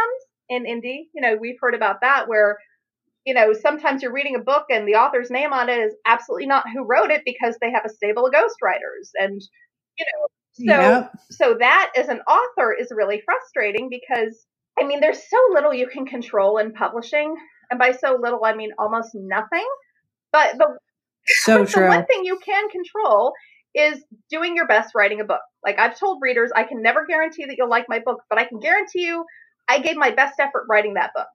in 0.49 0.65
indie. 0.65 1.07
You 1.13 1.21
know, 1.21 1.38
we've 1.39 1.57
heard 1.59 1.75
about 1.75 2.01
that 2.01 2.27
where, 2.27 2.57
you 3.26 3.34
know, 3.34 3.53
sometimes 3.53 4.01
you're 4.01 4.13
reading 4.13 4.36
a 4.36 4.43
book 4.43 4.65
and 4.69 4.88
the 4.88 4.95
author's 4.95 5.30
name 5.30 5.53
on 5.53 5.69
it 5.69 5.78
is 5.78 5.93
absolutely 6.05 6.47
not 6.47 6.65
who 6.74 6.86
wrote 6.86 7.11
it 7.11 7.22
because 7.26 7.55
they 7.61 7.72
have 7.72 7.86
a 7.86 7.89
stable 7.89 8.26
of 8.26 8.34
ghostwriters. 8.34 9.09
And, 9.15 9.41
you 9.97 10.05
know, 10.05 10.28
so, 10.53 10.82
yep. 10.82 11.11
so 11.30 11.55
that 11.59 11.91
as 11.95 12.09
an 12.09 12.22
author 12.22 12.74
is 12.74 12.91
really 12.95 13.22
frustrating 13.24 13.89
because, 13.89 14.45
I 14.80 14.86
mean, 14.86 15.01
there's 15.01 15.19
so 15.30 15.38
little 15.53 15.74
you 15.74 15.88
can 15.88 16.05
control 16.05 16.57
in 16.57 16.74
publishing. 16.74 17.36
And 17.69 17.80
by 17.80 17.91
so 17.91 18.17
little, 18.19 18.43
I 18.43 18.55
mean 18.55 18.72
almost 18.80 19.11
nothing. 19.13 19.67
But 20.32 20.57
the, 20.57 20.78
so 21.26 21.63
the 21.63 21.88
one 21.88 22.05
thing 22.05 22.26
you 22.26 22.39
can 22.43 22.69
control 22.69 23.34
is 23.74 24.03
doing 24.30 24.55
your 24.55 24.67
best 24.67 24.93
writing 24.95 25.22
a 25.22 25.26
book. 25.26 25.41
Like 25.63 25.80
I've 25.80 25.97
told 25.97 26.17
readers, 26.22 26.51
I 26.55 26.63
can 26.63 26.82
never 26.82 27.05
guarantee 27.05 27.45
that 27.45 27.55
you'll 27.57 27.69
like 27.69 27.86
my 27.88 27.99
book, 27.99 28.22
but 28.30 28.39
I 28.39 28.45
can 28.45 28.59
guarantee 28.59 29.05
you 29.05 29.26
I 29.69 29.80
gave 29.80 29.95
my 29.95 30.11
best 30.11 30.39
effort 30.39 30.65
writing 30.69 30.95
that 30.95 31.11
book. 31.15 31.28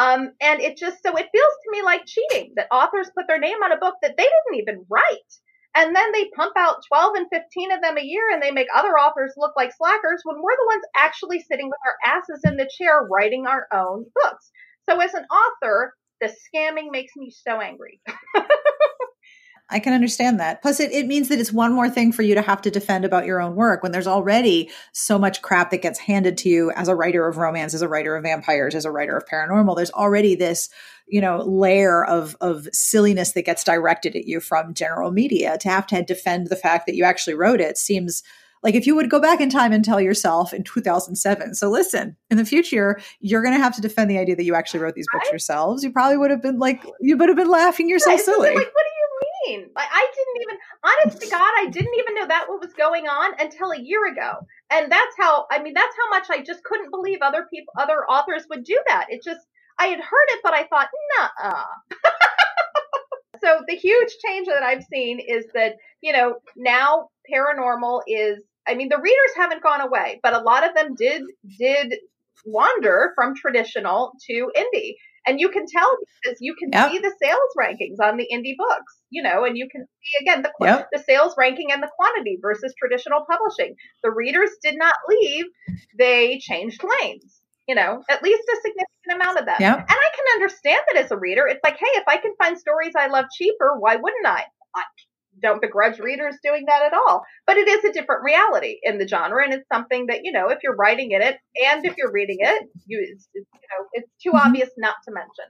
Um, 0.00 0.32
and 0.40 0.62
it 0.62 0.78
just, 0.78 1.02
so 1.02 1.10
it 1.14 1.28
feels 1.30 1.54
to 1.64 1.70
me 1.70 1.82
like 1.82 2.06
cheating 2.06 2.54
that 2.56 2.68
authors 2.72 3.10
put 3.14 3.26
their 3.28 3.38
name 3.38 3.62
on 3.62 3.70
a 3.70 3.76
book 3.76 3.96
that 4.00 4.16
they 4.16 4.24
didn't 4.24 4.60
even 4.62 4.86
write. 4.88 5.30
And 5.76 5.94
then 5.94 6.10
they 6.12 6.30
pump 6.34 6.54
out 6.56 6.82
12 6.88 7.16
and 7.16 7.26
15 7.30 7.72
of 7.72 7.82
them 7.82 7.98
a 7.98 8.02
year 8.02 8.30
and 8.32 8.42
they 8.42 8.50
make 8.50 8.68
other 8.74 8.98
authors 8.98 9.34
look 9.36 9.52
like 9.56 9.72
slackers 9.76 10.22
when 10.24 10.40
we're 10.40 10.56
the 10.56 10.70
ones 10.72 10.84
actually 10.96 11.40
sitting 11.40 11.66
with 11.68 11.78
our 11.84 12.16
asses 12.16 12.40
in 12.44 12.56
the 12.56 12.70
chair 12.78 13.06
writing 13.10 13.46
our 13.46 13.68
own 13.74 14.06
books. 14.22 14.50
So 14.88 14.98
as 15.00 15.12
an 15.12 15.26
author, 15.26 15.94
the 16.22 16.28
scamming 16.28 16.90
makes 16.90 17.12
me 17.14 17.30
so 17.30 17.60
angry. 17.60 18.00
I 19.70 19.78
can 19.78 19.92
understand 19.92 20.40
that. 20.40 20.62
Plus, 20.62 20.80
it, 20.80 20.92
it 20.92 21.06
means 21.06 21.28
that 21.28 21.38
it's 21.38 21.52
one 21.52 21.72
more 21.72 21.88
thing 21.88 22.12
for 22.12 22.22
you 22.22 22.34
to 22.34 22.42
have 22.42 22.60
to 22.62 22.70
defend 22.70 23.04
about 23.04 23.26
your 23.26 23.40
own 23.40 23.54
work 23.54 23.82
when 23.82 23.92
there's 23.92 24.06
already 24.06 24.70
so 24.92 25.18
much 25.18 25.42
crap 25.42 25.70
that 25.70 25.82
gets 25.82 25.98
handed 25.98 26.36
to 26.38 26.48
you 26.48 26.70
as 26.72 26.88
a 26.88 26.94
writer 26.94 27.26
of 27.26 27.36
romance, 27.36 27.74
as 27.74 27.82
a 27.82 27.88
writer 27.88 28.16
of 28.16 28.24
vampires, 28.24 28.74
as 28.74 28.84
a 28.84 28.90
writer 28.90 29.16
of 29.16 29.26
paranormal. 29.26 29.76
There's 29.76 29.92
already 29.92 30.34
this, 30.34 30.68
you 31.06 31.20
know, 31.20 31.38
layer 31.38 32.04
of 32.04 32.36
of 32.40 32.68
silliness 32.72 33.32
that 33.32 33.42
gets 33.42 33.64
directed 33.64 34.16
at 34.16 34.26
you 34.26 34.40
from 34.40 34.74
general 34.74 35.10
media. 35.10 35.58
To 35.58 35.68
have 35.68 35.86
to 35.88 36.02
defend 36.02 36.48
the 36.48 36.56
fact 36.56 36.86
that 36.86 36.96
you 36.96 37.04
actually 37.04 37.34
wrote 37.34 37.60
it 37.60 37.78
seems 37.78 38.22
like 38.62 38.74
if 38.74 38.86
you 38.86 38.94
would 38.94 39.08
go 39.08 39.20
back 39.20 39.40
in 39.40 39.48
time 39.48 39.72
and 39.72 39.84
tell 39.84 40.00
yourself 40.00 40.52
in 40.52 40.64
2007, 40.64 41.54
so 41.54 41.70
listen, 41.70 42.16
in 42.30 42.36
the 42.36 42.44
future, 42.44 43.00
you're 43.20 43.42
going 43.42 43.54
to 43.54 43.60
have 43.60 43.74
to 43.76 43.80
defend 43.80 44.10
the 44.10 44.18
idea 44.18 44.36
that 44.36 44.44
you 44.44 44.54
actually 44.54 44.80
wrote 44.80 44.94
these 44.94 45.06
books 45.12 45.26
right? 45.26 45.32
yourselves. 45.32 45.82
You 45.82 45.90
probably 45.90 46.18
would 46.18 46.30
have 46.30 46.42
been 46.42 46.58
like, 46.58 46.84
you 47.00 47.16
would 47.16 47.28
have 47.28 47.36
been 47.36 47.48
laughing 47.48 47.88
yourself 47.88 48.18
right. 48.18 48.24
silly. 48.24 48.48
Like, 48.54 48.56
what 48.56 48.86
Like, 49.58 49.88
I 49.90 50.06
didn't 50.14 50.42
even, 50.42 50.58
honest 50.84 51.22
to 51.22 51.30
God, 51.30 51.52
I 51.56 51.66
didn't 51.66 51.94
even 51.98 52.14
know 52.14 52.26
that 52.28 52.48
what 52.48 52.60
was 52.60 52.72
going 52.74 53.06
on 53.06 53.32
until 53.38 53.70
a 53.70 53.80
year 53.80 54.06
ago. 54.10 54.46
And 54.70 54.90
that's 54.90 55.16
how, 55.18 55.46
I 55.50 55.62
mean, 55.62 55.74
that's 55.74 55.96
how 55.96 56.08
much 56.10 56.28
I 56.30 56.42
just 56.42 56.64
couldn't 56.64 56.90
believe 56.90 57.18
other 57.22 57.46
people, 57.52 57.72
other 57.78 58.04
authors 58.08 58.46
would 58.50 58.64
do 58.64 58.78
that. 58.88 59.06
It 59.08 59.22
just, 59.24 59.40
I 59.78 59.86
had 59.86 60.00
heard 60.00 60.26
it, 60.28 60.40
but 60.42 60.54
I 60.54 60.66
thought, 60.66 60.88
nah. 61.18 61.64
so 63.42 63.60
the 63.66 63.76
huge 63.76 64.10
change 64.26 64.46
that 64.48 64.62
I've 64.62 64.84
seen 64.84 65.20
is 65.20 65.46
that, 65.54 65.76
you 66.00 66.12
know, 66.12 66.36
now 66.56 67.08
paranormal 67.32 68.02
is, 68.06 68.42
I 68.68 68.74
mean, 68.74 68.88
the 68.88 69.00
readers 69.00 69.36
haven't 69.36 69.62
gone 69.62 69.80
away, 69.80 70.20
but 70.22 70.34
a 70.34 70.40
lot 70.40 70.68
of 70.68 70.74
them 70.74 70.94
did, 70.94 71.22
did 71.58 71.94
wander 72.44 73.12
from 73.14 73.34
traditional 73.34 74.12
to 74.26 74.50
indie. 74.56 74.94
And 75.26 75.38
you 75.38 75.50
can 75.50 75.66
tell 75.66 75.96
because 76.22 76.38
you 76.40 76.54
can 76.58 76.70
yep. 76.72 76.90
see 76.90 76.98
the 76.98 77.14
sales 77.22 77.52
rankings 77.58 78.02
on 78.02 78.16
the 78.16 78.26
indie 78.32 78.56
books, 78.56 79.00
you 79.10 79.22
know, 79.22 79.44
and 79.44 79.56
you 79.56 79.68
can 79.70 79.84
see 79.84 80.24
again 80.24 80.42
the 80.42 80.52
yep. 80.60 80.88
the 80.92 81.02
sales 81.02 81.34
ranking 81.36 81.70
and 81.72 81.82
the 81.82 81.90
quantity 81.94 82.38
versus 82.40 82.74
traditional 82.78 83.26
publishing. 83.30 83.74
The 84.02 84.10
readers 84.10 84.50
did 84.62 84.76
not 84.78 84.94
leave; 85.08 85.44
they 85.98 86.38
changed 86.38 86.82
lanes. 86.82 87.40
You 87.68 87.74
know, 87.76 88.02
at 88.10 88.22
least 88.22 88.42
a 88.48 88.56
significant 88.56 89.22
amount 89.22 89.38
of 89.38 89.46
them. 89.46 89.56
Yep. 89.60 89.76
And 89.78 89.88
I 89.88 90.10
can 90.16 90.34
understand 90.34 90.80
that 90.88 91.04
as 91.04 91.12
a 91.12 91.16
reader. 91.16 91.46
It's 91.46 91.60
like, 91.62 91.76
hey, 91.78 92.00
if 92.00 92.04
I 92.08 92.16
can 92.16 92.34
find 92.42 92.58
stories 92.58 92.94
I 92.98 93.06
love 93.06 93.26
cheaper, 93.32 93.76
why 93.78 93.94
wouldn't 93.96 94.26
I? 94.26 94.44
I 94.74 94.82
don't 95.40 95.60
begrudge 95.60 95.98
readers 95.98 96.36
doing 96.42 96.64
that 96.66 96.82
at 96.82 96.92
all. 96.92 97.24
But 97.46 97.56
it 97.56 97.68
is 97.68 97.84
a 97.84 97.92
different 97.92 98.22
reality 98.24 98.78
in 98.82 98.98
the 98.98 99.08
genre, 99.08 99.42
and 99.42 99.52
it's 99.52 99.68
something 99.72 100.06
that 100.06 100.20
you 100.24 100.32
know, 100.32 100.48
if 100.48 100.58
you're 100.62 100.76
writing 100.76 101.12
in 101.12 101.22
it 101.22 101.38
and 101.64 101.84
if 101.84 101.96
you're 101.96 102.12
reading 102.12 102.38
it, 102.40 102.68
you, 102.86 103.06
it's, 103.10 103.28
you 103.34 103.42
know, 103.42 103.86
it's 103.92 104.10
too 104.22 104.30
mm-hmm. 104.30 104.48
obvious 104.48 104.70
not 104.76 104.96
to 105.06 105.12
mention. 105.12 105.44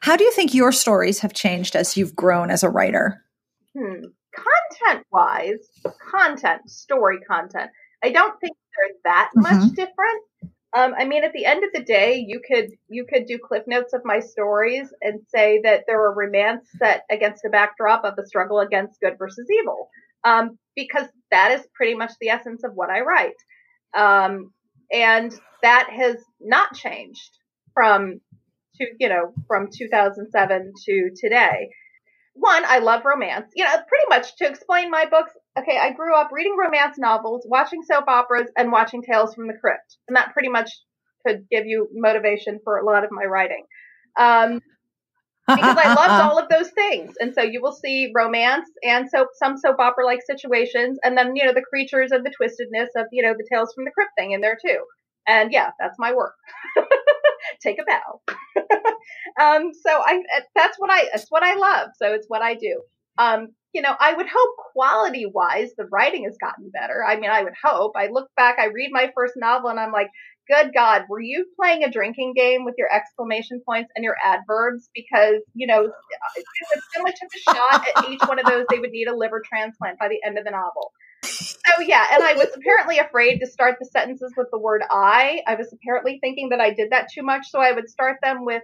How 0.00 0.16
do 0.16 0.24
you 0.24 0.32
think 0.32 0.52
your 0.52 0.72
stories 0.72 1.20
have 1.20 1.32
changed 1.32 1.76
as 1.76 1.96
you've 1.96 2.16
grown 2.16 2.50
as 2.50 2.62
a 2.62 2.70
writer? 2.70 3.22
Hmm. 3.78 4.06
Content 4.34 5.06
wise, 5.12 5.68
content, 6.10 6.68
story 6.68 7.20
content. 7.20 7.70
I 8.02 8.10
don't 8.10 8.38
think 8.40 8.56
they're 8.76 8.96
that 9.04 9.30
mm-hmm. 9.36 9.42
much 9.42 9.70
different. 9.74 10.22
Um, 10.74 10.94
I 10.98 11.04
mean, 11.04 11.22
at 11.22 11.32
the 11.34 11.44
end 11.44 11.64
of 11.64 11.70
the 11.74 11.82
day, 11.84 12.24
you 12.26 12.40
could 12.46 12.70
you 12.88 13.04
could 13.06 13.26
do 13.26 13.38
cliff 13.38 13.64
notes 13.66 13.92
of 13.92 14.02
my 14.04 14.20
stories 14.20 14.92
and 15.02 15.20
say 15.28 15.60
that 15.64 15.84
there 15.86 15.98
were 15.98 16.14
romance 16.14 16.66
set 16.78 17.04
against 17.10 17.44
a 17.44 17.50
backdrop 17.50 18.04
of 18.04 18.16
the 18.16 18.26
struggle 18.26 18.60
against 18.60 19.00
good 19.00 19.18
versus 19.18 19.46
evil, 19.50 19.90
um, 20.24 20.58
because 20.74 21.06
that 21.30 21.52
is 21.52 21.66
pretty 21.74 21.94
much 21.94 22.12
the 22.20 22.30
essence 22.30 22.64
of 22.64 22.72
what 22.74 22.88
I 22.88 23.00
write, 23.00 23.36
um, 23.94 24.52
and 24.90 25.32
that 25.62 25.90
has 25.90 26.16
not 26.40 26.74
changed 26.74 27.30
from 27.74 28.20
to 28.76 28.86
you 28.98 29.10
know 29.10 29.34
from 29.46 29.68
2007 29.70 30.72
to 30.86 31.10
today. 31.20 31.68
One, 32.34 32.64
I 32.64 32.78
love 32.78 33.04
romance. 33.04 33.52
You 33.54 33.64
know, 33.64 33.72
pretty 33.72 34.06
much 34.08 34.36
to 34.36 34.46
explain 34.46 34.90
my 34.90 35.04
books, 35.04 35.32
okay, 35.58 35.78
I 35.78 35.92
grew 35.92 36.14
up 36.14 36.30
reading 36.32 36.56
romance 36.58 36.98
novels, 36.98 37.46
watching 37.48 37.82
soap 37.82 38.04
operas, 38.08 38.48
and 38.56 38.72
watching 38.72 39.02
Tales 39.02 39.34
from 39.34 39.46
the 39.46 39.54
Crypt. 39.54 39.96
And 40.08 40.16
that 40.16 40.32
pretty 40.32 40.48
much 40.48 40.70
could 41.26 41.46
give 41.50 41.66
you 41.66 41.88
motivation 41.92 42.58
for 42.64 42.78
a 42.78 42.84
lot 42.84 43.04
of 43.04 43.10
my 43.10 43.24
writing. 43.24 43.64
Um, 44.18 44.60
because 45.46 45.76
I 45.76 45.94
loved 45.94 46.22
all 46.22 46.38
of 46.38 46.48
those 46.48 46.70
things. 46.70 47.14
And 47.18 47.34
so 47.34 47.42
you 47.42 47.60
will 47.60 47.72
see 47.72 48.12
romance 48.14 48.68
and 48.82 49.08
soap, 49.10 49.28
some 49.34 49.56
soap 49.58 49.76
opera 49.78 50.04
like 50.04 50.20
situations, 50.24 50.98
and 51.02 51.16
then, 51.16 51.36
you 51.36 51.44
know, 51.44 51.52
the 51.52 51.62
creatures 51.62 52.12
and 52.12 52.24
the 52.24 52.30
twistedness 52.30 52.88
of, 52.96 53.06
you 53.12 53.22
know, 53.22 53.34
the 53.36 53.46
Tales 53.50 53.72
from 53.74 53.84
the 53.84 53.90
Crypt 53.90 54.12
thing 54.16 54.32
in 54.32 54.40
there 54.40 54.58
too. 54.64 54.78
And 55.26 55.52
yeah, 55.52 55.70
that's 55.78 55.98
my 55.98 56.12
work. 56.12 56.34
Take 57.62 57.78
a 57.78 57.84
bow. 57.84 58.20
um, 59.40 59.70
so 59.72 59.90
I, 59.90 60.22
that's 60.54 60.78
what 60.78 60.90
I, 60.90 61.08
that's 61.12 61.26
what 61.28 61.42
I 61.42 61.54
love. 61.54 61.90
So 61.96 62.12
it's 62.12 62.26
what 62.28 62.42
I 62.42 62.54
do. 62.54 62.82
Um, 63.18 63.48
you 63.72 63.82
know, 63.82 63.94
I 63.98 64.12
would 64.12 64.26
hope 64.26 64.56
quality 64.72 65.26
wise, 65.26 65.70
the 65.76 65.86
writing 65.86 66.24
has 66.24 66.36
gotten 66.38 66.70
better. 66.70 67.04
I 67.04 67.18
mean, 67.18 67.30
I 67.30 67.42
would 67.42 67.54
hope. 67.62 67.92
I 67.96 68.08
look 68.08 68.28
back, 68.36 68.58
I 68.58 68.66
read 68.66 68.90
my 68.92 69.10
first 69.14 69.34
novel 69.36 69.70
and 69.70 69.80
I'm 69.80 69.92
like, 69.92 70.08
good 70.48 70.72
God, 70.74 71.04
were 71.08 71.20
you 71.20 71.46
playing 71.58 71.84
a 71.84 71.90
drinking 71.90 72.34
game 72.36 72.64
with 72.64 72.74
your 72.76 72.92
exclamation 72.92 73.62
points 73.64 73.90
and 73.96 74.04
your 74.04 74.16
adverbs? 74.22 74.90
Because, 74.94 75.40
you 75.54 75.66
know, 75.66 75.90
if 76.36 76.82
someone 76.94 77.12
took 77.12 77.30
a 77.34 77.38
shot 77.38 77.86
at 77.96 78.10
each 78.10 78.20
one 78.26 78.38
of 78.38 78.46
those, 78.46 78.66
they 78.68 78.78
would 78.78 78.90
need 78.90 79.08
a 79.08 79.16
liver 79.16 79.42
transplant 79.48 79.98
by 79.98 80.08
the 80.08 80.20
end 80.24 80.38
of 80.38 80.44
the 80.44 80.50
novel. 80.50 80.92
So 81.24 81.80
yeah, 81.80 82.04
and 82.12 82.22
I 82.22 82.34
was 82.34 82.48
apparently 82.54 82.98
afraid 82.98 83.38
to 83.38 83.46
start 83.46 83.76
the 83.78 83.86
sentences 83.86 84.32
with 84.36 84.48
the 84.50 84.58
word 84.58 84.82
I. 84.90 85.42
I 85.46 85.54
was 85.54 85.72
apparently 85.72 86.18
thinking 86.20 86.48
that 86.50 86.60
I 86.60 86.74
did 86.74 86.90
that 86.90 87.08
too 87.14 87.22
much, 87.22 87.50
so 87.50 87.60
I 87.60 87.72
would 87.72 87.88
start 87.88 88.18
them 88.20 88.44
with, 88.44 88.62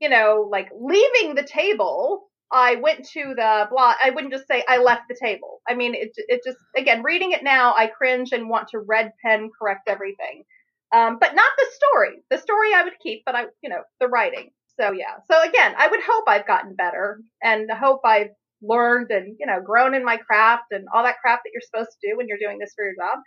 you 0.00 0.08
know, 0.08 0.48
like 0.50 0.70
leaving 0.74 1.34
the 1.34 1.44
table. 1.44 2.24
I 2.52 2.76
went 2.76 3.06
to 3.10 3.34
the 3.36 3.66
blot. 3.70 3.96
I 4.02 4.10
wouldn't 4.10 4.32
just 4.32 4.46
say 4.46 4.64
I 4.68 4.78
left 4.78 5.02
the 5.08 5.18
table. 5.20 5.60
I 5.68 5.74
mean, 5.74 5.94
it 5.94 6.12
it 6.16 6.42
just 6.44 6.58
again 6.76 7.02
reading 7.02 7.32
it 7.32 7.42
now, 7.42 7.74
I 7.74 7.86
cringe 7.88 8.32
and 8.32 8.48
want 8.48 8.68
to 8.68 8.78
red 8.78 9.12
pen 9.24 9.50
correct 9.58 9.88
everything, 9.88 10.44
um, 10.94 11.18
but 11.20 11.34
not 11.34 11.52
the 11.58 11.66
story. 11.72 12.22
The 12.30 12.38
story 12.38 12.74
I 12.74 12.84
would 12.84 12.98
keep, 13.02 13.22
but 13.26 13.34
I, 13.34 13.44
you 13.62 13.70
know, 13.70 13.82
the 14.00 14.08
writing. 14.08 14.50
So 14.80 14.92
yeah. 14.92 15.16
So 15.30 15.40
again, 15.42 15.74
I 15.76 15.88
would 15.88 16.00
hope 16.06 16.24
I've 16.28 16.46
gotten 16.46 16.74
better 16.74 17.20
and 17.42 17.70
hope 17.70 18.00
I've 18.04 18.30
learned 18.62 19.10
and 19.10 19.36
you 19.38 19.46
know 19.46 19.60
grown 19.60 19.94
in 19.94 20.04
my 20.04 20.16
craft 20.16 20.64
and 20.70 20.86
all 20.94 21.02
that 21.04 21.16
crap 21.20 21.40
that 21.44 21.50
you're 21.52 21.60
supposed 21.60 21.90
to 22.00 22.08
do 22.08 22.16
when 22.16 22.28
you're 22.28 22.38
doing 22.38 22.58
this 22.58 22.72
for 22.74 22.84
your 22.84 22.94
job. 22.94 23.18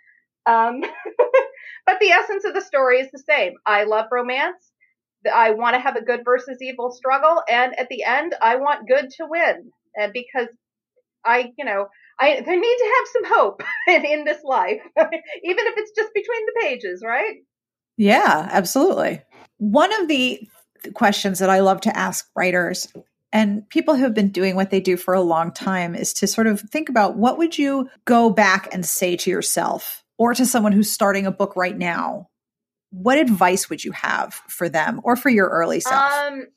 Um, 0.45 0.82
but 1.86 1.99
the 1.99 2.11
essence 2.11 2.45
of 2.45 2.53
the 2.53 2.61
story 2.61 2.99
is 2.99 3.09
the 3.11 3.24
same. 3.30 3.53
I 3.65 3.84
love 3.84 4.05
romance. 4.11 4.72
I 5.28 5.51
want 5.51 5.75
to 5.75 5.80
have 5.80 5.95
a 5.95 6.03
good 6.03 6.21
versus 6.25 6.57
evil 6.61 6.91
struggle, 6.91 7.41
and 7.49 7.78
at 7.80 7.89
the 7.89 8.03
end, 8.03 8.36
I 8.41 8.57
want 8.57 8.88
good 8.88 9.09
to 9.17 9.28
win. 9.28 9.71
Because 10.13 10.47
I, 11.25 11.51
you 11.57 11.65
know, 11.65 11.88
I 12.19 12.41
there 12.45 12.59
need 12.59 12.78
to 12.78 12.93
have 12.97 13.07
some 13.13 13.38
hope 13.38 13.63
in, 13.88 14.05
in 14.05 14.25
this 14.25 14.43
life, 14.43 14.82
even 14.97 15.65
if 15.67 15.73
it's 15.78 15.91
just 15.95 16.13
between 16.13 16.45
the 16.45 16.61
pages, 16.61 17.03
right? 17.05 17.38
Yeah, 17.97 18.47
absolutely. 18.51 19.21
One 19.57 19.93
of 20.01 20.07
the 20.07 20.47
questions 20.93 21.39
that 21.39 21.49
I 21.49 21.59
love 21.59 21.82
to 21.82 21.97
ask 21.97 22.30
writers 22.36 22.88
and 23.34 23.67
people 23.69 23.95
who 23.95 24.03
have 24.03 24.13
been 24.13 24.30
doing 24.30 24.55
what 24.55 24.69
they 24.69 24.80
do 24.80 24.95
for 24.95 25.13
a 25.13 25.21
long 25.21 25.51
time 25.51 25.95
is 25.95 26.13
to 26.13 26.28
sort 26.28 26.47
of 26.47 26.61
think 26.61 26.89
about 26.89 27.17
what 27.17 27.38
would 27.38 27.57
you 27.57 27.89
go 28.05 28.30
back 28.30 28.73
and 28.73 28.86
say 28.86 29.17
to 29.17 29.30
yourself 29.30 30.03
or 30.17 30.34
to 30.34 30.45
someone 30.45 30.71
who's 30.71 30.89
starting 30.89 31.25
a 31.25 31.32
book 31.32 31.55
right 31.55 31.78
now 31.78 32.30
what 32.91 33.17
advice 33.17 33.69
would 33.69 33.83
you 33.83 33.91
have 33.91 34.33
for 34.47 34.69
them 34.69 35.01
or 35.03 35.15
for 35.15 35.29
your 35.29 35.47
early 35.47 35.79
self 35.79 36.11
um, 36.13 36.47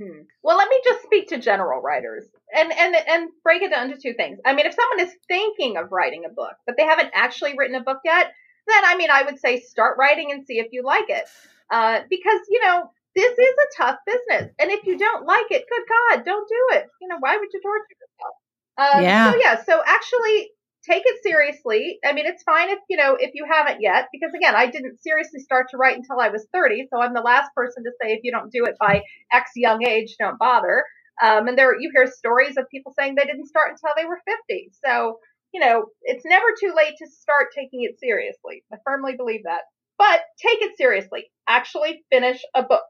hmm. 0.00 0.20
well 0.42 0.56
let 0.56 0.68
me 0.68 0.80
just 0.84 1.02
speak 1.02 1.28
to 1.28 1.38
general 1.38 1.80
writers 1.80 2.24
and 2.54 2.72
and 2.72 2.94
and 2.94 3.28
break 3.42 3.62
it 3.62 3.70
down 3.70 3.88
to 3.88 3.96
two 3.96 4.14
things 4.14 4.38
i 4.44 4.52
mean 4.52 4.66
if 4.66 4.74
someone 4.74 5.06
is 5.06 5.14
thinking 5.28 5.76
of 5.76 5.92
writing 5.92 6.24
a 6.24 6.32
book 6.32 6.54
but 6.66 6.76
they 6.76 6.84
haven't 6.84 7.10
actually 7.14 7.54
written 7.56 7.76
a 7.76 7.82
book 7.82 7.98
yet 8.04 8.32
then 8.66 8.84
i 8.84 8.96
mean 8.96 9.10
i 9.10 9.22
would 9.22 9.38
say 9.38 9.60
start 9.60 9.96
writing 9.98 10.32
and 10.32 10.46
see 10.46 10.58
if 10.58 10.66
you 10.72 10.82
like 10.82 11.08
it 11.08 11.24
uh, 11.70 12.00
because 12.08 12.40
you 12.48 12.60
know 12.64 12.90
this 13.16 13.32
is 13.32 13.54
a 13.64 13.82
tough 13.82 13.96
business. 14.06 14.52
And 14.60 14.70
if 14.70 14.84
you 14.84 14.98
don't 14.98 15.26
like 15.26 15.46
it, 15.50 15.64
good 15.68 15.82
God, 15.88 16.24
don't 16.24 16.46
do 16.46 16.76
it. 16.76 16.86
You 17.00 17.08
know, 17.08 17.16
why 17.18 17.36
would 17.36 17.48
you 17.52 17.60
torture 17.62 17.96
yourself? 17.96 18.36
Um, 18.76 19.02
yeah. 19.02 19.32
So 19.32 19.38
yeah, 19.38 19.64
so 19.64 19.82
actually 19.84 20.50
take 20.86 21.02
it 21.04 21.22
seriously. 21.22 21.98
I 22.04 22.12
mean, 22.12 22.26
it's 22.26 22.42
fine 22.42 22.70
if, 22.70 22.78
you 22.88 22.96
know, 22.96 23.16
if 23.18 23.32
you 23.34 23.46
haven't 23.50 23.80
yet, 23.80 24.08
because 24.12 24.32
again, 24.34 24.54
I 24.54 24.66
didn't 24.66 25.02
seriously 25.02 25.40
start 25.40 25.66
to 25.70 25.76
write 25.76 25.96
until 25.96 26.20
I 26.20 26.28
was 26.28 26.46
30. 26.52 26.88
So 26.90 27.00
I'm 27.00 27.14
the 27.14 27.20
last 27.20 27.50
person 27.54 27.84
to 27.84 27.90
say, 28.00 28.12
if 28.12 28.20
you 28.22 28.30
don't 28.30 28.52
do 28.52 28.64
it 28.64 28.76
by 28.78 29.02
X 29.32 29.50
young 29.56 29.86
age, 29.86 30.16
don't 30.18 30.38
bother. 30.38 30.84
Um, 31.22 31.48
and 31.48 31.58
there, 31.58 31.78
you 31.78 31.90
hear 31.92 32.06
stories 32.06 32.56
of 32.56 32.68
people 32.70 32.94
saying 32.98 33.14
they 33.14 33.24
didn't 33.24 33.48
start 33.48 33.70
until 33.72 33.94
they 33.96 34.04
were 34.04 34.20
50. 34.48 34.70
So, 34.84 35.18
you 35.52 35.60
know, 35.60 35.86
it's 36.02 36.24
never 36.24 36.46
too 36.60 36.74
late 36.76 36.94
to 36.98 37.06
start 37.08 37.48
taking 37.54 37.82
it 37.84 37.98
seriously. 37.98 38.62
I 38.72 38.76
firmly 38.84 39.16
believe 39.16 39.44
that. 39.44 39.62
But 39.98 40.20
take 40.40 40.60
it 40.60 40.76
seriously. 40.76 41.30
Actually 41.48 42.04
finish 42.10 42.40
a 42.54 42.62
book 42.62 42.82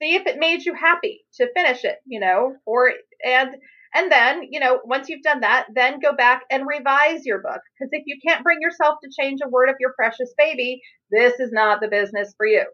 see 0.00 0.14
if 0.14 0.26
it 0.26 0.38
made 0.38 0.64
you 0.64 0.74
happy 0.74 1.24
to 1.34 1.50
finish 1.54 1.84
it, 1.84 1.96
you 2.04 2.20
know, 2.20 2.54
or, 2.66 2.92
and, 3.24 3.50
and 3.96 4.12
then, 4.12 4.42
you 4.50 4.60
know, 4.60 4.80
once 4.84 5.08
you've 5.08 5.22
done 5.22 5.40
that, 5.40 5.66
then 5.74 6.00
go 6.00 6.14
back 6.14 6.42
and 6.50 6.66
revise 6.66 7.24
your 7.24 7.40
book. 7.40 7.60
Because 7.78 7.90
if 7.92 8.02
you 8.06 8.18
can't 8.26 8.44
bring 8.44 8.58
yourself 8.60 8.96
to 9.02 9.10
change 9.18 9.40
a 9.42 9.48
word 9.48 9.70
of 9.70 9.76
your 9.80 9.94
precious 9.96 10.34
baby, 10.36 10.82
this 11.10 11.40
is 11.40 11.50
not 11.50 11.80
the 11.80 11.88
business 11.88 12.34
for 12.36 12.46
you. 12.46 12.64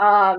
Um, 0.00 0.38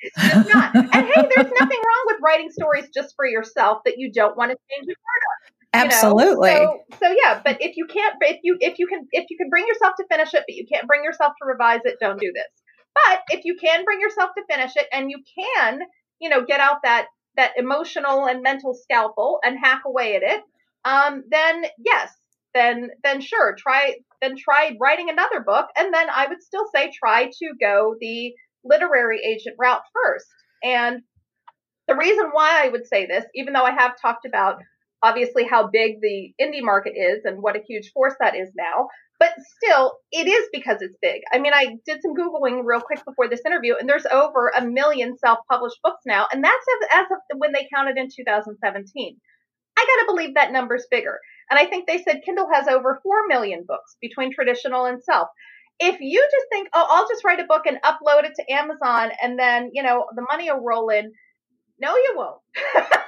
it's 0.00 0.14
just 0.16 0.48
not. 0.52 0.74
and 0.74 0.92
hey, 0.92 1.28
there's 1.34 1.52
nothing 1.58 1.80
wrong 1.80 2.04
with 2.06 2.18
writing 2.22 2.50
stories 2.50 2.88
just 2.94 3.14
for 3.16 3.26
yourself 3.26 3.78
that 3.86 3.94
you 3.96 4.12
don't 4.12 4.36
want 4.36 4.50
to 4.50 4.56
change 4.70 4.84
a 4.84 4.90
word 4.90 4.94
of. 4.94 5.54
Absolutely. 5.74 6.50
So, 6.50 6.80
so 7.00 7.14
yeah, 7.24 7.40
but 7.44 7.58
if 7.60 7.76
you 7.76 7.86
can't, 7.86 8.16
if 8.20 8.40
you 8.42 8.56
if 8.60 8.78
you 8.78 8.86
can 8.86 9.06
if 9.12 9.26
you 9.30 9.36
can 9.36 9.48
bring 9.48 9.66
yourself 9.66 9.94
to 9.98 10.04
finish 10.10 10.32
it, 10.34 10.44
but 10.46 10.54
you 10.54 10.66
can't 10.70 10.86
bring 10.86 11.04
yourself 11.04 11.32
to 11.40 11.46
revise 11.46 11.80
it, 11.84 11.96
don't 12.00 12.18
do 12.18 12.32
this. 12.34 12.46
But 12.94 13.20
if 13.30 13.44
you 13.44 13.56
can 13.56 13.84
bring 13.84 14.00
yourself 14.00 14.30
to 14.36 14.44
finish 14.50 14.72
it 14.76 14.86
and 14.92 15.10
you 15.10 15.18
can, 15.38 15.80
you 16.20 16.28
know, 16.28 16.44
get 16.44 16.60
out 16.60 16.78
that, 16.84 17.06
that 17.38 17.52
emotional 17.56 18.26
and 18.26 18.42
mental 18.42 18.74
scalpel 18.74 19.38
and 19.42 19.56
hack 19.62 19.82
away 19.86 20.16
at 20.16 20.22
it, 20.22 20.42
um, 20.84 21.24
then 21.30 21.64
yes, 21.78 22.12
then, 22.52 22.90
then 23.04 23.20
sure, 23.20 23.54
try, 23.56 23.94
then 24.20 24.36
try 24.36 24.76
writing 24.80 25.08
another 25.08 25.40
book. 25.40 25.68
And 25.76 25.94
then 25.94 26.08
I 26.10 26.26
would 26.26 26.42
still 26.42 26.66
say 26.74 26.90
try 26.92 27.26
to 27.26 27.50
go 27.60 27.94
the 28.00 28.34
literary 28.64 29.20
agent 29.24 29.56
route 29.58 29.82
first. 29.94 30.26
And 30.62 31.02
the 31.86 31.96
reason 31.96 32.30
why 32.32 32.64
I 32.64 32.68
would 32.68 32.86
say 32.86 33.06
this, 33.06 33.24
even 33.34 33.52
though 33.52 33.64
I 33.64 33.72
have 33.72 34.00
talked 34.00 34.26
about 34.26 34.58
obviously 35.02 35.44
how 35.44 35.68
big 35.68 36.00
the 36.00 36.34
indie 36.40 36.62
market 36.62 36.94
is 36.96 37.24
and 37.24 37.40
what 37.40 37.56
a 37.56 37.62
huge 37.66 37.92
force 37.92 38.14
that 38.20 38.34
is 38.34 38.50
now, 38.56 38.88
but 39.18 39.32
still, 39.56 39.98
it 40.12 40.28
is 40.28 40.48
because 40.52 40.78
it's 40.80 40.96
big. 41.02 41.22
I 41.32 41.38
mean, 41.38 41.52
I 41.52 41.76
did 41.84 42.00
some 42.02 42.14
Googling 42.14 42.62
real 42.64 42.80
quick 42.80 43.04
before 43.04 43.28
this 43.28 43.42
interview, 43.44 43.74
and 43.78 43.88
there's 43.88 44.06
over 44.06 44.52
a 44.56 44.64
million 44.64 45.16
self 45.18 45.40
published 45.50 45.78
books 45.82 46.02
now, 46.06 46.26
and 46.32 46.42
that's 46.42 46.54
as, 46.54 47.00
as 47.00 47.06
of 47.10 47.38
when 47.38 47.52
they 47.52 47.68
counted 47.74 47.96
in 47.98 48.08
2017. 48.14 49.16
I 49.78 49.86
gotta 49.86 50.12
believe 50.12 50.34
that 50.34 50.52
number's 50.52 50.86
bigger. 50.90 51.18
And 51.50 51.58
I 51.58 51.66
think 51.66 51.86
they 51.86 52.02
said 52.02 52.22
Kindle 52.24 52.48
has 52.52 52.68
over 52.68 53.00
4 53.02 53.26
million 53.28 53.64
books 53.66 53.96
between 54.00 54.32
traditional 54.34 54.86
and 54.86 55.02
self. 55.02 55.28
If 55.80 56.00
you 56.00 56.20
just 56.20 56.46
think, 56.50 56.68
oh, 56.74 56.86
I'll 56.90 57.08
just 57.08 57.24
write 57.24 57.40
a 57.40 57.44
book 57.44 57.62
and 57.66 57.78
upload 57.82 58.24
it 58.24 58.34
to 58.36 58.52
Amazon 58.52 59.10
and 59.22 59.38
then, 59.38 59.70
you 59.72 59.84
know, 59.84 60.06
the 60.14 60.26
money 60.28 60.50
will 60.50 60.60
roll 60.60 60.88
in, 60.88 61.12
no, 61.80 61.94
you 61.94 62.14
won't. 62.16 62.40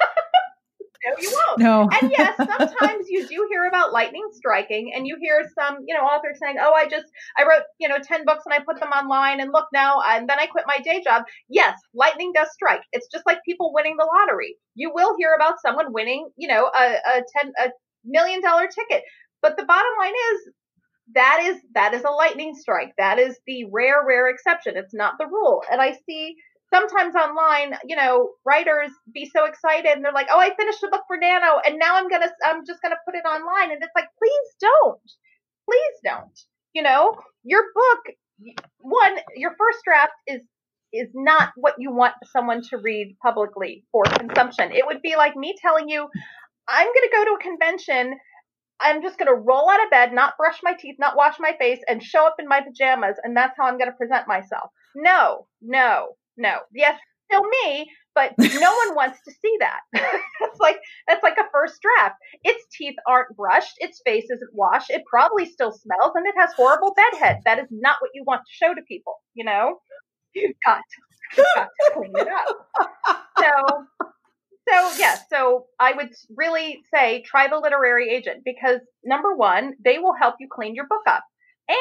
No, 1.04 1.14
you 1.20 1.32
won't. 1.32 1.58
No. 1.58 1.88
and 2.00 2.12
yes, 2.16 2.36
sometimes 2.36 3.06
you 3.08 3.26
do 3.26 3.46
hear 3.50 3.66
about 3.66 3.92
lightning 3.92 4.28
striking 4.32 4.92
and 4.94 5.06
you 5.06 5.16
hear 5.20 5.48
some, 5.54 5.78
you 5.86 5.94
know, 5.94 6.02
authors 6.02 6.38
saying, 6.40 6.56
oh, 6.60 6.72
I 6.72 6.88
just, 6.88 7.06
I 7.38 7.42
wrote, 7.42 7.62
you 7.78 7.88
know, 7.88 7.98
10 8.02 8.24
books 8.24 8.44
and 8.44 8.54
I 8.54 8.60
put 8.60 8.80
them 8.80 8.90
online 8.90 9.40
and 9.40 9.52
look 9.52 9.66
now, 9.72 10.00
and 10.06 10.28
then 10.28 10.38
I 10.38 10.46
quit 10.46 10.64
my 10.66 10.78
day 10.82 11.02
job. 11.02 11.24
Yes, 11.48 11.78
lightning 11.94 12.32
does 12.34 12.48
strike. 12.52 12.82
It's 12.92 13.08
just 13.10 13.26
like 13.26 13.38
people 13.44 13.72
winning 13.72 13.96
the 13.98 14.08
lottery. 14.14 14.56
You 14.74 14.92
will 14.94 15.14
hear 15.18 15.34
about 15.34 15.60
someone 15.60 15.92
winning, 15.92 16.28
you 16.36 16.48
know, 16.48 16.70
a, 16.74 17.18
a 17.18 17.22
10, 17.40 17.52
a 17.64 17.70
million 18.04 18.40
dollar 18.42 18.66
ticket. 18.66 19.02
But 19.42 19.56
the 19.56 19.64
bottom 19.64 19.92
line 19.98 20.12
is, 20.32 20.52
that 21.14 21.40
is 21.42 21.56
that 21.74 21.94
is 21.94 22.04
a 22.04 22.10
lightning 22.10 22.54
strike. 22.54 22.92
That 22.96 23.18
is 23.18 23.38
the 23.46 23.64
rare, 23.72 24.06
rare 24.06 24.28
exception. 24.28 24.76
It's 24.76 24.94
not 24.94 25.14
the 25.18 25.26
rule. 25.26 25.62
And 25.70 25.80
I 25.80 25.96
see 26.06 26.36
sometimes 26.72 27.14
online, 27.14 27.74
you 27.84 27.96
know, 27.96 28.30
writers 28.44 28.90
be 29.12 29.30
so 29.34 29.44
excited 29.44 29.92
and 29.92 30.04
they're 30.04 30.12
like, 30.12 30.28
"Oh, 30.30 30.38
I 30.38 30.54
finished 30.56 30.82
a 30.82 30.88
book 30.88 31.02
for 31.06 31.16
Nano, 31.16 31.60
and 31.64 31.78
now 31.78 31.96
I'm 31.96 32.08
gonna, 32.08 32.30
I'm 32.44 32.64
just 32.66 32.82
gonna 32.82 32.96
put 33.04 33.14
it 33.14 33.24
online," 33.26 33.72
and 33.72 33.82
it's 33.82 33.92
like, 33.94 34.08
please 34.18 34.54
don't, 34.60 35.00
please 35.68 35.96
don't. 36.04 36.38
You 36.72 36.82
know, 36.82 37.16
your 37.44 37.64
book, 37.74 38.54
one, 38.78 39.18
your 39.36 39.50
first 39.58 39.78
draft 39.84 40.12
is 40.26 40.42
is 40.92 41.08
not 41.14 41.50
what 41.56 41.74
you 41.78 41.92
want 41.92 42.14
someone 42.24 42.62
to 42.70 42.78
read 42.78 43.16
publicly 43.22 43.84
for 43.92 44.02
consumption. 44.04 44.72
It 44.72 44.86
would 44.86 45.02
be 45.02 45.16
like 45.16 45.36
me 45.36 45.54
telling 45.60 45.88
you, 45.88 46.08
I'm 46.68 46.86
gonna 46.86 47.12
go 47.12 47.24
to 47.26 47.38
a 47.38 47.42
convention. 47.42 48.18
I'm 48.82 49.02
just 49.02 49.18
going 49.18 49.28
to 49.28 49.34
roll 49.34 49.68
out 49.68 49.84
of 49.84 49.90
bed, 49.90 50.14
not 50.14 50.38
brush 50.38 50.60
my 50.62 50.72
teeth, 50.72 50.96
not 50.98 51.14
wash 51.14 51.34
my 51.38 51.54
face, 51.58 51.80
and 51.86 52.02
show 52.02 52.26
up 52.26 52.36
in 52.38 52.48
my 52.48 52.62
pajamas, 52.62 53.16
and 53.22 53.36
that's 53.36 53.54
how 53.58 53.66
I'm 53.66 53.76
going 53.76 53.90
to 53.90 53.96
present 53.96 54.26
myself. 54.26 54.70
No, 54.96 55.46
no, 55.60 56.16
no. 56.36 56.58
Yes, 56.74 56.98
still 57.30 57.42
me, 57.64 57.90
but 58.14 58.32
no 58.38 58.44
one 58.86 58.94
wants 58.94 59.20
to 59.26 59.32
see 59.32 59.56
that. 59.60 59.80
it's 60.40 60.60
like 60.60 60.78
that's 61.08 61.22
like 61.22 61.38
a 61.38 61.48
first 61.52 61.80
draft. 61.80 62.16
Its 62.44 62.64
teeth 62.76 62.96
aren't 63.06 63.36
brushed, 63.36 63.74
its 63.78 64.00
face 64.04 64.24
isn't 64.24 64.54
washed, 64.54 64.90
it 64.90 65.02
probably 65.08 65.46
still 65.46 65.72
smells, 65.72 66.12
and 66.14 66.26
it 66.26 66.34
has 66.36 66.52
horrible 66.54 66.94
bedhead. 66.94 67.38
That 67.44 67.58
is 67.58 67.68
not 67.70 67.96
what 68.00 68.10
you 68.14 68.24
want 68.26 68.42
to 68.42 68.52
show 68.52 68.74
to 68.74 68.82
people, 68.88 69.14
you 69.34 69.44
know? 69.44 69.80
You've 70.34 70.56
got 70.64 70.78
to, 70.78 71.36
you've 71.36 71.46
got 71.56 71.64
to 71.64 71.92
clean 71.94 72.12
it 72.14 72.28
up. 72.28 73.26
So 73.38 73.86
so 74.68 74.92
yeah, 74.98 75.16
so 75.28 75.66
I 75.80 75.92
would 75.92 76.10
really 76.36 76.82
say 76.94 77.22
try 77.22 77.48
the 77.48 77.58
literary 77.58 78.10
agent 78.10 78.42
because 78.44 78.80
number 79.04 79.34
one, 79.34 79.74
they 79.84 79.98
will 79.98 80.14
help 80.20 80.36
you 80.38 80.48
clean 80.50 80.74
your 80.74 80.86
book 80.86 81.02
up. 81.08 81.24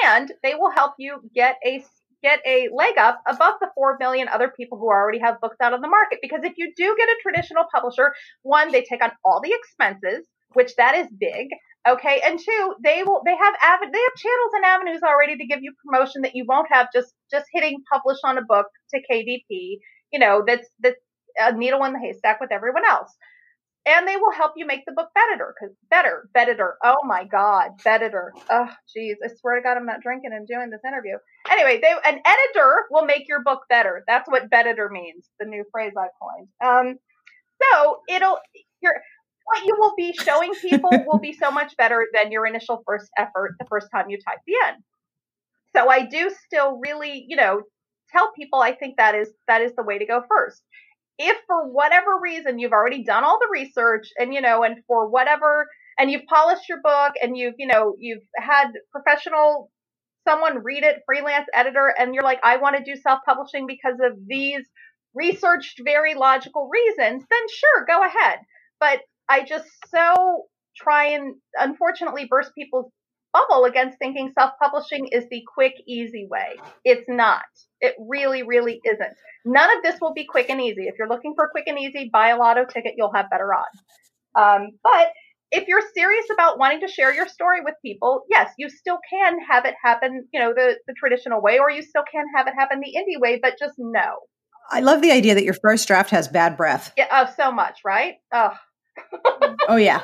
And 0.06 0.32
they 0.44 0.54
will 0.54 0.70
help 0.70 0.94
you 1.00 1.20
get 1.34 1.58
a 1.66 1.84
get 2.22 2.40
a 2.46 2.70
leg 2.74 2.98
up 2.98 3.22
above 3.28 3.56
the 3.60 3.70
4 3.76 3.98
million 4.00 4.28
other 4.28 4.52
people 4.56 4.78
who 4.78 4.88
already 4.88 5.20
have 5.20 5.42
books 5.42 5.58
out 5.62 5.74
on 5.74 5.82
the 5.82 5.88
market. 5.88 6.20
Because 6.22 6.42
if 6.44 6.54
you 6.58 6.74
do 6.76 6.96
get 6.98 7.10
a 7.10 7.18
traditional 7.22 7.66
publisher, 7.74 8.14
one, 8.44 8.72
they 8.72 8.84
take 8.84 9.04
on 9.04 9.12
all 9.24 9.42
the 9.42 9.54
expenses, 9.54 10.28
which 10.54 10.76
that 10.76 10.96
is 10.96 11.08
big. 11.20 11.48
Okay. 11.88 12.22
And 12.26 12.40
two, 12.40 12.76
they 12.84 13.04
will, 13.04 13.22
they 13.26 13.36
have 13.36 13.54
av- 13.64 13.92
they 13.92 14.00
have 14.00 14.16
channels 14.18 14.52
and 14.54 14.66
avenues 14.66 15.02
already 15.04 15.38
to 15.38 15.46
give 15.46 15.60
you 15.62 15.74
promotion 15.86 16.22
that 16.24 16.36
you 16.36 16.46
won't 16.48 16.68
have 16.72 16.88
just, 16.94 17.14
just 17.32 17.46
hitting 17.54 17.82
publish 17.92 18.18
on 18.24 18.38
a 18.38 18.42
book 18.42 18.68
to 18.94 19.02
KDP, 19.10 19.78
you 20.12 20.20
know, 20.20 20.44
that's, 20.46 20.68
that's 20.82 21.00
a 21.38 21.54
needle 21.56 21.84
in 21.86 21.94
the 21.94 22.00
haystack 22.00 22.42
with 22.42 22.52
everyone 22.52 22.84
else 22.86 23.16
and 23.90 24.08
they 24.08 24.16
will 24.16 24.32
help 24.32 24.54
you 24.56 24.66
make 24.66 24.86
the 24.86 24.94
book 24.94 25.10
better 25.16 25.54
because 25.60 25.76
better 25.90 26.30
better. 26.34 26.78
Oh 26.84 26.98
my 27.06 27.26
god 27.26 27.72
better. 27.84 28.34
Oh 28.50 28.70
jeez 28.96 29.16
i 29.24 29.30
swear 29.40 29.56
to 29.56 29.62
god 29.62 29.78
i'm 29.78 29.86
not 29.86 30.02
drinking 30.02 30.32
and 30.34 30.48
doing 30.48 30.70
this 30.70 30.82
interview. 30.88 31.18
Anyway 31.50 31.80
they 31.82 31.92
an 32.06 32.22
editor 32.26 32.86
will 32.92 33.06
make 33.06 33.28
your 33.28 33.44
book 33.44 33.62
better. 33.70 34.04
That's 34.08 34.30
what 34.30 34.50
better 34.50 34.90
means 34.92 35.28
the 35.40 35.46
new 35.46 35.64
phrase 35.72 35.94
i 35.98 36.08
coined. 36.22 36.48
Um 36.64 36.96
so 37.62 38.00
it'll 38.10 38.38
your 38.82 38.94
what 39.46 39.66
you 39.66 39.76
will 39.80 39.94
be 39.98 40.14
showing 40.14 40.54
people 40.62 40.92
will 41.08 41.20
be 41.20 41.34
so 41.34 41.52
much 41.52 41.76
better 41.78 42.06
than 42.14 42.32
your 42.32 42.46
initial 42.46 42.84
first 42.86 43.10
effort 43.18 43.56
the 43.60 43.66
first 43.68 43.88
time 43.94 44.10
you 44.10 44.18
type 44.18 44.40
the 44.46 44.54
end 44.68 44.84
so 45.76 45.90
i 45.90 46.06
do 46.06 46.32
still 46.46 46.80
really 46.84 47.26
you 47.28 47.36
know 47.36 47.62
tell 48.12 48.32
people 48.34 48.62
i 48.62 48.72
think 48.72 48.98
that 48.98 49.16
is 49.16 49.30
that 49.48 49.62
is 49.62 49.72
the 49.76 49.84
way 49.84 49.98
to 49.98 50.06
go 50.06 50.22
first 50.30 50.62
if 51.20 51.38
for 51.48 51.68
whatever 51.70 52.20
reason 52.22 52.60
you've 52.60 52.74
already 52.74 53.04
done 53.06 53.26
all 53.26 53.40
the 53.40 53.50
research 53.52 54.10
and 54.20 54.34
you 54.34 54.42
know 54.42 54.64
and 54.64 54.78
for 54.88 55.10
whatever 55.10 55.68
and 56.00 56.12
you've 56.12 56.26
polished 56.28 56.70
your 56.70 56.82
book 56.84 57.14
and 57.24 57.38
you've 57.38 57.56
you 57.60 57.68
know 57.68 57.96
you've 58.00 58.24
had 58.38 58.70
professional 58.92 59.72
someone 60.28 60.64
read 60.64 60.84
it 60.84 61.04
freelance 61.08 61.48
editor 61.56 61.94
and 62.00 62.16
you're 62.16 62.26
like 62.26 62.42
i 62.44 62.58
want 62.58 62.78
to 62.78 62.84
do 62.84 63.00
self-publishing 63.02 63.68
because 63.68 63.98
of 64.04 64.14
these 64.28 64.66
researched 65.16 65.82
very 65.86 66.16
logical 66.16 66.70
reasons 66.72 67.24
then 67.30 67.42
sure 67.54 67.86
go 67.88 68.02
ahead 68.04 68.40
but 68.80 69.02
i 69.30 69.44
just 69.44 69.68
so 69.94 70.46
try 70.78 71.08
and 71.12 71.36
unfortunately 71.60 72.28
burst 72.30 72.56
people's 72.56 72.92
bubble 73.34 73.66
against 73.66 74.00
thinking 74.00 74.32
self-publishing 74.38 75.10
is 75.12 75.26
the 75.32 75.44
quick, 75.54 75.76
easy 75.88 76.28
way. 76.30 76.58
It's 76.86 77.06
not. 77.10 77.46
It 77.82 77.96
really, 78.00 78.44
really 78.44 78.82
isn't. 78.84 79.14
None 79.46 79.78
of 79.78 79.84
this 79.84 80.00
will 80.02 80.14
be 80.14 80.26
quick 80.26 80.50
and 80.50 80.62
easy. 80.62 80.84
If 80.84 80.96
you're 80.98 81.10
looking 81.10 81.34
for 81.36 81.50
quick 81.50 81.66
and 81.68 81.80
easy, 81.80 82.10
buy 82.12 82.30
a 82.30 82.38
lotto 82.38 82.66
ticket. 82.66 82.96
You'll 82.98 83.14
have 83.14 83.30
better 83.30 83.54
odds. 83.54 83.82
Um, 84.36 84.72
but 84.84 85.12
if 85.52 85.68
you're 85.68 85.82
serious 85.96 86.26
about 86.32 86.60
wanting 86.60 86.82
to 86.82 86.88
share 86.88 87.14
your 87.14 87.28
story 87.28 87.62
with 87.62 87.76
people, 87.84 88.24
yes, 88.30 88.52
you 88.58 88.70
still 88.70 89.00
can 89.10 89.38
have 89.50 89.66
it 89.66 89.76
happen, 89.84 90.28
you 90.32 90.40
know, 90.40 90.54
the, 90.54 90.76
the 90.88 90.94
traditional 90.94 91.42
way, 91.42 91.58
or 91.58 91.72
you 91.72 91.82
still 91.82 92.04
can 92.12 92.26
have 92.36 92.48
it 92.48 92.54
happen 92.56 92.80
the 92.80 92.94
indie 92.96 93.20
way, 93.20 93.40
but 93.42 93.58
just 93.58 93.74
no. 93.78 94.20
I 94.70 94.82
love 94.82 95.02
the 95.02 95.12
idea 95.12 95.34
that 95.34 95.44
your 95.44 95.56
first 95.56 95.88
draft 95.88 96.12
has 96.12 96.28
bad 96.28 96.56
breath. 96.56 96.94
Yeah, 96.96 97.08
oh, 97.12 97.34
so 97.36 97.52
much, 97.52 97.80
right? 97.84 98.16
Oh, 98.32 98.52
oh 99.68 99.78
yeah. 99.78 100.02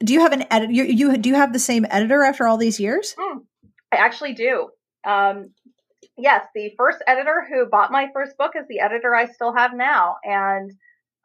Do 0.00 0.12
you 0.12 0.20
have 0.20 0.32
an 0.32 0.44
edit? 0.50 0.70
You, 0.70 0.84
you 0.84 1.16
do 1.16 1.28
you 1.28 1.36
have 1.36 1.52
the 1.52 1.58
same 1.58 1.86
editor 1.88 2.22
after 2.22 2.46
all 2.46 2.56
these 2.56 2.80
years? 2.80 3.14
Mm, 3.18 3.44
I 3.92 3.96
actually 3.96 4.34
do. 4.34 4.70
Um, 5.06 5.52
yes, 6.16 6.46
the 6.54 6.72
first 6.76 6.98
editor 7.06 7.46
who 7.48 7.66
bought 7.66 7.92
my 7.92 8.08
first 8.12 8.36
book 8.36 8.52
is 8.56 8.66
the 8.68 8.80
editor 8.80 9.14
I 9.14 9.26
still 9.26 9.54
have 9.54 9.74
now, 9.74 10.16
and 10.24 10.70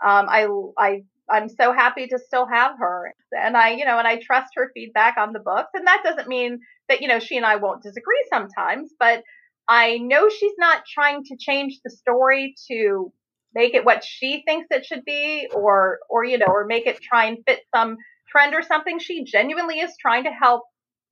um, 0.03 0.27
I 0.29 0.47
I 0.77 1.03
I'm 1.31 1.49
so 1.49 1.71
happy 1.71 2.07
to 2.07 2.19
still 2.19 2.45
have 2.45 2.77
her. 2.77 3.13
And 3.31 3.55
I, 3.55 3.71
you 3.71 3.85
know, 3.85 3.97
and 3.97 4.07
I 4.07 4.17
trust 4.17 4.49
her 4.55 4.69
feedback 4.73 5.15
on 5.17 5.31
the 5.31 5.39
books. 5.39 5.69
And 5.73 5.87
that 5.87 6.01
doesn't 6.03 6.27
mean 6.27 6.59
that, 6.89 7.01
you 7.01 7.07
know, 7.07 7.19
she 7.19 7.37
and 7.37 7.45
I 7.45 7.55
won't 7.55 7.83
disagree 7.83 8.25
sometimes, 8.29 8.91
but 8.99 9.23
I 9.67 9.97
know 9.97 10.29
she's 10.29 10.55
not 10.57 10.83
trying 10.85 11.23
to 11.25 11.37
change 11.39 11.79
the 11.83 11.89
story 11.89 12.55
to 12.69 13.13
make 13.55 13.73
it 13.73 13.85
what 13.85 14.03
she 14.03 14.43
thinks 14.45 14.67
it 14.71 14.85
should 14.85 15.05
be 15.05 15.47
or, 15.53 15.99
or, 16.09 16.25
you 16.25 16.37
know, 16.37 16.47
or 16.47 16.65
make 16.65 16.85
it 16.85 17.01
try 17.01 17.25
and 17.25 17.37
fit 17.47 17.61
some 17.73 17.97
trend 18.29 18.53
or 18.53 18.61
something. 18.61 18.99
She 18.99 19.23
genuinely 19.23 19.79
is 19.79 19.95
trying 19.99 20.25
to 20.25 20.31
help 20.31 20.63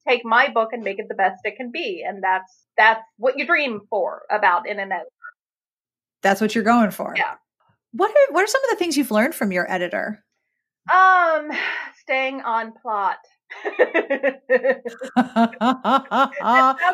take 0.09 0.25
my 0.25 0.49
book 0.49 0.69
and 0.71 0.83
make 0.83 0.99
it 0.99 1.07
the 1.07 1.15
best 1.15 1.41
it 1.43 1.55
can 1.57 1.71
be. 1.71 2.03
And 2.07 2.23
that's, 2.23 2.65
that's 2.77 3.03
what 3.17 3.37
you 3.37 3.45
dream 3.45 3.81
for 3.89 4.23
about 4.31 4.67
in 4.67 4.79
and 4.79 4.91
out. 4.91 5.05
That's 6.21 6.41
what 6.41 6.55
you're 6.55 6.63
going 6.63 6.91
for. 6.91 7.13
Yeah. 7.15 7.35
What 7.91 8.11
are 8.11 8.33
what 8.33 8.43
are 8.43 8.47
some 8.47 8.63
of 8.65 8.69
the 8.71 8.75
things 8.75 8.97
you've 8.97 9.09
learned 9.11 9.33
from 9.33 9.51
your 9.51 9.71
editor? 9.71 10.23
Um, 10.93 11.51
staying 12.01 12.41
on 12.41 12.73
plot. 12.81 13.17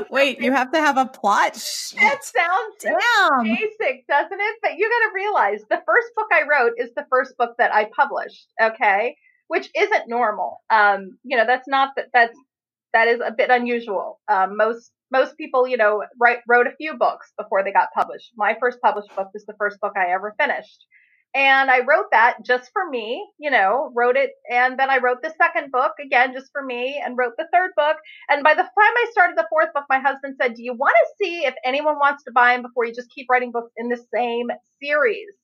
Wait, 0.09 0.39
you 0.39 0.53
have 0.53 0.71
to 0.71 0.79
have 0.79 0.97
a 0.97 1.05
plot. 1.05 1.57
Shit. 1.57 1.99
That 1.99 2.23
sounds 2.23 2.75
Damn. 2.81 3.43
basic, 3.43 4.07
doesn't 4.07 4.39
it? 4.39 4.55
But 4.61 4.77
you 4.77 4.89
got 4.89 5.09
to 5.09 5.11
realize 5.13 5.61
the 5.69 5.81
first 5.85 6.07
book 6.15 6.27
I 6.31 6.43
wrote 6.49 6.73
is 6.77 6.91
the 6.95 7.05
first 7.09 7.35
book 7.37 7.55
that 7.57 7.73
I 7.73 7.89
published. 7.95 8.47
Okay, 8.61 9.17
which 9.47 9.69
isn't 9.75 10.07
normal. 10.07 10.61
Um, 10.69 11.17
you 11.23 11.35
know, 11.35 11.45
that's 11.45 11.67
not 11.67 11.89
that. 11.97 12.07
That's 12.13 12.37
that 12.95 13.09
is 13.09 13.19
a 13.19 13.31
bit 13.31 13.49
unusual. 13.49 14.19
Um, 14.27 14.55
most 14.57 14.91
most 15.11 15.37
people, 15.37 15.67
you 15.67 15.77
know, 15.77 16.03
write, 16.19 16.39
wrote 16.47 16.65
a 16.65 16.75
few 16.77 16.97
books 16.97 17.31
before 17.37 17.63
they 17.63 17.71
got 17.71 17.89
published. 17.93 18.31
My 18.35 18.55
first 18.59 18.79
published 18.81 19.15
book 19.15 19.29
was 19.33 19.45
the 19.45 19.53
first 19.59 19.79
book 19.79 19.93
I 19.95 20.11
ever 20.11 20.33
finished. 20.39 20.85
And 21.35 21.69
I 21.69 21.79
wrote 21.79 22.07
that 22.11 22.37
just 22.45 22.71
for 22.71 22.89
me, 22.89 23.27
you 23.37 23.51
know, 23.51 23.91
wrote 23.93 24.15
it. 24.15 24.31
And 24.49 24.79
then 24.79 24.89
I 24.89 24.99
wrote 24.99 25.21
the 25.21 25.33
second 25.37 25.71
book 25.71 25.91
again, 26.03 26.33
just 26.33 26.49
for 26.53 26.63
me 26.63 27.01
and 27.05 27.17
wrote 27.17 27.33
the 27.37 27.47
third 27.53 27.71
book. 27.75 27.97
And 28.29 28.41
by 28.41 28.53
the 28.53 28.63
time 28.63 28.71
I 28.77 29.07
started 29.11 29.37
the 29.37 29.47
fourth 29.49 29.73
book, 29.73 29.83
my 29.89 29.99
husband 29.99 30.37
said, 30.41 30.55
do 30.55 30.63
you 30.63 30.73
want 30.73 30.95
to 30.97 31.23
see 31.23 31.45
if 31.45 31.53
anyone 31.65 31.99
wants 31.99 32.23
to 32.23 32.31
buy 32.31 32.53
them 32.53 32.61
before 32.61 32.85
you 32.85 32.95
just 32.95 33.11
keep 33.13 33.27
writing 33.29 33.51
books 33.51 33.71
in 33.75 33.89
the 33.89 34.03
same 34.13 34.47
series? 34.81 35.35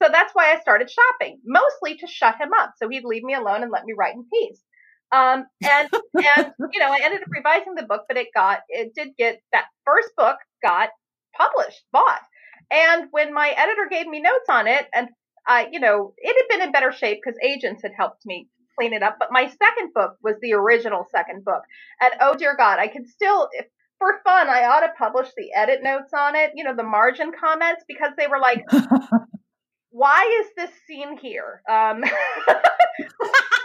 So 0.00 0.08
that's 0.10 0.32
why 0.32 0.52
I 0.52 0.60
started 0.60 0.90
shopping, 0.90 1.40
mostly 1.44 1.96
to 1.98 2.06
shut 2.06 2.40
him 2.40 2.50
up. 2.60 2.74
So 2.76 2.88
he'd 2.88 3.04
leave 3.04 3.24
me 3.24 3.34
alone 3.34 3.62
and 3.62 3.72
let 3.72 3.84
me 3.84 3.94
write 3.98 4.14
in 4.14 4.24
peace. 4.32 4.62
Um, 5.12 5.44
and, 5.62 5.90
and, 6.36 6.52
you 6.72 6.80
know, 6.80 6.90
I 6.90 7.00
ended 7.02 7.22
up 7.22 7.28
revising 7.28 7.74
the 7.74 7.84
book, 7.84 8.02
but 8.08 8.16
it 8.16 8.28
got, 8.34 8.60
it 8.68 8.94
did 8.94 9.10
get, 9.18 9.40
that 9.52 9.66
first 9.84 10.10
book 10.16 10.36
got 10.62 10.88
published, 11.36 11.82
bought. 11.92 12.20
And 12.70 13.08
when 13.10 13.34
my 13.34 13.48
editor 13.50 13.88
gave 13.90 14.06
me 14.06 14.20
notes 14.20 14.48
on 14.48 14.66
it, 14.66 14.86
and 14.94 15.08
I, 15.46 15.68
you 15.70 15.80
know, 15.80 16.14
it 16.16 16.36
had 16.36 16.56
been 16.56 16.66
in 16.66 16.72
better 16.72 16.92
shape 16.92 17.20
because 17.22 17.38
agents 17.42 17.82
had 17.82 17.92
helped 17.96 18.24
me 18.24 18.48
clean 18.78 18.92
it 18.92 19.02
up. 19.02 19.16
But 19.18 19.28
my 19.30 19.46
second 19.46 19.92
book 19.94 20.16
was 20.22 20.36
the 20.40 20.54
original 20.54 21.06
second 21.14 21.44
book. 21.44 21.62
And 22.00 22.12
oh 22.20 22.34
dear 22.34 22.56
God, 22.56 22.78
I 22.78 22.88
could 22.88 23.08
still, 23.08 23.48
if, 23.52 23.66
for 23.98 24.20
fun, 24.24 24.48
I 24.48 24.64
ought 24.64 24.80
to 24.80 24.92
publish 24.98 25.28
the 25.36 25.52
edit 25.54 25.80
notes 25.82 26.12
on 26.16 26.34
it, 26.34 26.52
you 26.54 26.64
know, 26.64 26.74
the 26.74 26.82
margin 26.82 27.32
comments, 27.38 27.84
because 27.86 28.12
they 28.16 28.26
were 28.26 28.40
like, 28.40 28.64
why 29.90 30.42
is 30.42 30.48
this 30.56 30.70
scene 30.86 31.18
here? 31.18 31.62
Um, 31.70 32.02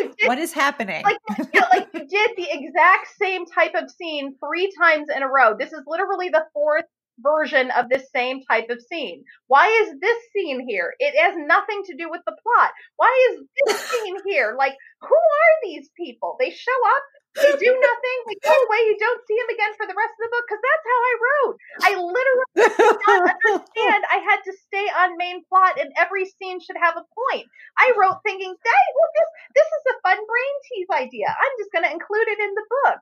did, 0.18 0.28
what 0.28 0.38
is 0.38 0.52
happening? 0.52 1.02
Like, 1.04 1.18
yeah, 1.52 1.68
like 1.72 1.88
you 1.94 2.06
did 2.06 2.30
the 2.36 2.48
exact 2.50 3.08
same 3.20 3.46
type 3.46 3.72
of 3.74 3.90
scene 3.90 4.34
three 4.44 4.72
times 4.78 5.08
in 5.14 5.22
a 5.22 5.28
row. 5.28 5.56
This 5.58 5.72
is 5.72 5.80
literally 5.86 6.28
the 6.28 6.44
fourth 6.52 6.84
version 7.20 7.70
of 7.76 7.88
this 7.88 8.10
same 8.14 8.42
type 8.42 8.68
of 8.70 8.82
scene. 8.82 9.24
Why 9.46 9.66
is 9.84 9.98
this 10.00 10.18
scene 10.32 10.66
here? 10.68 10.94
It 10.98 11.14
has 11.18 11.34
nothing 11.36 11.82
to 11.86 11.96
do 11.96 12.10
with 12.10 12.22
the 12.26 12.36
plot. 12.42 12.70
Why 12.96 13.12
is 13.32 13.46
this 13.66 13.80
scene 13.90 14.16
here? 14.26 14.54
Like, 14.58 14.74
who 15.00 15.14
are 15.16 15.54
these 15.62 15.88
people? 15.96 16.36
They 16.38 16.50
show 16.50 16.80
up, 16.96 17.04
they 17.36 17.52
do 17.60 17.68
nothing, 17.68 18.18
they 18.28 18.38
go 18.40 18.48
away, 18.48 18.80
you 18.88 18.96
don't 18.98 19.20
see 19.28 19.36
them 19.36 19.52
again 19.52 19.72
for 19.76 19.86
the 19.86 19.96
rest 19.96 20.16
of 20.16 20.22
the 20.24 20.32
book, 20.32 20.44
because 20.48 20.64
that's 20.64 20.86
how 20.88 21.00
I 21.04 21.14
wrote. 21.20 21.56
I 21.84 21.90
literally 22.00 22.48
did 22.56 22.96
not 23.04 23.20
understand 23.28 24.00
I 24.08 24.20
had 24.24 24.40
to 24.48 24.52
stay 24.66 24.86
on 24.88 25.20
main 25.20 25.44
plot 25.44 25.76
and 25.76 25.92
every 26.00 26.24
scene 26.24 26.60
should 26.64 26.80
have 26.80 26.96
a 26.96 27.04
point. 27.12 27.44
I 27.76 27.92
wrote 28.00 28.24
thinking, 28.24 28.56
hey, 28.56 28.84
well, 28.96 29.10
this, 29.12 29.28
this 29.52 29.68
is 29.68 29.84
a 29.92 30.00
fun 30.00 30.16
brain 30.16 30.54
tease 30.64 30.90
idea. 30.96 31.28
I'm 31.28 31.54
just 31.60 31.72
going 31.76 31.84
to 31.84 31.92
include 31.92 32.28
it 32.32 32.40
in 32.40 32.52
the 32.56 32.68
book 32.88 33.00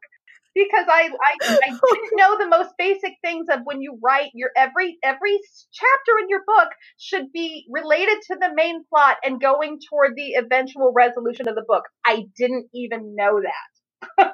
because 0.54 0.86
I, 0.88 1.10
I, 1.10 1.36
I 1.42 1.70
didn't 1.70 2.16
know 2.16 2.38
the 2.38 2.48
most 2.48 2.70
basic 2.78 3.14
things 3.22 3.46
of 3.50 3.60
when 3.64 3.80
you 3.80 3.98
write 4.02 4.30
your 4.34 4.50
every 4.56 4.98
every 5.02 5.38
chapter 5.72 6.18
in 6.22 6.28
your 6.28 6.42
book 6.46 6.68
should 6.98 7.32
be 7.32 7.66
related 7.70 8.18
to 8.28 8.36
the 8.40 8.54
main 8.54 8.84
plot 8.88 9.16
and 9.24 9.40
going 9.40 9.78
toward 9.88 10.12
the 10.16 10.34
eventual 10.34 10.92
resolution 10.94 11.48
of 11.48 11.54
the 11.54 11.64
book. 11.66 11.84
I 12.04 12.24
didn't 12.36 12.68
even 12.74 13.14
know 13.16 13.40
that. 13.40 14.16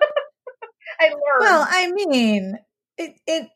I 1.00 1.08
learned. 1.08 1.40
Well, 1.40 1.66
I 1.68 1.90
mean, 1.92 2.58
it 2.98 3.14
it 3.26 3.48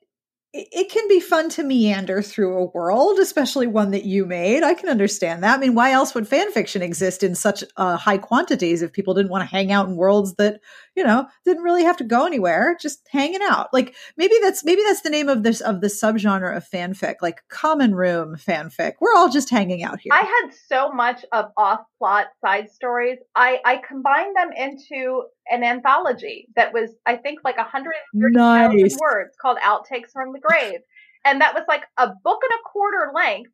it 0.56 0.88
can 0.88 1.08
be 1.08 1.18
fun 1.18 1.48
to 1.50 1.64
meander 1.64 2.22
through 2.22 2.56
a 2.56 2.66
world, 2.66 3.18
especially 3.18 3.66
one 3.66 3.90
that 3.90 4.04
you 4.04 4.24
made. 4.24 4.62
I 4.62 4.74
can 4.74 4.88
understand 4.88 5.42
that. 5.42 5.56
I 5.56 5.60
mean, 5.60 5.74
why 5.74 5.90
else 5.90 6.14
would 6.14 6.28
fan 6.28 6.52
fiction 6.52 6.80
exist 6.80 7.24
in 7.24 7.34
such 7.34 7.64
uh, 7.76 7.96
high 7.96 8.18
quantities 8.18 8.80
if 8.80 8.92
people 8.92 9.14
didn't 9.14 9.32
want 9.32 9.42
to 9.42 9.52
hang 9.52 9.72
out 9.72 9.88
in 9.88 9.96
worlds 9.96 10.34
that 10.36 10.60
you 10.96 11.04
know 11.04 11.26
didn't 11.44 11.62
really 11.62 11.84
have 11.84 11.96
to 11.98 12.04
go 12.04 12.26
anywhere, 12.26 12.76
just 12.80 13.06
hanging 13.10 13.42
out? 13.42 13.68
Like 13.72 13.94
maybe 14.16 14.34
that's 14.42 14.64
maybe 14.64 14.82
that's 14.86 15.02
the 15.02 15.10
name 15.10 15.28
of 15.28 15.42
this 15.42 15.60
of 15.60 15.80
the 15.80 15.88
subgenre 15.88 16.56
of 16.56 16.68
fanfic, 16.68 17.16
like 17.22 17.42
common 17.48 17.94
room 17.94 18.36
fanfic. 18.36 18.94
We're 19.00 19.14
all 19.14 19.28
just 19.28 19.50
hanging 19.50 19.82
out 19.82 20.00
here. 20.00 20.12
I 20.12 20.22
had 20.22 20.54
so 20.68 20.90
much 20.92 21.24
of 21.32 21.46
off 21.56 21.80
plot 21.98 22.26
side 22.40 22.70
stories. 22.70 23.18
I 23.34 23.60
I 23.64 23.80
combined 23.86 24.36
them 24.36 24.50
into 24.56 25.24
an 25.50 25.62
anthology 25.62 26.48
that 26.56 26.72
was, 26.72 26.90
I 27.06 27.16
think, 27.16 27.40
like 27.44 27.56
130,000 27.56 28.76
nice. 28.76 28.96
words 29.00 29.36
called 29.40 29.58
Outtakes 29.58 30.12
from 30.12 30.32
the 30.32 30.40
Grave. 30.40 30.80
And 31.24 31.40
that 31.40 31.54
was 31.54 31.64
like 31.68 31.82
a 31.96 32.08
book 32.08 32.40
and 32.42 32.52
a 32.52 32.68
quarter 32.70 33.12
length, 33.14 33.50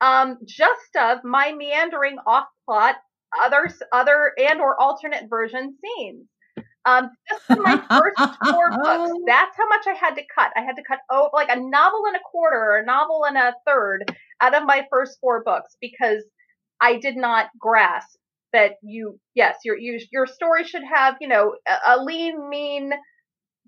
um, 0.00 0.38
just 0.44 0.96
of 0.98 1.24
my 1.24 1.52
meandering 1.52 2.16
off 2.26 2.46
plot, 2.64 2.96
other, 3.40 3.68
other 3.92 4.32
and 4.38 4.60
or 4.60 4.80
alternate 4.80 5.28
version 5.28 5.76
scenes. 5.82 6.26
Um, 6.84 7.10
just 7.30 7.44
for 7.44 7.56
my 7.56 7.76
first 7.76 8.38
four 8.50 8.70
books. 8.82 9.12
That's 9.26 9.56
how 9.56 9.68
much 9.68 9.86
I 9.86 9.94
had 9.94 10.14
to 10.16 10.22
cut. 10.34 10.50
I 10.56 10.62
had 10.62 10.76
to 10.76 10.82
cut 10.86 10.98
oh, 11.10 11.30
like 11.32 11.48
a 11.48 11.60
novel 11.60 12.02
and 12.06 12.16
a 12.16 12.20
quarter 12.30 12.56
or 12.56 12.78
a 12.78 12.84
novel 12.84 13.24
and 13.24 13.36
a 13.36 13.54
third 13.66 14.12
out 14.40 14.54
of 14.54 14.64
my 14.64 14.84
first 14.90 15.18
four 15.20 15.42
books 15.44 15.76
because 15.80 16.24
I 16.80 16.98
did 16.98 17.16
not 17.16 17.46
grasp 17.58 18.18
that 18.52 18.72
you 18.82 19.18
yes 19.34 19.56
your 19.64 19.78
you, 19.78 19.98
your 20.10 20.26
story 20.26 20.64
should 20.64 20.82
have 20.84 21.16
you 21.20 21.28
know 21.28 21.54
a, 21.66 21.94
a, 21.94 22.04
lean 22.04 22.48
mean 22.50 22.92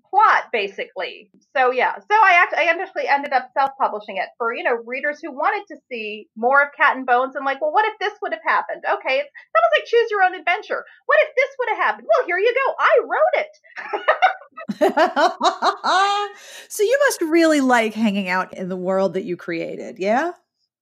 plot 0.09 0.51
basically. 0.51 1.29
So 1.55 1.71
yeah. 1.71 1.95
So 1.97 2.11
i 2.11 2.33
actually 2.35 2.59
i 2.59 2.65
actually 2.81 3.07
ended 3.07 3.33
up 3.33 3.49
self-publishing 3.57 4.17
it 4.17 4.29
for 4.37 4.53
you 4.53 4.63
know 4.63 4.77
readers 4.85 5.19
who 5.21 5.31
wanted 5.31 5.65
to 5.73 5.79
see 5.89 6.27
more 6.35 6.61
of 6.63 6.69
cat 6.77 6.97
and 6.97 7.05
bones 7.05 7.35
and 7.35 7.45
like 7.45 7.61
well 7.61 7.71
what 7.71 7.85
if 7.85 7.97
this 7.99 8.13
would 8.21 8.33
have 8.33 8.43
happened? 8.45 8.83
Okay 8.85 9.17
it's 9.19 9.29
almost 9.55 9.73
like 9.77 9.85
choose 9.85 10.11
your 10.11 10.23
own 10.23 10.35
adventure. 10.35 10.83
What 11.05 11.19
if 11.21 11.29
this 11.35 11.55
would 11.59 11.69
have 11.69 11.77
happened? 11.77 12.07
Well 12.07 12.25
here 12.27 12.37
you 12.37 12.53
go. 12.53 12.75
I 12.79 12.99
wrote 13.03 13.35
it. 13.43 13.51
So 16.67 16.83
you 16.83 16.99
must 17.07 17.21
really 17.21 17.61
like 17.61 17.93
hanging 17.93 18.27
out 18.27 18.53
in 18.53 18.67
the 18.69 18.75
world 18.75 19.13
that 19.13 19.23
you 19.23 19.37
created 19.37 19.99
yeah? 19.99 20.31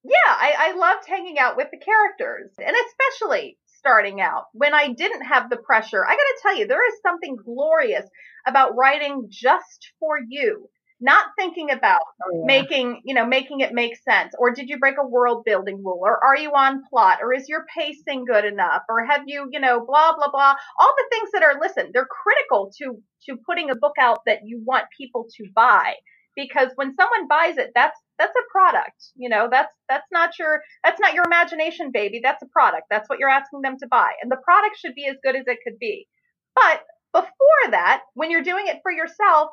Yeah, 0.04 0.14
I, 0.28 0.54
I 0.58 0.76
loved 0.76 1.08
hanging 1.08 1.40
out 1.40 1.56
with 1.56 1.70
the 1.72 1.78
characters, 1.78 2.52
and 2.60 2.76
especially 2.88 3.58
starting 3.84 4.22
out 4.22 4.46
when 4.54 4.74
I 4.74 4.94
didn't 4.94 5.26
have 5.26 5.50
the 5.50 5.58
pressure. 5.58 6.06
I 6.06 6.12
got 6.12 6.18
to 6.18 6.40
tell 6.44 6.58
you, 6.58 6.68
there 6.68 6.88
is 6.88 6.96
something 7.02 7.36
glorious 7.44 8.06
about 8.48 8.76
writing 8.78 9.28
just 9.30 9.92
for 10.00 10.18
you. 10.28 10.70
not 11.00 11.26
thinking 11.38 11.70
about 11.70 12.00
Oh, 12.24 12.32
yeah. 12.40 12.46
making, 12.46 13.02
you 13.04 13.14
know, 13.14 13.26
making 13.26 13.60
it 13.60 13.74
make 13.74 13.98
sense. 13.98 14.34
Or 14.40 14.52
did 14.52 14.70
you 14.70 14.80
break 14.80 14.96
a 14.98 15.06
world 15.06 15.44
building 15.46 15.84
rule? 15.84 16.00
Or 16.02 16.24
are 16.24 16.38
you 16.38 16.52
on 16.52 16.84
plot? 16.90 17.20
Or 17.22 17.34
is 17.34 17.50
your 17.50 17.66
pacing 17.78 18.24
good 18.26 18.46
enough? 18.46 18.84
Or 18.90 19.06
have 19.06 19.24
you, 19.28 19.48
you 19.52 19.60
know, 19.60 19.86
blah, 19.86 20.16
blah, 20.16 20.32
blah. 20.32 20.56
All 20.80 20.94
the 20.98 21.06
things 21.12 21.30
that 21.34 21.44
are, 21.44 21.60
listen, 21.62 21.92
they're 21.94 22.08
critical 22.24 22.72
to, 22.78 23.02
to 23.30 23.38
putting 23.46 23.70
a 23.70 23.76
book 23.76 23.96
out 24.00 24.20
that 24.28 24.40
you 24.46 24.62
want 24.66 24.86
people 24.98 25.28
to 25.38 25.46
buy. 25.54 25.96
Because 26.36 26.70
when 26.76 26.96
someone 26.96 27.28
buys 27.28 27.58
it, 27.58 27.72
that's, 27.76 28.00
that's 28.18 28.36
a 28.36 28.52
product. 28.52 29.04
You 29.16 29.30
know, 29.30 29.48
that's, 29.50 29.74
that's 29.90 30.08
not 30.12 30.38
your, 30.40 30.62
that's 30.84 31.00
not 31.00 31.14
your 31.14 31.26
imagination, 31.26 31.92
baby. 31.92 32.22
That's 32.24 32.44
a 32.44 32.48
product. 32.48 32.88
That's 32.90 33.10
what 33.10 33.20
you're 33.20 33.30
asking 33.30 33.62
them 33.62 33.78
to 33.80 33.88
buy. 33.88 34.12
And 34.22 34.32
the 34.32 34.38
product 34.44 34.78
should 34.78 34.96
be 34.96 35.08
as 35.08 35.18
good 35.24 35.36
as 35.36 35.46
it 35.48 35.60
could 35.64 35.80
be. 35.80 36.08
But 36.56 36.82
before 37.12 37.72
that, 37.72 38.02
when 38.14 38.32
you're 38.32 38.44
doing 38.44 38.66
it 38.68 38.80
for 38.84 38.92
yourself, 38.92 39.50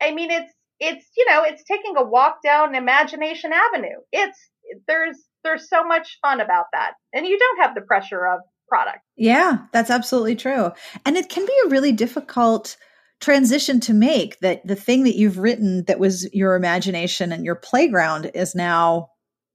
I 0.00 0.12
mean, 0.12 0.30
it's, 0.30 0.52
it's, 0.80 1.06
you 1.16 1.26
know, 1.28 1.42
it's 1.44 1.62
taking 1.64 1.94
a 1.96 2.04
walk 2.04 2.36
down 2.42 2.74
imagination 2.74 3.52
avenue. 3.52 3.98
It's, 4.10 4.38
there's, 4.88 5.18
there's 5.44 5.68
so 5.68 5.84
much 5.84 6.18
fun 6.22 6.40
about 6.40 6.66
that. 6.72 6.92
And 7.12 7.26
you 7.26 7.38
don't 7.38 7.62
have 7.62 7.74
the 7.74 7.82
pressure 7.82 8.26
of 8.26 8.40
product. 8.68 9.00
Yeah, 9.16 9.58
that's 9.72 9.90
absolutely 9.90 10.34
true. 10.34 10.70
And 11.04 11.16
it 11.16 11.28
can 11.28 11.44
be 11.44 11.52
a 11.66 11.68
really 11.68 11.92
difficult 11.92 12.76
transition 13.22 13.80
to 13.80 13.94
make 13.94 14.38
that 14.40 14.66
the 14.66 14.76
thing 14.76 15.04
that 15.04 15.16
you've 15.16 15.38
written 15.38 15.84
that 15.84 15.98
was 15.98 16.28
your 16.34 16.56
imagination 16.56 17.32
and 17.32 17.44
your 17.44 17.54
playground 17.54 18.30
is 18.34 18.54
now 18.54 19.08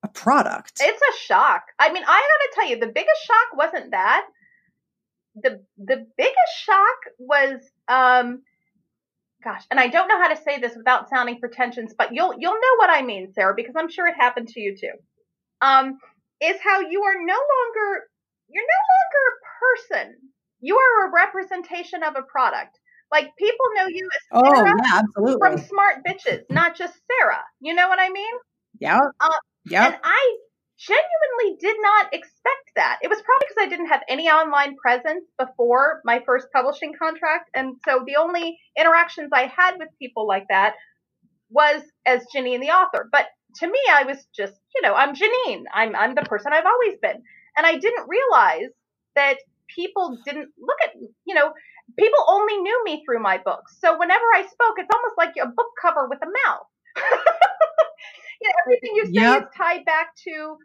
a 0.03 0.07
product. 0.07 0.73
It's 0.79 1.01
a 1.01 1.19
shock. 1.19 1.63
I 1.77 1.91
mean, 1.91 2.03
I 2.03 2.07
gotta 2.07 2.51
tell 2.55 2.69
you, 2.69 2.79
the 2.79 2.91
biggest 2.91 3.25
shock 3.25 3.57
wasn't 3.57 3.91
that. 3.91 4.25
The 5.35 5.63
the 5.77 6.07
biggest 6.17 6.53
shock 6.63 6.97
was 7.19 7.59
um 7.87 8.41
gosh, 9.43 9.63
and 9.69 9.79
I 9.79 9.87
don't 9.87 10.07
know 10.07 10.19
how 10.19 10.33
to 10.33 10.41
say 10.41 10.59
this 10.59 10.75
without 10.75 11.09
sounding 11.09 11.39
pretentious, 11.39 11.93
but 11.95 12.13
you'll 12.13 12.33
you'll 12.39 12.53
know 12.53 12.75
what 12.77 12.89
I 12.89 13.01
mean, 13.01 13.33
Sarah, 13.33 13.53
because 13.55 13.75
I'm 13.77 13.89
sure 13.89 14.07
it 14.07 14.15
happened 14.17 14.47
to 14.49 14.59
you 14.59 14.75
too. 14.75 14.93
Um, 15.61 15.97
is 16.41 16.57
how 16.63 16.79
you 16.79 17.03
are 17.03 17.15
no 17.15 17.33
longer 17.33 18.03
you're 18.49 18.63
no 18.63 18.81
longer 18.95 19.23
a 19.27 20.05
person. 20.05 20.15
You 20.61 20.77
are 20.77 21.07
a 21.07 21.11
representation 21.13 22.01
of 22.03 22.15
a 22.15 22.23
product. 22.23 22.79
Like 23.11 23.35
people 23.37 23.65
know 23.75 23.87
you 23.87 24.05
as 24.05 24.21
oh, 24.31 24.55
Sarah 24.55 24.73
yeah, 24.83 25.01
from. 25.39 25.57
Smart 25.57 26.03
Bitches, 26.05 26.43
not 26.49 26.75
just 26.75 26.93
Sarah. 27.07 27.43
You 27.59 27.73
know 27.73 27.87
what 27.87 27.99
I 27.99 28.09
mean? 28.09 28.35
Yeah. 28.79 28.99
Uh, 29.19 29.29
yeah. 29.65 29.87
And 29.87 29.95
I 30.03 30.37
genuinely 30.77 31.57
did 31.59 31.77
not 31.81 32.13
expect 32.13 32.69
that. 32.75 32.99
It 33.01 33.09
was 33.09 33.21
probably 33.21 33.47
because 33.47 33.65
I 33.65 33.69
didn't 33.69 33.87
have 33.87 34.03
any 34.07 34.29
online 34.29 34.75
presence 34.75 35.25
before 35.39 36.01
my 36.05 36.21
first 36.25 36.47
publishing 36.53 36.93
contract. 37.01 37.49
And 37.55 37.75
so 37.87 38.03
the 38.05 38.17
only 38.17 38.59
interactions 38.77 39.29
I 39.33 39.51
had 39.55 39.77
with 39.79 39.89
people 39.99 40.27
like 40.27 40.45
that 40.49 40.75
was 41.49 41.81
as 42.05 42.25
Jeaniene 42.35 42.61
the 42.61 42.69
author. 42.69 43.09
But 43.11 43.25
to 43.55 43.67
me, 43.67 43.79
I 43.89 44.03
was 44.03 44.27
just, 44.35 44.53
you 44.75 44.81
know, 44.81 44.93
I'm 44.93 45.15
Jeaniene. 45.15 45.63
I'm, 45.73 45.95
I'm 45.95 46.13
the 46.13 46.21
person 46.23 46.53
I've 46.53 46.65
always 46.65 46.97
been. 47.01 47.23
And 47.55 47.65
I 47.65 47.77
didn't 47.77 48.07
realize 48.07 48.69
that 49.15 49.37
people 49.73 50.17
didn't 50.25 50.49
look 50.59 50.77
at, 50.83 50.91
you 51.25 51.33
know, 51.33 51.53
people 51.97 52.23
only 52.27 52.57
knew 52.57 52.83
me 52.83 53.03
through 53.05 53.21
my 53.21 53.37
books. 53.43 53.77
So 53.79 53.97
whenever 53.97 54.25
I 54.35 54.43
spoke, 54.43 54.75
it's 54.77 54.89
almost 54.93 55.17
like 55.17 55.33
a 55.41 55.47
book 55.47 55.71
cover 55.81 56.07
with 56.09 56.19
a 56.23 56.27
mouth. 56.47 56.67
you 58.41 58.47
know, 58.47 58.53
everything 58.65 58.95
you 58.95 59.05
say 59.15 59.27
Yep. 59.27 59.39
is 59.39 59.45
tied 59.55 59.85
back 59.85 60.15
to 60.27 60.57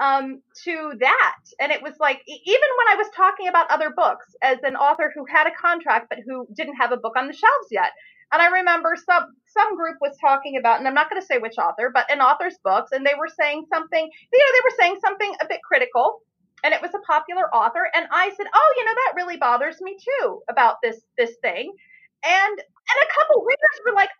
um 0.00 0.40
to 0.64 0.92
that. 1.00 1.38
And 1.60 1.72
it 1.72 1.82
was 1.82 1.94
like 2.00 2.22
even 2.26 2.70
when 2.78 2.88
I 2.92 2.96
was 2.96 3.08
talking 3.16 3.48
about 3.48 3.70
other 3.70 3.90
books 3.94 4.26
as 4.42 4.58
an 4.62 4.76
author 4.76 5.12
who 5.14 5.24
had 5.26 5.46
a 5.46 5.54
contract 5.60 6.06
but 6.10 6.18
who 6.26 6.46
didn't 6.56 6.76
have 6.76 6.92
a 6.92 6.96
book 6.96 7.14
on 7.16 7.26
the 7.26 7.34
shelves 7.34 7.68
yet. 7.70 7.92
And 8.32 8.40
I 8.40 8.46
remember 8.46 8.96
some 8.96 9.34
some 9.48 9.76
group 9.76 9.96
was 10.00 10.16
talking 10.20 10.56
about, 10.58 10.78
and 10.78 10.86
I'm 10.88 10.94
not 10.94 11.10
going 11.10 11.20
to 11.20 11.26
say 11.26 11.38
which 11.38 11.58
author, 11.58 11.90
but 11.92 12.10
an 12.12 12.20
author's 12.20 12.58
books, 12.64 12.92
and 12.92 13.04
they 13.04 13.14
were 13.18 13.28
saying 13.28 13.66
something. 13.72 14.08
You 14.32 14.38
know, 14.38 14.52
they 14.54 14.64
were 14.64 14.76
saying 14.78 14.98
something 15.00 15.34
a 15.42 15.46
bit 15.48 15.60
critical, 15.66 16.20
and 16.64 16.74
it 16.74 16.82
was 16.82 16.94
a 16.94 17.00
popular 17.06 17.52
author. 17.54 17.90
And 17.94 18.06
I 18.12 18.30
said, 18.36 18.46
"Oh, 18.54 18.74
you 18.78 18.84
know, 18.84 18.94
that 18.94 19.14
really 19.16 19.36
bothers 19.36 19.80
me 19.80 19.96
too 20.02 20.42
about 20.50 20.76
this 20.82 21.00
this 21.18 21.36
thing." 21.42 21.72
And 22.24 22.58
and 22.58 22.98
a 23.02 23.12
couple 23.14 23.44
readers 23.44 23.78
were 23.86 23.94
like, 23.94 24.10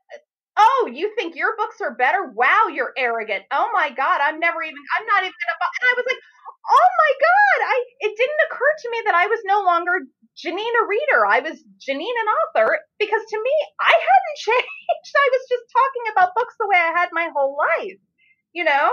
"Oh, 0.57 0.91
you 0.93 1.15
think 1.17 1.37
your 1.37 1.57
books 1.57 1.81
are 1.81 1.95
better? 1.95 2.25
Wow, 2.35 2.69
you're 2.73 2.93
arrogant. 2.97 3.45
Oh 3.53 3.71
my 3.73 3.91
God, 3.91 4.21
I'm 4.23 4.41
never 4.41 4.63
even. 4.63 4.79
I'm 4.99 5.07
not 5.07 5.23
even 5.23 5.35
gonna." 5.35 5.59
buy-" 5.61 5.77
And 5.83 5.91
I 5.91 5.95
was 5.97 6.07
like, 6.09 6.23
"Oh 6.71 6.89
my 6.99 7.13
God!" 7.21 7.59
I 7.69 7.77
it 8.01 8.17
didn't 8.17 8.45
occur 8.51 8.73
to 8.83 8.91
me 8.91 9.03
that 9.07 9.15
I 9.17 9.27
was 9.27 9.41
no 9.45 9.63
longer 9.63 10.01
Jeaniene 10.39 10.77
a 10.83 10.87
reader. 10.87 11.27
I 11.27 11.41
was 11.41 11.63
Jeaniene 11.81 12.21
an 12.25 12.31
author 12.41 12.81
because 12.99 13.23
to 13.31 13.39
me, 13.43 13.55
I 13.81 13.93
hadn't 13.93 14.39
changed. 14.49 15.15
I 15.17 15.29
was 15.33 15.45
just 15.49 15.65
talking 15.73 16.05
about 16.13 16.35
books 16.37 16.55
the 16.61 16.69
way 16.69 16.79
I 16.79 16.93
had 16.99 17.11
my 17.13 17.31
whole 17.35 17.57
life, 17.57 17.99
you 18.53 18.65
know? 18.65 18.93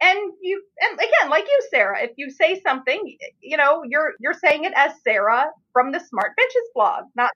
And 0.00 0.32
you, 0.40 0.62
and 0.80 0.98
again, 0.98 1.30
like 1.30 1.44
you, 1.44 1.60
Sarah, 1.70 2.02
if 2.02 2.12
you 2.16 2.30
say 2.30 2.60
something, 2.60 3.16
you 3.40 3.56
know, 3.56 3.82
you're, 3.88 4.12
you're 4.20 4.34
saying 4.34 4.64
it 4.64 4.72
as 4.76 4.92
Sarah 5.02 5.46
from 5.72 5.90
the 5.90 5.98
Smart 5.98 6.32
Bitches 6.38 6.72
blog, 6.74 7.04
not 7.16 7.30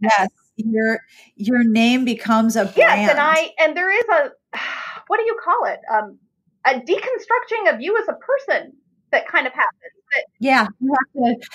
Yes. 0.00 0.28
Your 0.56 1.00
your 1.36 1.62
name 1.62 2.04
becomes 2.04 2.56
a 2.56 2.64
brand. 2.64 2.76
Yes, 2.76 3.10
and 3.10 3.20
I, 3.20 3.52
and 3.58 3.76
there 3.76 3.90
is 3.90 4.04
a, 4.08 4.58
what 5.06 5.18
do 5.18 5.24
you 5.24 5.38
call 5.42 5.66
it? 5.66 5.80
Um, 5.92 6.18
a 6.66 6.80
deconstructing 6.80 7.72
of 7.72 7.80
you 7.80 7.96
as 7.96 8.08
a 8.08 8.14
person 8.14 8.72
that 9.12 9.28
kind 9.28 9.46
of 9.46 9.52
happens. 9.52 9.92
That, 10.14 10.24
yeah, 10.40 10.66
you 10.80 10.94
have 10.94 11.38
to 11.38 11.46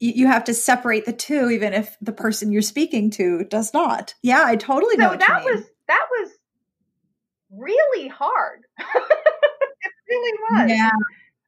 you 0.00 0.26
have 0.26 0.44
to 0.44 0.54
separate 0.54 1.06
the 1.06 1.12
two 1.12 1.50
even 1.50 1.72
if 1.72 1.96
the 2.00 2.12
person 2.12 2.52
you're 2.52 2.62
speaking 2.62 3.10
to 3.10 3.44
does 3.44 3.72
not. 3.72 4.14
Yeah, 4.22 4.44
I 4.44 4.56
totally 4.56 4.96
know 4.96 5.08
so 5.08 5.12
you 5.12 5.18
that 5.18 5.44
was, 5.44 5.64
that 5.88 6.06
was 6.10 6.30
really 7.50 8.08
hard. 8.08 8.64
really 10.08 10.38
was. 10.50 10.70
Yeah. 10.70 10.90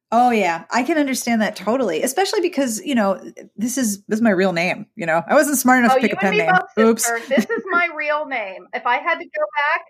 Oh 0.09 0.29
yeah, 0.31 0.63
I 0.71 0.83
can 0.83 0.97
understand 0.97 1.41
that 1.41 1.57
totally, 1.57 2.01
especially 2.01 2.39
because 2.39 2.79
you 2.79 2.95
know 2.95 3.19
this 3.57 3.77
is 3.77 4.01
this 4.07 4.19
is 4.19 4.21
my 4.21 4.29
real 4.29 4.53
name. 4.53 4.85
You 4.95 5.05
know, 5.05 5.21
I 5.27 5.33
wasn't 5.33 5.57
smart 5.57 5.79
enough 5.79 5.91
Oh, 5.97 5.99
to 5.99 6.01
pick 6.01 6.13
a 6.13 6.15
pen 6.15 6.31
me 6.31 6.37
name. 6.37 6.55
Oops. 6.79 7.03
sister. 7.03 7.19
This 7.27 7.43
is 7.43 7.63
my 7.69 7.89
real 7.93 8.25
name. 8.25 8.67
If 8.73 8.87
I 8.87 8.99
had 8.99 9.19
to 9.19 9.25
go 9.25 9.43
back, 9.57 9.81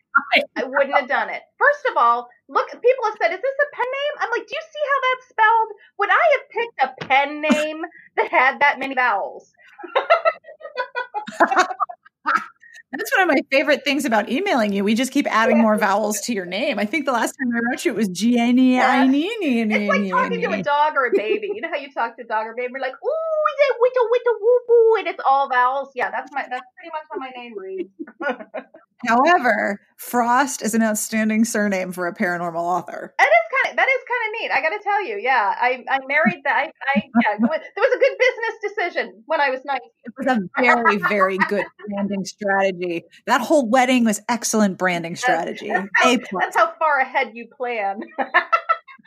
I 0.58 0.64
wouldn't 0.64 0.96
have 0.96 1.08
done 1.08 1.30
it. 1.30 1.44
First 1.60 1.86
of 1.92 1.98
all, 1.98 2.28
look, 2.50 2.68
people 2.72 3.06
have 3.06 3.14
said, 3.22 3.32
"Is 3.32 3.40
this 3.42 3.58
a 3.62 3.70
pen 3.76 3.86
name?" 3.86 4.14
I'm 4.22 4.32
like, 4.32 4.48
"Do 4.48 4.56
you 4.56 4.62
see 4.62 4.84
how 4.90 5.00
that's 5.06 5.28
spelled? 5.30 5.72
Would 6.00 6.10
I 6.10 6.26
have 6.34 6.50
picked 6.50 6.82
a 6.82 6.96
pen 7.06 7.42
name 7.76 7.86
that 8.16 8.32
had 8.32 8.60
that 8.62 8.80
many 8.80 8.96
vowels?" 8.96 9.54
That's 12.92 13.12
one 13.12 13.22
of 13.22 13.28
my 13.28 13.42
favorite 13.52 13.84
things 13.84 14.06
about 14.06 14.30
emailing 14.30 14.72
you. 14.72 14.84
We 14.84 14.96
just 14.96 15.12
keep 15.12 15.28
adding 15.28 15.60
more 15.60 15.78
vowels 15.78 16.22
to 16.22 16.34
your 16.34 16.46
name. 16.46 16.80
I 16.80 16.86
think 16.86 17.06
the 17.06 17.12
last 17.12 17.34
time 17.34 17.54
I 17.54 17.60
wrote 17.70 17.84
you, 17.84 17.92
it 17.92 17.98
was 17.98 18.08
G 18.08 18.40
N 18.40 18.58
I 18.58 19.04
N 19.04 19.10
N 19.10 19.14
E. 19.14 19.62
It's 19.62 19.90
like 19.90 20.10
talking 20.10 20.42
to 20.42 20.52
a 20.52 20.64
dog 20.64 20.94
or 20.96 21.08
a 21.08 21.12
baby. 21.14 21.52
You 21.54 21.60
know 21.60 21.70
how 21.70 21.76
you 21.76 21.92
talk 21.92 22.16
to 22.16 22.24
a 22.24 22.26
dog 22.26 22.48
or 22.48 22.54
a 22.54 22.56
baby? 22.56 22.72
We're 22.72 22.80
like, 22.80 22.94
"Ooh, 22.94 23.44
is 23.52 23.60
it 23.60 23.76
witta 23.80 24.08
witta 24.10 24.34
woo 24.40 24.60
woo," 24.70 24.96
and 25.00 25.08
it's 25.08 25.22
all 25.26 25.50
vowels. 25.50 25.92
Yeah, 25.96 26.12
that's 26.12 26.32
my 26.32 26.46
that's 26.50 26.66
pretty 26.76 26.92
much 26.94 27.04
how 27.12 27.20
my 27.20 27.30
name 27.36 27.58
reads. 27.58 27.90
However, 29.06 29.80
Frost 29.98 30.62
is 30.62 30.74
an 30.74 30.82
outstanding 30.82 31.46
surname 31.46 31.92
for 31.92 32.08
a 32.08 32.14
paranormal 32.14 32.56
author. 32.56 33.14
That 33.18 33.28
is 33.28 33.64
kind 33.64 33.72
of 33.72 33.78
that 33.78 33.88
is 33.88 34.04
kind 34.08 34.24
of 34.26 34.42
neat. 34.42 34.52
I 34.52 34.62
got 34.62 34.78
to 34.78 34.84
tell 34.84 35.06
you, 35.06 35.18
yeah. 35.18 35.54
I 35.60 35.84
I 35.90 36.00
married 36.08 36.42
that. 36.44 36.56
I, 36.56 36.72
I 36.96 37.04
yeah. 37.24 37.36
It 37.36 37.42
was, 37.42 37.62
a 37.96 38.00
good 38.00 38.18
business 38.20 38.76
decision 38.76 39.24
when 39.26 39.42
I 39.42 39.50
was 39.50 39.62
nineteen. 39.66 39.90
It 40.06 40.14
was 40.18 40.28
a 40.28 40.62
very, 40.62 40.98
very 41.10 41.38
good 41.38 41.66
branding 41.88 42.26
strategy. 42.26 43.04
That 43.26 43.42
whole 43.42 43.70
wedding 43.70 44.06
was 44.06 44.22
excellent 44.30 44.78
branding 44.78 45.16
strategy. 45.16 45.68
That's 45.70 46.28
that's 46.40 46.56
how 46.56 46.74
far 46.80 47.00
ahead 47.00 47.32
you 47.34 47.48
plan. 47.56 48.00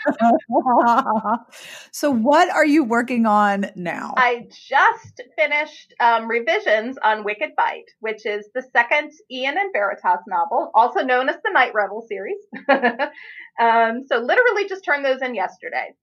so, 1.93 2.11
what 2.11 2.51
are 2.51 2.65
you 2.65 2.85
working 2.85 3.27
on 3.27 3.71
now? 3.75 4.15
I 4.17 4.47
just 4.51 5.21
finished 5.37 5.95
um, 6.01 6.29
revisions 6.29 6.97
on 7.03 7.25
Wicked 7.25 7.51
Bite, 7.57 7.91
which 8.01 8.27
is 8.27 8.49
the 8.55 8.63
second 8.75 9.13
Ian 9.31 9.57
and 9.59 9.73
Veritas 9.73 10.21
novel, 10.27 10.71
also 10.75 11.01
known 11.01 11.29
as 11.29 11.37
the 11.45 11.51
Night 11.53 11.73
Rebel 11.75 12.05
series. 12.09 12.39
um, 13.61 14.05
so, 14.07 14.19
literally 14.19 14.69
just 14.69 14.85
turned 14.85 15.05
those 15.05 15.23
in 15.23 15.35
yesterday. 15.35 15.95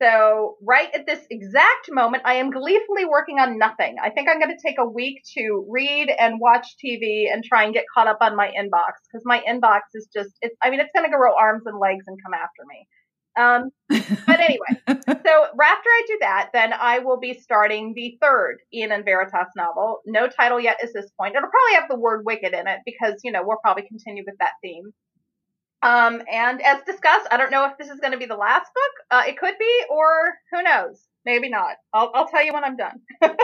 So, 0.00 0.56
right 0.60 0.90
at 0.94 1.06
this 1.06 1.20
exact 1.30 1.88
moment, 1.90 2.24
I 2.26 2.34
am 2.34 2.50
gleefully 2.50 3.06
working 3.06 3.38
on 3.38 3.58
nothing. 3.58 3.96
I 4.02 4.10
think 4.10 4.28
I'm 4.28 4.38
going 4.38 4.54
to 4.54 4.62
take 4.62 4.76
a 4.78 4.86
week 4.86 5.22
to 5.38 5.66
read 5.70 6.12
and 6.18 6.38
watch 6.38 6.66
TV 6.84 7.32
and 7.32 7.42
try 7.42 7.64
and 7.64 7.72
get 7.72 7.84
caught 7.94 8.06
up 8.06 8.18
on 8.20 8.36
my 8.36 8.48
inbox 8.48 9.00
because 9.06 9.22
my 9.24 9.42
inbox 9.48 9.80
is 9.94 10.06
just, 10.14 10.32
it's, 10.42 10.54
I 10.62 10.68
mean, 10.68 10.80
it's 10.80 10.90
going 10.94 11.10
to 11.10 11.16
grow 11.16 11.32
arms 11.38 11.62
and 11.64 11.78
legs 11.78 12.04
and 12.06 12.18
come 12.22 12.34
after 12.34 12.62
me. 12.68 12.86
Um, 13.36 13.70
but 13.88 14.40
anyway, 14.40 14.80
so 14.88 14.94
after 14.94 15.88
I 15.90 16.02
do 16.06 16.18
that, 16.20 16.50
then 16.52 16.72
I 16.72 17.00
will 17.00 17.18
be 17.18 17.34
starting 17.34 17.92
the 17.94 18.16
third 18.20 18.58
Ian 18.72 18.92
and 18.92 19.04
Veritas 19.04 19.48
novel. 19.56 20.00
No 20.06 20.28
title 20.28 20.58
yet 20.58 20.78
at 20.82 20.90
this 20.94 21.10
point. 21.18 21.36
It'll 21.36 21.48
probably 21.48 21.74
have 21.74 21.88
the 21.90 21.98
word 21.98 22.24
wicked 22.24 22.54
in 22.54 22.66
it 22.66 22.80
because, 22.86 23.14
you 23.22 23.32
know, 23.32 23.42
we'll 23.44 23.58
probably 23.62 23.86
continue 23.86 24.24
with 24.26 24.36
that 24.40 24.52
theme. 24.62 24.92
Um, 25.82 26.22
and 26.32 26.62
as 26.62 26.82
discussed, 26.84 27.28
I 27.30 27.36
don't 27.36 27.50
know 27.50 27.66
if 27.66 27.78
this 27.78 27.90
is 27.90 28.00
going 28.00 28.12
to 28.12 28.18
be 28.18 28.26
the 28.26 28.36
last 28.36 28.70
book. 28.74 28.92
Uh, 29.10 29.22
it 29.28 29.38
could 29.38 29.54
be, 29.58 29.82
or 29.90 30.34
who 30.52 30.62
knows? 30.62 31.02
Maybe 31.24 31.48
not. 31.48 31.76
I'll, 31.92 32.10
I'll 32.14 32.28
tell 32.28 32.44
you 32.44 32.52
when 32.52 32.64
I'm 32.64 32.76
done. 32.76 33.00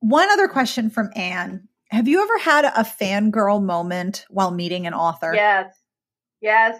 One 0.00 0.30
other 0.30 0.48
question 0.48 0.90
from 0.90 1.10
Ann. 1.16 1.68
Have 1.90 2.08
you 2.08 2.22
ever 2.22 2.38
had 2.38 2.64
a 2.64 2.84
fangirl 2.84 3.62
moment 3.62 4.24
while 4.28 4.50
meeting 4.50 4.86
an 4.86 4.94
author? 4.94 5.32
Yes. 5.34 5.72
Yes. 6.40 6.78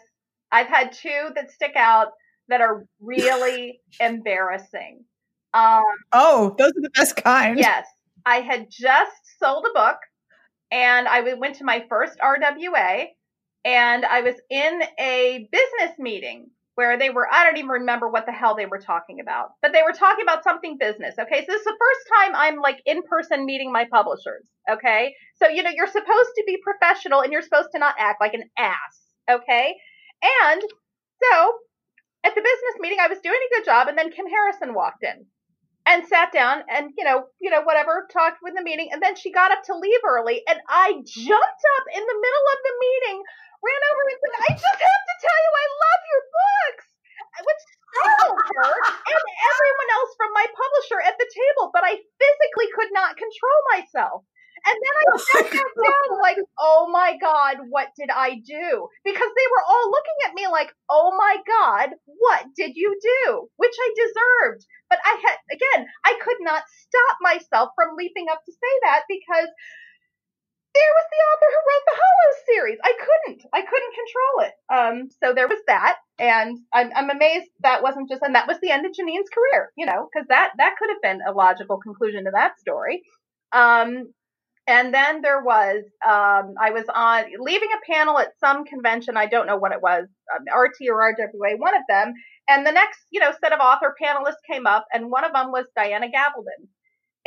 I've 0.52 0.68
had 0.68 0.92
two 0.92 1.30
that 1.34 1.50
stick 1.50 1.72
out 1.76 2.08
that 2.48 2.60
are 2.60 2.86
really 3.00 3.80
embarrassing. 4.00 5.04
Um, 5.54 5.82
oh, 6.12 6.54
those 6.58 6.70
are 6.70 6.82
the 6.82 6.90
best 6.94 7.16
kind. 7.16 7.58
Yes. 7.58 7.86
I 8.24 8.36
had 8.36 8.68
just 8.70 9.38
sold 9.38 9.66
a 9.68 9.78
book 9.78 9.96
and 10.70 11.08
I 11.08 11.34
went 11.34 11.56
to 11.56 11.64
my 11.64 11.84
first 11.88 12.18
RWA 12.18 13.06
and 13.64 14.04
I 14.04 14.20
was 14.22 14.34
in 14.50 14.82
a 14.98 15.48
business 15.50 15.98
meeting 15.98 16.50
where 16.74 16.98
they 16.98 17.10
were, 17.10 17.28
I 17.30 17.44
don't 17.44 17.58
even 17.58 17.68
remember 17.68 18.08
what 18.08 18.24
the 18.24 18.32
hell 18.32 18.56
they 18.56 18.64
were 18.64 18.78
talking 18.78 19.20
about, 19.20 19.50
but 19.60 19.72
they 19.72 19.82
were 19.82 19.92
talking 19.92 20.22
about 20.22 20.42
something 20.42 20.78
business. 20.78 21.14
Okay. 21.18 21.40
So 21.40 21.52
this 21.52 21.60
is 21.60 21.64
the 21.64 21.76
first 21.78 22.00
time 22.16 22.32
I'm 22.34 22.60
like 22.60 22.80
in 22.86 23.02
person 23.02 23.44
meeting 23.44 23.70
my 23.70 23.86
publishers. 23.92 24.48
Okay. 24.70 25.14
So, 25.36 25.48
you 25.48 25.62
know, 25.62 25.70
you're 25.74 25.86
supposed 25.86 26.30
to 26.36 26.44
be 26.46 26.58
professional 26.62 27.20
and 27.20 27.32
you're 27.32 27.42
supposed 27.42 27.68
to 27.72 27.78
not 27.78 27.94
act 27.98 28.20
like 28.20 28.34
an 28.34 28.44
ass. 28.58 29.00
Okay. 29.30 29.74
And 30.22 30.62
so 30.62 31.34
at 32.24 32.34
the 32.34 32.40
business 32.40 32.76
meeting, 32.78 32.98
I 33.00 33.08
was 33.08 33.18
doing 33.22 33.38
a 33.38 33.52
good 33.58 33.66
job 33.66 33.88
and 33.88 33.98
then 33.98 34.10
Kim 34.10 34.26
Harrison 34.26 34.74
walked 34.74 35.02
in 35.02 35.26
and 35.86 36.06
sat 36.06 36.30
down 36.30 36.62
and, 36.70 36.94
you 36.96 37.04
know, 37.04 37.26
you 37.40 37.50
know, 37.50 37.62
whatever, 37.62 38.06
talked 38.12 38.38
with 38.42 38.54
the 38.54 38.62
meeting. 38.62 38.90
And 38.92 39.02
then 39.02 39.16
she 39.16 39.32
got 39.32 39.50
up 39.50 39.62
to 39.66 39.76
leave 39.76 40.02
early 40.06 40.42
and 40.46 40.60
I 40.68 40.94
jumped 41.02 41.64
up 41.78 41.84
in 41.90 42.02
the 42.02 42.18
middle 42.22 42.46
of 42.54 42.58
the 42.62 42.74
meeting 42.78 43.18
ran 43.62 43.82
over 43.94 44.02
and 44.10 44.18
said, 44.18 44.34
I 44.42 44.50
just 44.58 44.80
have 44.82 45.04
to 45.06 45.16
tell 45.22 45.38
you, 45.38 45.50
I 45.54 45.66
love 45.70 46.02
your 46.10 46.22
books. 46.34 46.86
Which 47.32 47.62
startled 47.96 48.44
her 48.60 48.72
and 48.76 49.24
everyone 49.24 49.90
else 49.96 50.12
from 50.20 50.30
my 50.36 50.46
publisher 50.52 51.00
at 51.00 51.16
the 51.16 51.28
table, 51.32 51.72
but 51.72 51.80
I 51.80 51.96
physically 51.96 52.68
could 52.76 52.92
not 52.92 53.16
control 53.16 53.58
myself. 53.72 54.20
And 54.66 54.76
then 54.78 54.94
I 55.00 55.16
sat 55.18 55.50
back 55.50 55.72
down 55.74 56.20
like, 56.20 56.38
oh 56.58 56.88
my 56.90 57.16
God, 57.20 57.66
what 57.68 57.88
did 57.98 58.10
I 58.10 58.40
do? 58.46 58.88
Because 59.04 59.30
they 59.34 59.48
were 59.50 59.64
all 59.66 59.90
looking 59.90 60.18
at 60.26 60.34
me 60.34 60.46
like, 60.48 60.72
oh 60.90 61.14
my 61.16 61.36
God, 61.46 61.90
what 62.06 62.46
did 62.56 62.72
you 62.74 62.98
do? 63.02 63.48
Which 63.56 63.74
I 63.74 63.88
deserved. 63.94 64.66
But 64.88 64.98
I 65.04 65.18
had, 65.26 65.36
again, 65.50 65.88
I 66.04 66.18
could 66.22 66.38
not 66.40 66.62
stop 66.68 67.16
myself 67.20 67.70
from 67.74 67.96
leaping 67.96 68.26
up 68.30 68.40
to 68.44 68.52
say 68.52 68.72
that 68.84 69.02
because 69.08 69.48
there 70.74 70.92
was 70.96 71.06
the 71.10 71.22
author 71.28 71.50
who 71.52 71.60
wrote 71.68 71.86
the 71.86 72.00
Hollow 72.00 72.32
series. 72.48 72.78
I 72.82 72.92
couldn't. 72.96 73.42
I 73.52 73.60
couldn't 73.60 73.98
control 74.00 74.36
it. 74.48 74.54
Um, 74.72 75.08
so 75.22 75.34
there 75.34 75.48
was 75.48 75.60
that, 75.66 75.98
and 76.18 76.58
I'm, 76.72 76.90
I'm 76.96 77.10
amazed 77.10 77.50
that 77.60 77.82
wasn't 77.82 78.08
just, 78.08 78.22
and 78.22 78.34
that 78.34 78.48
was 78.48 78.58
the 78.60 78.70
end 78.70 78.86
of 78.86 78.92
Jeaniene's 78.92 79.28
career, 79.28 79.70
you 79.76 79.84
know, 79.84 80.08
because 80.08 80.26
that 80.28 80.52
that 80.56 80.76
could 80.78 80.88
have 80.88 81.02
been 81.02 81.20
a 81.26 81.32
logical 81.32 81.76
conclusion 81.76 82.24
to 82.24 82.30
that 82.32 82.58
story. 82.58 83.02
Um, 83.52 84.14
and 84.66 84.94
then 84.94 85.22
there 85.22 85.42
was, 85.42 85.82
um, 86.06 86.54
I 86.60 86.70
was 86.70 86.84
on 86.94 87.24
leaving 87.40 87.68
a 87.72 87.92
panel 87.92 88.18
at 88.18 88.32
some 88.38 88.64
convention. 88.64 89.16
I 89.16 89.26
don't 89.26 89.46
know 89.46 89.56
what 89.56 89.72
it 89.72 89.82
was, 89.82 90.06
um, 90.34 90.44
RT 90.56 90.88
or 90.88 91.12
RWA, 91.12 91.58
one 91.58 91.74
of 91.74 91.82
them. 91.88 92.14
And 92.48 92.64
the 92.66 92.72
next, 92.72 93.00
you 93.10 93.20
know, 93.20 93.32
set 93.40 93.52
of 93.52 93.60
author 93.60 93.94
panelists 94.00 94.42
came 94.48 94.66
up, 94.66 94.86
and 94.92 95.10
one 95.10 95.24
of 95.24 95.32
them 95.32 95.50
was 95.50 95.66
Diana 95.76 96.06
Gabaldon. 96.06 96.68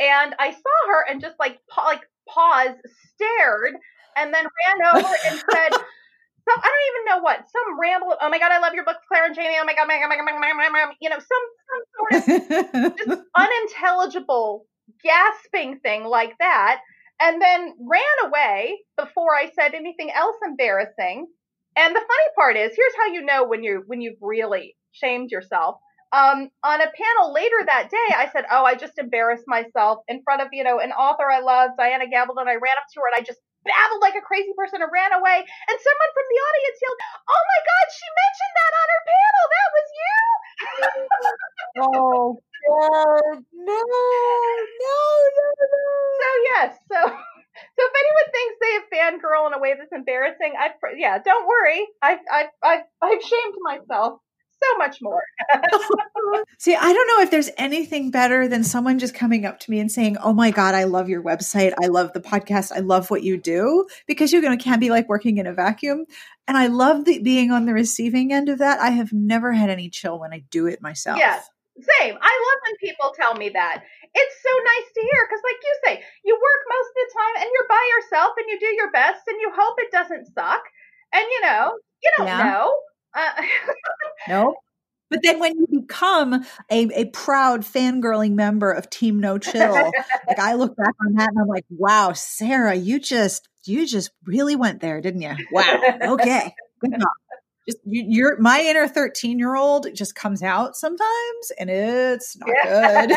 And 0.00 0.34
I 0.38 0.50
saw 0.50 0.90
her 0.90 1.06
and 1.10 1.20
just 1.20 1.36
like 1.38 1.58
like 1.76 2.02
paused, 2.28 2.78
stared, 3.14 3.74
and 4.16 4.32
then 4.32 4.44
ran 4.44 4.88
over 4.94 5.08
and 5.30 5.40
said, 5.52 5.72
"So 5.72 6.52
I 6.52 6.62
don't 6.62 6.88
even 6.88 7.04
know 7.16 7.22
what, 7.22 7.38
some 7.50 7.80
ramble. 7.80 8.16
Oh 8.20 8.28
my 8.30 8.38
God, 8.38 8.52
I 8.52 8.60
love 8.60 8.74
your 8.74 8.84
book, 8.84 8.98
Claire 9.08 9.26
and 9.26 9.34
Jamie. 9.34 9.56
Oh 9.60 9.64
my 9.64 9.74
God, 9.74 9.84
oh 9.84 9.88
my 9.88 9.98
God, 9.98 10.04
oh 10.04 10.08
my 10.08 10.16
God, 10.16 10.24
oh 10.24 10.38
my 10.38 10.52
God, 10.52 10.68
oh 10.68 10.72
my 10.72 10.80
God. 10.84 10.94
you 11.00 11.10
know, 11.10 11.18
some, 11.18 11.44
some 11.68 11.84
sort 11.96 12.92
of 12.92 12.96
just 13.06 13.22
unintelligible 13.36 14.66
gasping 15.02 15.80
thing 15.80 16.04
like 16.04 16.34
that. 16.38 16.80
And 17.20 17.40
then 17.40 17.74
ran 17.80 18.26
away 18.26 18.78
before 18.96 19.34
I 19.34 19.50
said 19.58 19.74
anything 19.74 20.10
else 20.10 20.36
embarrassing. 20.44 21.26
And 21.76 21.94
the 21.94 22.00
funny 22.00 22.30
part 22.36 22.56
is, 22.56 22.72
here's 22.76 22.96
how 22.96 23.12
you 23.12 23.22
know 23.22 23.46
when 23.46 23.62
you 23.62 23.82
when 23.86 24.00
you've 24.00 24.18
really 24.20 24.76
shamed 24.92 25.30
yourself 25.30 25.76
um, 26.14 26.48
on 26.62 26.80
a 26.80 26.88
panel 26.88 27.34
later 27.34 27.60
that 27.66 27.90
day, 27.90 28.08
I 28.14 28.30
said, 28.32 28.46
"Oh, 28.50 28.64
I 28.64 28.74
just 28.74 28.98
embarrassed 28.98 29.44
myself 29.46 30.00
in 30.08 30.22
front 30.22 30.40
of 30.40 30.48
you 30.52 30.62
know 30.62 30.78
an 30.78 30.92
author 30.92 31.28
I 31.28 31.40
love, 31.40 31.76
Diana 31.76 32.06
Gabaldon." 32.06 32.46
I 32.46 32.62
ran 32.62 32.78
up 32.78 32.86
to 32.94 33.00
her 33.02 33.08
and 33.10 33.18
I 33.18 33.26
just 33.26 33.42
babbled 33.66 34.00
like 34.00 34.14
a 34.14 34.22
crazy 34.22 34.54
person 34.56 34.80
and 34.82 34.90
ran 34.92 35.12
away. 35.12 35.38
And 35.42 35.76
someone 35.82 36.12
from 36.14 36.26
the 36.30 36.40
audience 36.46 36.78
yelled, 36.78 37.00
"Oh 37.26 37.42
my 37.42 37.60
God, 37.66 37.86
she 37.90 38.06
mentioned 38.22 38.54
that 38.56 38.72
on 38.80 38.88
her 38.94 39.02
panel! 39.10 39.44
That 39.56 39.68
was 39.74 39.88
you!" 40.00 40.20
oh 41.82 42.38
God, 42.68 43.44
no, 43.52 43.82
no, 43.82 44.02
no, 44.26 45.46
no. 45.46 45.80
So 46.20 46.28
yes, 46.44 46.78
so. 46.92 47.16
So 47.58 47.82
if 47.84 47.92
anyone 48.04 48.28
thinks 48.32 48.54
they 48.60 48.72
have 48.74 49.14
fangirl 49.14 49.46
in 49.46 49.54
a 49.54 49.58
way 49.58 49.74
that's 49.78 49.92
embarrassing, 49.92 50.52
I 50.58 50.70
yeah, 50.96 51.18
don't 51.24 51.46
worry. 51.46 51.86
I've 52.02 52.18
I've 52.30 52.48
I've, 52.62 52.82
I've 53.00 53.22
shamed 53.22 53.54
myself 53.62 54.20
so 54.62 54.78
much 54.78 54.98
more. 55.02 55.22
See, 56.58 56.74
I 56.74 56.92
don't 56.92 57.06
know 57.08 57.22
if 57.22 57.30
there's 57.30 57.50
anything 57.58 58.10
better 58.10 58.48
than 58.48 58.64
someone 58.64 58.98
just 58.98 59.14
coming 59.14 59.44
up 59.44 59.60
to 59.60 59.70
me 59.70 59.78
and 59.78 59.90
saying, 59.90 60.16
"Oh 60.22 60.32
my 60.32 60.50
god, 60.50 60.74
I 60.74 60.84
love 60.84 61.08
your 61.08 61.22
website. 61.22 61.72
I 61.82 61.86
love 61.86 62.12
the 62.12 62.20
podcast. 62.20 62.72
I 62.72 62.80
love 62.80 63.10
what 63.10 63.22
you 63.22 63.36
do." 63.36 63.86
Because 64.06 64.32
you're 64.32 64.42
going 64.42 64.56
to 64.56 64.62
can't 64.62 64.80
be 64.80 64.90
like 64.90 65.08
working 65.08 65.38
in 65.38 65.46
a 65.46 65.52
vacuum. 65.52 66.06
And 66.48 66.56
I 66.56 66.68
love 66.68 67.04
the, 67.04 67.20
being 67.20 67.50
on 67.50 67.66
the 67.66 67.72
receiving 67.72 68.32
end 68.32 68.48
of 68.48 68.58
that. 68.58 68.80
I 68.80 68.90
have 68.90 69.12
never 69.12 69.52
had 69.52 69.70
any 69.70 69.90
chill 69.90 70.18
when 70.18 70.32
I 70.32 70.44
do 70.50 70.66
it 70.66 70.80
myself. 70.80 71.18
Yes. 71.18 71.48
Same. 71.76 72.16
I 72.16 72.32
love 72.32 72.58
when 72.64 72.76
people 72.80 73.12
tell 73.12 73.34
me 73.34 73.50
that. 73.50 73.84
It's 74.14 74.36
so 74.40 74.52
nice 74.64 74.88
to 74.94 75.00
hear 75.00 75.20
because, 75.28 75.44
like 75.44 75.60
you 75.60 75.74
say, 75.84 75.94
you 76.24 76.34
work 76.34 76.62
most 76.72 76.88
of 76.88 76.98
the 77.04 77.10
time 77.12 77.34
and 77.42 77.50
you're 77.52 77.68
by 77.68 77.84
yourself 77.96 78.32
and 78.38 78.46
you 78.48 78.58
do 78.58 78.72
your 78.76 78.90
best 78.92 79.22
and 79.28 79.36
you 79.40 79.52
hope 79.54 79.76
it 79.78 79.92
doesn't 79.92 80.32
suck. 80.32 80.62
And 81.12 81.22
you 81.22 81.40
know, 81.42 81.72
you 82.02 82.10
don't 82.16 82.26
yeah. 82.26 82.42
know. 82.42 82.74
Uh, 83.14 83.42
no. 84.28 84.54
But 85.08 85.20
then 85.22 85.38
when 85.38 85.56
you 85.56 85.82
become 85.82 86.44
a, 86.68 86.88
a 86.92 87.04
proud 87.06 87.60
fangirling 87.60 88.32
member 88.32 88.72
of 88.72 88.90
Team 88.90 89.20
No 89.20 89.38
Chill, 89.38 89.92
like 90.26 90.40
I 90.40 90.54
look 90.54 90.76
back 90.76 90.94
on 91.06 91.14
that 91.14 91.28
and 91.28 91.38
I'm 91.38 91.46
like, 91.46 91.64
wow, 91.70 92.12
Sarah, 92.12 92.74
you 92.74 92.98
just 92.98 93.48
you 93.64 93.86
just 93.86 94.10
really 94.24 94.56
went 94.56 94.80
there, 94.80 95.00
didn't 95.00 95.22
you? 95.22 95.36
Wow. 95.52 95.80
Okay. 96.02 96.52
Good 96.80 96.92
job. 96.92 97.08
Just 97.68 97.78
you, 97.84 98.26
are 98.26 98.36
my 98.38 98.60
inner 98.60 98.86
13 98.86 99.38
year 99.38 99.56
old 99.56 99.88
just 99.94 100.14
comes 100.14 100.42
out 100.42 100.76
sometimes 100.76 101.52
and 101.58 101.68
it's 101.68 102.36
not 102.36 102.48
yeah. 102.48 103.06
good. 103.06 103.16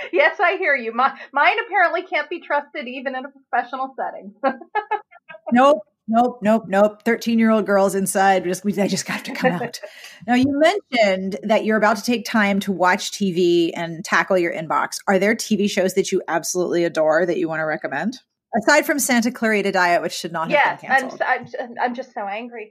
yes, 0.12 0.38
I 0.40 0.56
hear 0.56 0.74
you. 0.74 0.94
My, 0.94 1.18
mine 1.32 1.56
apparently 1.66 2.02
can't 2.02 2.28
be 2.30 2.40
trusted 2.40 2.88
even 2.88 3.14
in 3.14 3.24
a 3.26 3.28
professional 3.28 3.94
setting. 3.96 4.34
nope. 5.52 5.82
Nope, 6.08 6.38
nope, 6.40 6.66
nope. 6.68 7.02
13 7.02 7.36
year 7.36 7.50
old 7.50 7.66
girls 7.66 7.96
inside, 7.96 8.44
just, 8.44 8.64
we, 8.64 8.72
they 8.72 8.86
just 8.86 9.06
got 9.06 9.24
to 9.24 9.32
come 9.32 9.52
out. 9.52 9.80
now, 10.28 10.34
you 10.34 10.46
mentioned 10.48 11.36
that 11.42 11.64
you're 11.64 11.76
about 11.76 11.96
to 11.96 12.04
take 12.04 12.24
time 12.24 12.60
to 12.60 12.70
watch 12.70 13.10
TV 13.10 13.72
and 13.74 14.04
tackle 14.04 14.38
your 14.38 14.54
inbox. 14.54 14.98
Are 15.08 15.18
there 15.18 15.34
TV 15.34 15.68
shows 15.68 15.94
that 15.94 16.12
you 16.12 16.22
absolutely 16.28 16.84
adore 16.84 17.26
that 17.26 17.38
you 17.38 17.48
want 17.48 17.58
to 17.58 17.64
recommend? 17.64 18.20
Aside 18.62 18.86
from 18.86 19.00
Santa 19.00 19.32
Clarita 19.32 19.72
Diet, 19.72 20.00
which 20.00 20.12
should 20.12 20.30
not 20.30 20.48
have 20.48 20.52
yes, 20.52 20.80
been 20.80 20.90
canceled. 20.90 21.22
I'm, 21.22 21.46
I'm, 21.60 21.74
I'm 21.82 21.94
just 21.94 22.14
so 22.14 22.20
angry. 22.20 22.70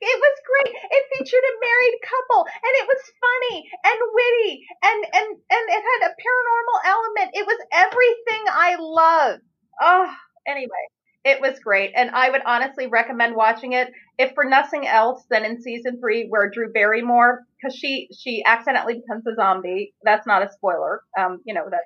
It 0.00 0.16
was 0.20 0.36
great. 0.44 0.74
It 0.74 1.02
featured 1.16 1.46
a 1.46 1.54
married 1.60 1.98
couple 2.04 2.42
and 2.46 2.72
it 2.80 2.86
was 2.86 3.00
funny 3.20 3.56
and 3.84 3.98
witty 4.12 4.52
and 4.82 5.00
and 5.12 5.28
and 5.36 5.64
it 5.72 5.82
had 5.82 6.00
a 6.10 6.16
paranormal 6.16 6.78
element. 6.84 7.28
It 7.34 7.46
was 7.46 7.60
everything 7.72 8.42
I 8.48 8.76
love. 8.78 9.40
Oh, 9.80 10.08
anyway 10.46 10.86
it 11.26 11.40
was 11.40 11.58
great. 11.58 11.90
And 11.96 12.10
I 12.10 12.30
would 12.30 12.42
honestly 12.46 12.86
recommend 12.86 13.34
watching 13.34 13.72
it, 13.72 13.88
if 14.16 14.32
for 14.34 14.44
nothing 14.44 14.86
else 14.86 15.24
than 15.28 15.44
in 15.44 15.60
season 15.60 15.98
three, 15.98 16.28
where 16.28 16.48
Drew 16.48 16.72
Barrymore, 16.72 17.42
because 17.60 17.76
she 17.76 18.08
she 18.16 18.44
accidentally 18.46 18.94
becomes 18.94 19.26
a 19.26 19.34
zombie. 19.34 19.92
That's 20.04 20.24
not 20.24 20.46
a 20.46 20.52
spoiler. 20.52 21.02
Um, 21.18 21.40
you 21.44 21.52
know 21.52 21.64
that's 21.68 21.82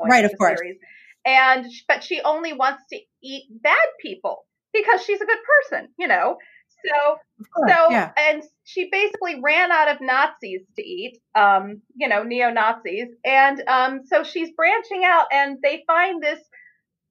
right, 0.00 0.24
of, 0.24 0.32
of 0.32 0.38
course. 0.38 0.58
Series. 0.58 0.78
And 1.24 1.64
but 1.86 2.02
she 2.02 2.20
only 2.22 2.54
wants 2.54 2.82
to 2.92 2.98
eat 3.22 3.44
bad 3.62 3.76
people 4.00 4.44
because 4.72 5.04
she's 5.04 5.20
a 5.20 5.26
good 5.26 5.38
person, 5.70 5.88
you 5.96 6.08
know. 6.08 6.38
So 6.84 7.16
course, 7.54 7.72
so 7.72 7.90
yeah. 7.90 8.12
and 8.16 8.42
she 8.64 8.88
basically 8.90 9.40
ran 9.42 9.70
out 9.70 9.88
of 9.88 10.00
Nazis 10.00 10.62
to 10.76 10.82
eat, 10.82 11.18
um, 11.34 11.82
you 11.96 12.08
know, 12.08 12.22
neo 12.22 12.50
Nazis, 12.50 13.08
and 13.24 13.62
um, 13.68 14.00
so 14.04 14.22
she's 14.22 14.50
branching 14.52 15.02
out, 15.04 15.26
and 15.32 15.58
they 15.62 15.84
find 15.86 16.22
this 16.22 16.40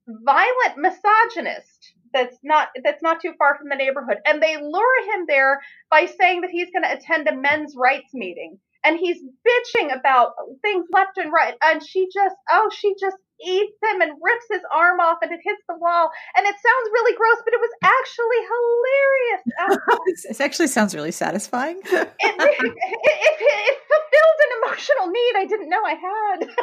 violent 0.08 0.78
misogynist 0.78 1.94
that's 2.14 2.38
not 2.44 2.70
that's 2.84 3.02
not 3.02 3.22
too 3.22 3.34
far 3.38 3.58
from 3.58 3.70
the 3.70 3.76
neighborhood 3.76 4.18
and 4.26 4.42
they 4.42 4.58
lure 4.58 5.14
him 5.14 5.26
there 5.28 5.62
by 5.90 6.06
saying 6.06 6.42
that 6.42 6.50
he's 6.50 6.70
going 6.72 6.84
to 6.84 6.94
attend 6.94 7.28
a 7.28 7.36
men's 7.36 7.76
rights 7.78 8.14
meeting 8.14 8.58
and 8.84 9.00
he's 9.00 9.18
bitching 9.48 9.98
about 9.98 10.32
things 10.62 10.86
left 10.92 11.18
and 11.18 11.32
right 11.32 11.56
and 11.64 11.82
she 11.86 12.08
just 12.14 12.36
oh 12.52 12.70
she 12.76 12.94
just 13.00 13.16
eats 13.46 13.78
him 13.84 14.02
and 14.02 14.12
rips 14.22 14.46
his 14.50 14.62
arm 14.74 15.00
off 15.00 15.18
and 15.22 15.32
it 15.32 15.40
hits 15.44 15.62
the 15.68 15.78
wall 15.78 16.10
and 16.36 16.46
it 16.46 16.56
sounds 16.56 16.88
really 16.94 17.16
gross 17.16 17.42
but 17.44 17.54
it 17.54 17.62
was 17.62 17.74
actually 17.84 18.42
hilarious 18.52 19.44
um, 19.66 20.00
it 20.06 20.42
actually 20.42 20.68
sounds 20.68 20.96
really 20.96 21.12
satisfying 21.12 21.78
it, 21.86 22.08
it, 22.20 22.36
it, 22.40 22.74
it, 22.74 23.78
fulfilled 23.90 24.40
an 24.40 24.52
emotional 24.64 25.08
need 25.08 25.34
i 25.38 25.46
didn't 25.46 25.70
know 25.70 25.82
i 25.86 25.94
had 25.94 26.50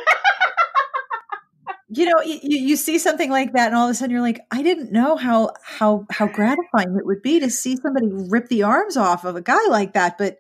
you 1.91 2.05
know, 2.05 2.21
you, 2.21 2.39
you 2.43 2.77
see 2.77 2.99
something 2.99 3.31
like 3.31 3.53
that, 3.55 3.69
and 3.69 3.77
all 3.77 3.87
of 3.87 3.91
a 3.91 3.95
sudden 3.95 4.11
you're 4.11 4.21
like, 4.21 4.41
I 4.51 4.63
didn't 4.63 4.93
know 4.93 5.17
how 5.17 5.53
how 5.63 6.07
how 6.11 6.27
gratifying 6.27 6.95
it 6.99 7.07
would 7.07 7.23
be 7.23 7.41
to 7.41 7.51
see 7.51 7.77
somebody 7.77 8.09
rip 8.13 8.49
the 8.49 8.63
arms 8.63 8.97
off 8.97 9.25
of 9.25 9.37
a 9.37 9.41
guy 9.41 9.67
like 9.69 9.95
that. 9.95 10.19
But 10.19 10.39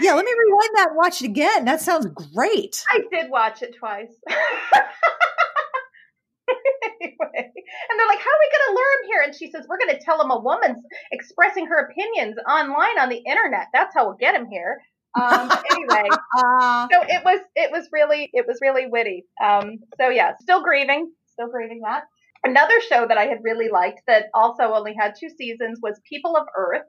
yeah, 0.00 0.14
let 0.14 0.24
me 0.24 0.32
rewind 0.32 0.70
that 0.76 0.88
and 0.90 0.96
watch 0.96 1.20
it 1.20 1.26
again. 1.26 1.64
That 1.64 1.80
sounds 1.80 2.06
great. 2.06 2.82
I 2.90 3.00
did 3.10 3.30
watch 3.30 3.62
it 3.62 3.74
twice. 3.76 4.14
anyway, 7.00 7.52
and 7.88 7.94
they're 7.98 8.06
like, 8.06 8.18
"How 8.18 8.30
are 8.30 8.42
we 8.42 8.52
going 8.52 8.66
to 8.68 8.74
lure 8.74 8.92
him 8.94 9.06
here?" 9.06 9.22
And 9.22 9.34
she 9.34 9.50
says, 9.50 9.66
"We're 9.68 9.78
going 9.78 9.96
to 9.96 10.04
tell 10.04 10.20
him 10.20 10.30
a 10.30 10.40
woman's 10.40 10.82
expressing 11.12 11.66
her 11.66 11.88
opinions 11.88 12.36
online 12.48 12.98
on 12.98 13.08
the 13.08 13.22
internet. 13.26 13.68
That's 13.72 13.94
how 13.94 14.06
we'll 14.06 14.16
get 14.16 14.34
him 14.34 14.46
here." 14.46 14.80
Um, 15.20 15.50
anyway, 15.70 16.08
so 16.10 17.02
it 17.08 17.24
was 17.24 17.40
it 17.54 17.70
was 17.70 17.88
really 17.92 18.30
it 18.32 18.46
was 18.46 18.58
really 18.60 18.86
witty. 18.86 19.24
Um, 19.42 19.78
so 20.00 20.08
yeah, 20.08 20.32
still 20.40 20.62
grieving, 20.62 21.12
still 21.32 21.48
grieving 21.48 21.80
that. 21.84 22.04
Another 22.44 22.78
show 22.90 23.06
that 23.08 23.16
I 23.16 23.24
had 23.24 23.38
really 23.42 23.70
liked 23.70 24.02
that 24.06 24.26
also 24.34 24.64
only 24.74 24.94
had 24.98 25.14
two 25.18 25.30
seasons 25.30 25.78
was 25.82 25.98
People 26.08 26.36
of 26.36 26.46
Earth. 26.56 26.82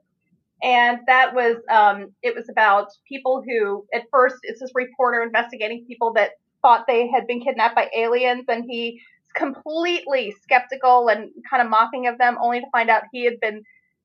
And 0.64 1.00
that 1.08 1.34
was, 1.34 1.58
um, 1.70 2.14
it 2.24 2.36
was 2.36 2.50
about 2.50 2.88
people 3.08 3.44
who, 3.46 3.86
at 3.94 4.04
first, 4.12 4.36
it's 4.44 4.60
this 4.60 4.72
reporter 4.74 5.22
investigating 5.22 5.86
people 5.88 6.14
that 6.14 6.32
thought 6.62 6.86
they 6.88 7.08
had 7.08 7.28
been 7.28 7.40
kidnapped 7.42 7.76
by 7.76 7.90
aliens, 7.96 8.46
and 8.48 8.66
he 8.68 9.00
completely 9.36 10.34
skeptical 10.42 11.10
and 11.10 11.30
kind 11.50 11.62
of 11.62 11.70
mocking 11.70 12.08
of 12.08 12.18
them, 12.18 12.38
only 12.42 12.60
to 12.60 12.68
find 12.72 12.90
out 12.90 13.04
he 13.12 13.26
had 13.26 13.40
been 13.40 13.64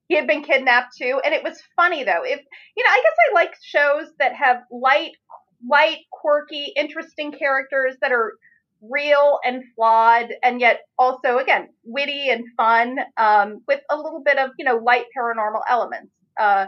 he 0.09 0.17
had 0.17 0.27
been 0.27 0.43
kidnapped 0.43 0.97
too. 0.97 1.21
And 1.25 1.33
it 1.33 1.45
was 1.45 1.63
funny 1.77 2.03
though. 2.05 2.23
If 2.25 2.41
you 2.77 2.85
know, 2.85 2.91
I 2.91 3.03
guess 3.03 3.17
I 3.31 3.35
like 3.35 3.55
shows 3.63 4.13
that 4.19 4.35
have 4.35 4.63
light, 4.71 5.13
light, 5.69 5.99
quirky, 6.11 6.73
interesting 6.77 7.33
characters 7.33 7.97
that 8.01 8.13
are 8.13 8.35
real 8.83 9.39
and 9.45 9.63
flawed, 9.77 10.31
and 10.43 10.61
yet 10.61 10.81
also 10.99 11.39
again 11.39 11.69
witty 11.85 12.29
and 12.31 12.45
fun, 12.57 12.99
um, 13.17 13.63
with 13.69 13.81
a 13.91 13.97
little 13.97 14.23
bit 14.25 14.39
of 14.39 14.51
you 14.59 14.65
know 14.65 14.77
light 14.77 15.07
paranormal 15.17 15.63
elements. 15.69 16.13
Uh, 16.39 16.67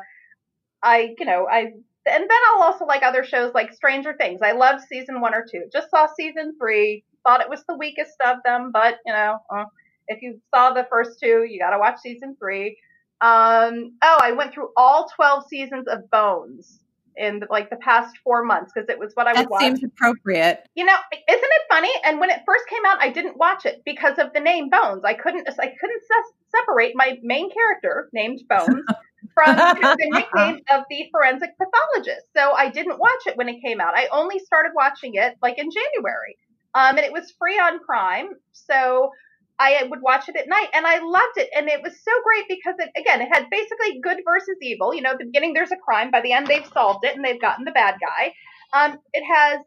I 0.82 1.14
you 1.18 1.26
know 1.26 1.46
I 1.50 1.72
and 2.04 2.24
then 2.28 2.38
I'll 2.50 2.62
also 2.62 2.84
like 2.84 3.02
other 3.02 3.24
shows 3.24 3.52
like 3.54 3.72
Stranger 3.72 4.14
Things. 4.18 4.40
I 4.42 4.52
love 4.52 4.80
season 4.88 5.20
one 5.20 5.34
or 5.34 5.44
two. 5.50 5.64
Just 5.72 5.90
saw 5.90 6.06
season 6.16 6.56
three. 6.60 7.04
Thought 7.24 7.40
it 7.40 7.50
was 7.50 7.64
the 7.68 7.76
weakest 7.76 8.16
of 8.24 8.38
them, 8.44 8.70
but 8.72 8.98
you 9.06 9.12
know, 9.12 9.38
uh, 9.54 9.64
if 10.08 10.22
you 10.22 10.40
saw 10.54 10.72
the 10.72 10.86
first 10.90 11.20
two, 11.20 11.46
you 11.48 11.60
got 11.60 11.70
to 11.70 11.78
watch 11.78 11.98
season 12.00 12.36
three. 12.38 12.78
Um, 13.20 13.92
oh, 14.02 14.18
I 14.20 14.32
went 14.32 14.52
through 14.52 14.70
all 14.76 15.08
twelve 15.14 15.44
seasons 15.48 15.86
of 15.88 16.10
Bones 16.10 16.82
in 17.16 17.40
the, 17.40 17.46
like 17.50 17.70
the 17.70 17.76
past 17.76 18.16
four 18.24 18.44
months 18.44 18.72
because 18.74 18.88
it 18.88 18.98
was 18.98 19.12
what 19.14 19.26
I 19.26 19.34
that 19.34 19.50
was. 19.50 19.60
That 19.60 19.66
seems 19.66 19.84
appropriate. 19.84 20.66
You 20.74 20.84
know, 20.84 20.96
isn't 21.12 21.28
it 21.28 21.62
funny? 21.70 21.90
And 22.04 22.20
when 22.20 22.30
it 22.30 22.40
first 22.46 22.66
came 22.68 22.84
out, 22.86 22.98
I 23.00 23.10
didn't 23.10 23.36
watch 23.36 23.66
it 23.66 23.82
because 23.84 24.18
of 24.18 24.32
the 24.32 24.40
name 24.40 24.70
Bones. 24.70 25.04
I 25.04 25.14
couldn't. 25.14 25.48
I 25.48 25.66
couldn't 25.66 26.02
se- 26.02 26.56
separate 26.56 26.92
my 26.94 27.18
main 27.22 27.50
character 27.50 28.08
named 28.12 28.40
Bones 28.48 28.84
from 29.34 29.56
the 29.56 30.10
nickname 30.10 30.60
of 30.70 30.84
the 30.90 31.08
forensic 31.10 31.50
pathologist. 31.58 32.26
So 32.36 32.52
I 32.52 32.70
didn't 32.70 32.98
watch 32.98 33.26
it 33.26 33.36
when 33.36 33.48
it 33.48 33.62
came 33.62 33.80
out. 33.80 33.94
I 33.96 34.08
only 34.12 34.38
started 34.38 34.72
watching 34.74 35.14
it 35.14 35.36
like 35.42 35.58
in 35.58 35.70
January. 35.70 36.36
Um, 36.74 36.96
and 36.96 37.04
it 37.04 37.12
was 37.12 37.34
free 37.38 37.58
on 37.58 37.80
Prime. 37.80 38.30
So 38.52 39.10
I 39.58 39.84
would 39.88 40.02
watch 40.02 40.28
it 40.28 40.36
at 40.36 40.48
night 40.48 40.68
and 40.72 40.86
I 40.86 40.98
loved 40.98 41.36
it. 41.36 41.48
And 41.54 41.68
it 41.68 41.82
was 41.82 41.92
so 42.02 42.12
great 42.24 42.46
because 42.48 42.74
it, 42.78 42.90
again, 42.96 43.20
it 43.20 43.28
had 43.32 43.50
basically 43.50 44.00
good 44.00 44.18
versus 44.24 44.56
evil. 44.60 44.94
You 44.94 45.02
know, 45.02 45.12
at 45.12 45.18
the 45.18 45.26
beginning 45.26 45.54
there's 45.54 45.72
a 45.72 45.76
crime. 45.76 46.10
By 46.10 46.20
the 46.20 46.32
end, 46.32 46.46
they've 46.46 46.66
solved 46.72 47.04
it 47.04 47.14
and 47.14 47.24
they've 47.24 47.40
gotten 47.40 47.64
the 47.64 47.72
bad 47.76 47.96
guy. 48.00 48.34
Um, 48.72 48.98
it 49.12 49.22
has, 49.22 49.60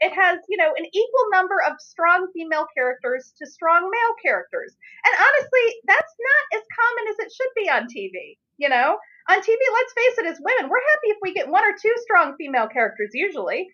it 0.00 0.12
has, 0.14 0.38
you 0.48 0.56
know, 0.56 0.72
an 0.76 0.86
equal 0.86 1.26
number 1.32 1.56
of 1.66 1.80
strong 1.80 2.28
female 2.32 2.66
characters 2.74 3.34
to 3.38 3.46
strong 3.46 3.90
male 3.90 4.14
characters. 4.24 4.72
And 5.04 5.12
honestly, 5.12 5.66
that's 5.86 6.14
not 6.14 6.60
as 6.60 6.64
common 6.78 7.04
as 7.10 7.18
it 7.26 7.32
should 7.34 7.52
be 7.56 7.68
on 7.68 7.88
TV. 7.90 8.38
You 8.56 8.68
know, 8.68 8.96
on 9.28 9.38
TV, 9.40 9.58
let's 9.72 9.92
face 9.92 10.18
it, 10.18 10.26
as 10.26 10.38
women, 10.40 10.70
we're 10.70 10.78
happy 10.78 11.08
if 11.10 11.18
we 11.20 11.34
get 11.34 11.48
one 11.48 11.64
or 11.64 11.74
two 11.74 11.92
strong 12.02 12.36
female 12.38 12.68
characters 12.68 13.10
usually. 13.12 13.66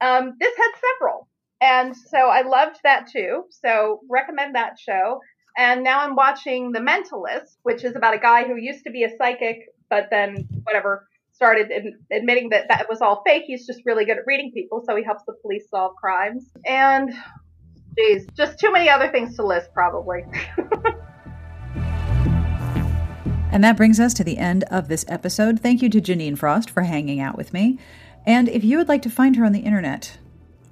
Um, 0.00 0.34
this 0.40 0.56
had 0.56 0.72
several. 0.98 1.28
And 1.60 1.96
so 1.96 2.18
I 2.18 2.42
loved 2.42 2.78
that 2.84 3.08
too. 3.10 3.44
So 3.50 4.00
recommend 4.08 4.54
that 4.54 4.78
show. 4.78 5.20
And 5.56 5.82
now 5.82 6.00
I'm 6.00 6.14
watching 6.14 6.72
The 6.72 6.80
Mentalist, 6.80 7.56
which 7.62 7.82
is 7.82 7.96
about 7.96 8.14
a 8.14 8.18
guy 8.18 8.44
who 8.44 8.56
used 8.56 8.84
to 8.84 8.90
be 8.90 9.04
a 9.04 9.16
psychic, 9.16 9.60
but 9.88 10.08
then 10.10 10.46
whatever 10.64 11.06
started 11.32 11.70
admitting 12.10 12.50
that 12.50 12.66
that 12.68 12.88
was 12.88 13.00
all 13.00 13.22
fake. 13.26 13.44
He's 13.46 13.66
just 13.66 13.80
really 13.84 14.04
good 14.04 14.18
at 14.18 14.24
reading 14.26 14.52
people, 14.52 14.82
so 14.86 14.96
he 14.96 15.04
helps 15.04 15.22
the 15.26 15.34
police 15.42 15.68
solve 15.70 15.94
crimes. 15.96 16.44
And 16.66 17.12
geez, 17.96 18.26
just 18.34 18.58
too 18.58 18.72
many 18.72 18.88
other 18.88 19.10
things 19.10 19.36
to 19.36 19.46
list, 19.46 19.72
probably. 19.72 20.24
and 23.52 23.62
that 23.64 23.76
brings 23.76 24.00
us 24.00 24.14
to 24.14 24.24
the 24.24 24.38
end 24.38 24.64
of 24.70 24.88
this 24.88 25.04
episode. 25.08 25.60
Thank 25.60 25.82
you 25.82 25.90
to 25.90 26.00
Jeaniene 26.00 26.38
Frost 26.38 26.70
for 26.70 26.82
hanging 26.82 27.20
out 27.20 27.36
with 27.36 27.52
me. 27.52 27.78
And 28.26 28.48
if 28.48 28.64
you 28.64 28.78
would 28.78 28.88
like 28.88 29.02
to 29.02 29.10
find 29.10 29.36
her 29.36 29.44
on 29.44 29.52
the 29.52 29.60
internet, 29.60 30.18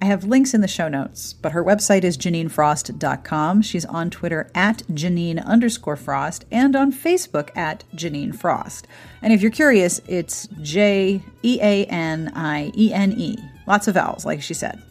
I 0.01 0.05
have 0.05 0.25
links 0.25 0.53
in 0.53 0.61
the 0.61 0.67
show 0.67 0.89
notes, 0.89 1.33
but 1.33 1.53
her 1.53 1.63
website 1.63 2.03
is 2.03 2.17
JeanieneFrost.com. 2.17 3.61
She's 3.61 3.85
on 3.85 4.09
Twitter 4.09 4.51
at 4.53 4.79
Jeaniene 4.89 5.43
underscore 5.45 5.95
Frost 5.95 6.45
and 6.51 6.75
on 6.75 6.91
Facebook 6.91 7.55
at 7.55 7.85
Jeaniene 7.95 8.35
Frost. 8.35 8.87
And 9.21 9.31
if 9.31 9.41
you're 9.41 9.51
curious, 9.51 10.01
it's 10.07 10.47
J 10.61 11.23
E 11.43 11.59
A 11.61 11.85
N 11.85 12.31
I 12.35 12.71
E 12.75 12.93
N 12.93 13.13
E. 13.13 13.37
Lots 13.67 13.87
of 13.87 13.93
vowels, 13.95 14.25
like 14.25 14.41
she 14.41 14.53
said. 14.53 14.81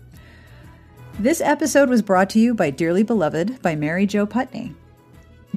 This 1.19 1.41
episode 1.41 1.91
was 1.91 2.03
brought 2.03 2.31
to 2.31 2.41
you 2.41 2.55
by 2.55 2.71
Dearly 2.71 3.03
Beloved 3.03 3.61
by 3.63 3.77
Mary 3.77 4.07
Jo 4.07 4.27
Putney. 4.27 4.75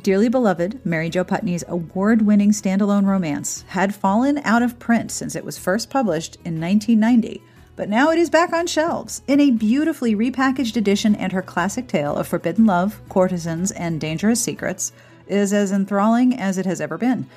Dearly 0.04 0.30
Beloved, 0.30 0.86
Mary 0.86 1.10
Jo 1.10 1.24
Putney's 1.24 1.64
award 1.68 2.22
winning 2.22 2.52
standalone 2.52 3.06
romance, 3.06 3.64
had 3.70 3.96
fallen 3.96 4.38
out 4.40 4.62
of 4.62 4.78
print 4.78 5.10
since 5.10 5.36
it 5.36 5.46
was 5.46 5.58
first 5.58 5.90
published 5.90 6.36
in 6.46 6.62
1990 6.62 7.42
but 7.78 7.88
now 7.88 8.10
it 8.10 8.18
is 8.18 8.30
back 8.30 8.52
on 8.52 8.68
shelves 8.68 9.22
in 9.28 9.40
a 9.40 9.52
beautifully 9.52 10.16
repackaged 10.16 10.76
edition, 10.76 11.16
and 11.16 11.32
her 11.32 11.44
classic 11.44 11.88
tale 11.88 12.16
of 12.18 12.28
forbidden 12.28 12.66
love, 12.66 13.00
courtesans, 13.08 13.72
and 13.72 14.02
dangerous 14.02 14.42
secrets 14.42 14.92
is 15.28 15.54
as 15.54 15.72
enthralling 15.72 16.38
as 16.38 16.58
it 16.58 16.66
has 16.66 16.82
ever 16.82 16.98
been. 16.98 17.30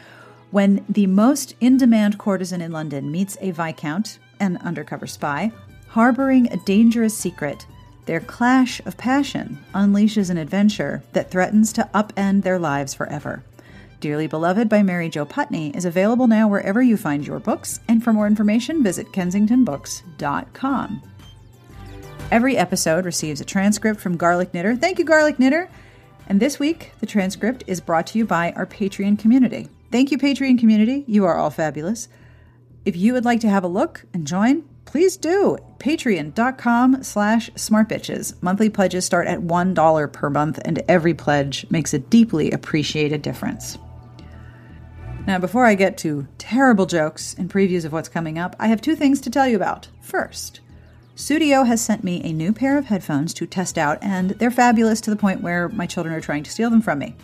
When 0.50 0.84
the 0.88 1.06
most 1.06 1.54
in 1.60 1.76
demand 1.76 2.18
courtesan 2.18 2.62
in 2.62 2.72
London 2.72 3.12
meets 3.12 3.36
a 3.40 3.52
Viscount, 3.52 4.18
an 4.40 4.56
undercover 4.56 5.06
spy, 5.06 5.52
harboring 5.88 6.50
a 6.50 6.56
dangerous 6.64 7.16
secret, 7.16 7.66
their 8.06 8.20
clash 8.20 8.80
of 8.86 8.96
passion 8.96 9.62
unleashes 9.74 10.30
an 10.30 10.38
adventure 10.38 11.02
that 11.12 11.30
threatens 11.30 11.72
to 11.74 11.88
upend 11.94 12.42
their 12.42 12.58
lives 12.58 12.94
forever. 12.94 13.44
Dearly 14.00 14.26
Beloved 14.26 14.68
by 14.68 14.82
Mary 14.82 15.10
Jo 15.10 15.26
Putney 15.26 15.76
is 15.76 15.84
available 15.84 16.26
now 16.26 16.48
wherever 16.48 16.80
you 16.80 16.96
find 16.96 17.26
your 17.26 17.38
books, 17.38 17.80
and 17.86 18.02
for 18.02 18.14
more 18.14 18.26
information, 18.26 18.82
visit 18.82 19.12
kensingtonbooks.com. 19.12 21.02
Every 22.30 22.56
episode 22.56 23.04
receives 23.04 23.40
a 23.40 23.44
transcript 23.44 24.00
from 24.00 24.16
Garlic 24.16 24.54
Knitter. 24.54 24.74
Thank 24.74 24.98
you, 24.98 25.04
Garlic 25.04 25.38
Knitter. 25.38 25.68
And 26.28 26.40
this 26.40 26.58
week, 26.58 26.92
the 27.00 27.06
transcript 27.06 27.64
is 27.66 27.80
brought 27.80 28.06
to 28.08 28.18
you 28.18 28.24
by 28.24 28.52
our 28.52 28.64
Patreon 28.64 29.18
community. 29.18 29.68
Thank 29.90 30.10
you, 30.10 30.18
Patreon 30.18 30.58
community. 30.58 31.04
You 31.06 31.26
are 31.26 31.36
all 31.36 31.50
fabulous. 31.50 32.08
If 32.84 32.96
you 32.96 33.12
would 33.12 33.24
like 33.26 33.40
to 33.40 33.50
have 33.50 33.64
a 33.64 33.68
look 33.68 34.06
and 34.14 34.26
join, 34.26 34.64
please 34.86 35.18
do. 35.18 35.58
Patreon.com 35.78 37.02
slash 37.02 37.50
smartbitches. 37.50 38.40
Monthly 38.42 38.70
pledges 38.70 39.04
start 39.04 39.26
at 39.26 39.40
$1 39.40 40.12
per 40.12 40.30
month, 40.30 40.58
and 40.64 40.82
every 40.88 41.12
pledge 41.12 41.66
makes 41.68 41.92
a 41.92 41.98
deeply 41.98 42.50
appreciated 42.50 43.20
difference. 43.20 43.76
Now, 45.26 45.38
before 45.38 45.64
I 45.64 45.74
get 45.74 45.98
to 45.98 46.26
terrible 46.38 46.86
jokes 46.86 47.34
and 47.34 47.48
previews 47.48 47.84
of 47.84 47.92
what's 47.92 48.08
coming 48.08 48.38
up, 48.38 48.56
I 48.58 48.68
have 48.68 48.80
two 48.80 48.96
things 48.96 49.20
to 49.20 49.30
tell 49.30 49.46
you 49.46 49.54
about. 49.54 49.88
First, 50.00 50.60
Sudio 51.14 51.66
has 51.66 51.80
sent 51.80 52.02
me 52.02 52.22
a 52.24 52.32
new 52.32 52.52
pair 52.52 52.78
of 52.78 52.86
headphones 52.86 53.34
to 53.34 53.46
test 53.46 53.76
out, 53.76 53.98
and 54.02 54.30
they're 54.30 54.50
fabulous 54.50 55.00
to 55.02 55.10
the 55.10 55.16
point 55.16 55.42
where 55.42 55.68
my 55.68 55.86
children 55.86 56.14
are 56.14 56.20
trying 56.20 56.42
to 56.44 56.50
steal 56.50 56.70
them 56.70 56.80
from 56.80 56.98
me. 56.98 57.14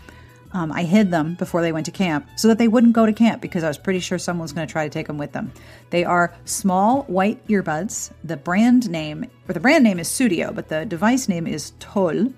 Um, 0.53 0.71
I 0.71 0.85
hid 0.85 1.11
them 1.11 1.35
before 1.35 1.63
they 1.63 1.73
went 1.73 1.87
to 1.87 1.93
camp 1.93 2.29
so 2.37 2.49
that 2.49 2.59
they 2.59 2.69
wouldn't 2.69 2.93
go 2.93 3.07
to 3.07 3.13
camp 3.13 3.43
because 3.43 3.65
I 3.65 3.69
was 3.69 3.79
pretty 3.79 4.01
sure 4.01 4.19
someone 4.19 4.43
was 4.43 4.53
going 4.53 4.67
to 4.67 4.73
try 4.73 4.85
to 4.85 4.91
take 4.91 5.07
them 5.07 5.19
with 5.19 5.33
them. 5.33 5.51
They 5.91 6.05
are 6.05 6.35
small 6.45 7.03
white 7.05 7.45
earbuds. 7.49 8.11
The 8.23 8.37
brand 8.37 8.89
name, 8.89 9.27
or 9.49 9.55
the 9.55 9.61
brand 9.61 9.83
name 9.83 9.99
is 9.99 10.09
Sudio, 10.09 10.55
but 10.55 10.69
the 10.69 10.85
device 10.85 11.29
name 11.29 11.47
is 11.47 11.73
Toll. 11.81 12.33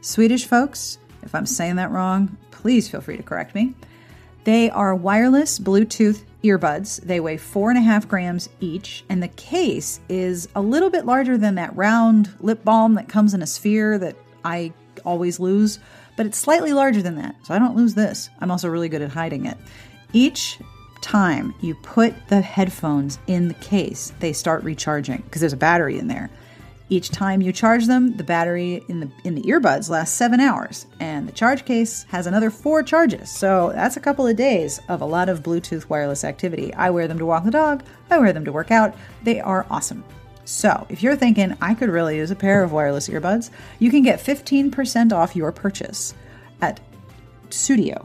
Swedish 0.00 0.46
folks, 0.46 0.98
if 1.22 1.34
I'm 1.34 1.46
saying 1.46 1.76
that 1.76 1.90
wrong, 1.90 2.36
please 2.50 2.88
feel 2.88 3.00
free 3.00 3.16
to 3.16 3.22
correct 3.22 3.54
me. 3.54 3.74
They 4.44 4.70
are 4.70 4.94
wireless 4.94 5.58
Bluetooth 5.58 6.22
earbuds. 6.42 7.02
They 7.02 7.20
weigh 7.20 7.36
four 7.36 7.70
and 7.70 7.78
a 7.78 7.82
half 7.82 8.08
grams 8.08 8.48
each, 8.60 9.04
and 9.08 9.22
the 9.22 9.28
case 9.28 10.00
is 10.08 10.48
a 10.54 10.60
little 10.60 10.90
bit 10.90 11.04
larger 11.04 11.36
than 11.36 11.56
that 11.56 11.76
round 11.76 12.30
lip 12.40 12.64
balm 12.64 12.94
that 12.94 13.08
comes 13.08 13.34
in 13.34 13.42
a 13.42 13.46
sphere 13.46 13.98
that 13.98 14.16
I 14.44 14.72
always 15.04 15.38
lose, 15.38 15.78
but 16.16 16.26
it's 16.26 16.38
slightly 16.38 16.72
larger 16.72 17.02
than 17.02 17.16
that, 17.16 17.34
so 17.42 17.54
I 17.54 17.58
don't 17.58 17.76
lose 17.76 17.94
this. 17.94 18.30
I'm 18.40 18.50
also 18.50 18.68
really 18.68 18.88
good 18.88 19.02
at 19.02 19.10
hiding 19.10 19.46
it. 19.46 19.58
Each 20.12 20.58
time 21.02 21.54
you 21.60 21.74
put 21.76 22.14
the 22.28 22.40
headphones 22.40 23.18
in 23.26 23.48
the 23.48 23.54
case, 23.54 24.12
they 24.20 24.32
start 24.32 24.62
recharging 24.64 25.22
because 25.22 25.40
there's 25.40 25.52
a 25.52 25.58
battery 25.58 25.98
in 25.98 26.08
there. 26.08 26.30
Each 26.92 27.08
time 27.08 27.40
you 27.40 27.52
charge 27.52 27.86
them, 27.86 28.16
the 28.16 28.24
battery 28.24 28.84
in 28.88 28.98
the 28.98 29.08
in 29.22 29.36
the 29.36 29.42
earbuds 29.42 29.88
lasts 29.88 30.16
7 30.16 30.40
hours 30.40 30.86
and 30.98 31.28
the 31.28 31.32
charge 31.32 31.64
case 31.64 32.04
has 32.08 32.26
another 32.26 32.50
4 32.50 32.82
charges. 32.82 33.30
So 33.30 33.70
that's 33.72 33.96
a 33.96 34.00
couple 34.00 34.26
of 34.26 34.34
days 34.34 34.80
of 34.88 35.00
a 35.00 35.06
lot 35.06 35.28
of 35.28 35.44
Bluetooth 35.44 35.88
wireless 35.88 36.24
activity. 36.24 36.74
I 36.74 36.90
wear 36.90 37.06
them 37.06 37.18
to 37.18 37.24
walk 37.24 37.44
the 37.44 37.52
dog, 37.52 37.84
I 38.10 38.18
wear 38.18 38.32
them 38.32 38.44
to 38.44 38.52
work 38.52 38.72
out. 38.72 38.96
They 39.22 39.40
are 39.40 39.66
awesome. 39.70 40.04
So, 40.44 40.84
if 40.88 41.00
you're 41.00 41.14
thinking 41.14 41.56
I 41.60 41.74
could 41.74 41.90
really 41.90 42.16
use 42.16 42.32
a 42.32 42.36
pair 42.36 42.64
of 42.64 42.72
wireless 42.72 43.08
earbuds, 43.08 43.50
you 43.78 43.88
can 43.88 44.02
get 44.02 44.18
15% 44.18 45.12
off 45.12 45.36
your 45.36 45.52
purchase 45.52 46.12
at 46.60 46.80
Sudio, 47.50 48.04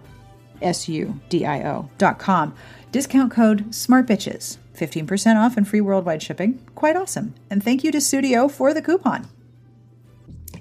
S 0.61 0.87
U 0.87 1.19
D 1.29 1.43
I 1.43 1.63
O 1.63 1.89
dot 1.97 2.19
com. 2.19 2.53
Discount 2.91 3.31
code 3.31 3.71
SMARTBITCHES. 3.71 4.59
15% 4.75 5.35
off 5.35 5.57
and 5.57 5.67
free 5.67 5.81
worldwide 5.81 6.21
shipping. 6.21 6.59
Quite 6.75 6.95
awesome. 6.95 7.35
And 7.49 7.63
thank 7.63 7.83
you 7.83 7.91
to 7.91 7.99
Sudio 7.99 8.49
for 8.49 8.73
the 8.73 8.81
coupon. 8.81 9.27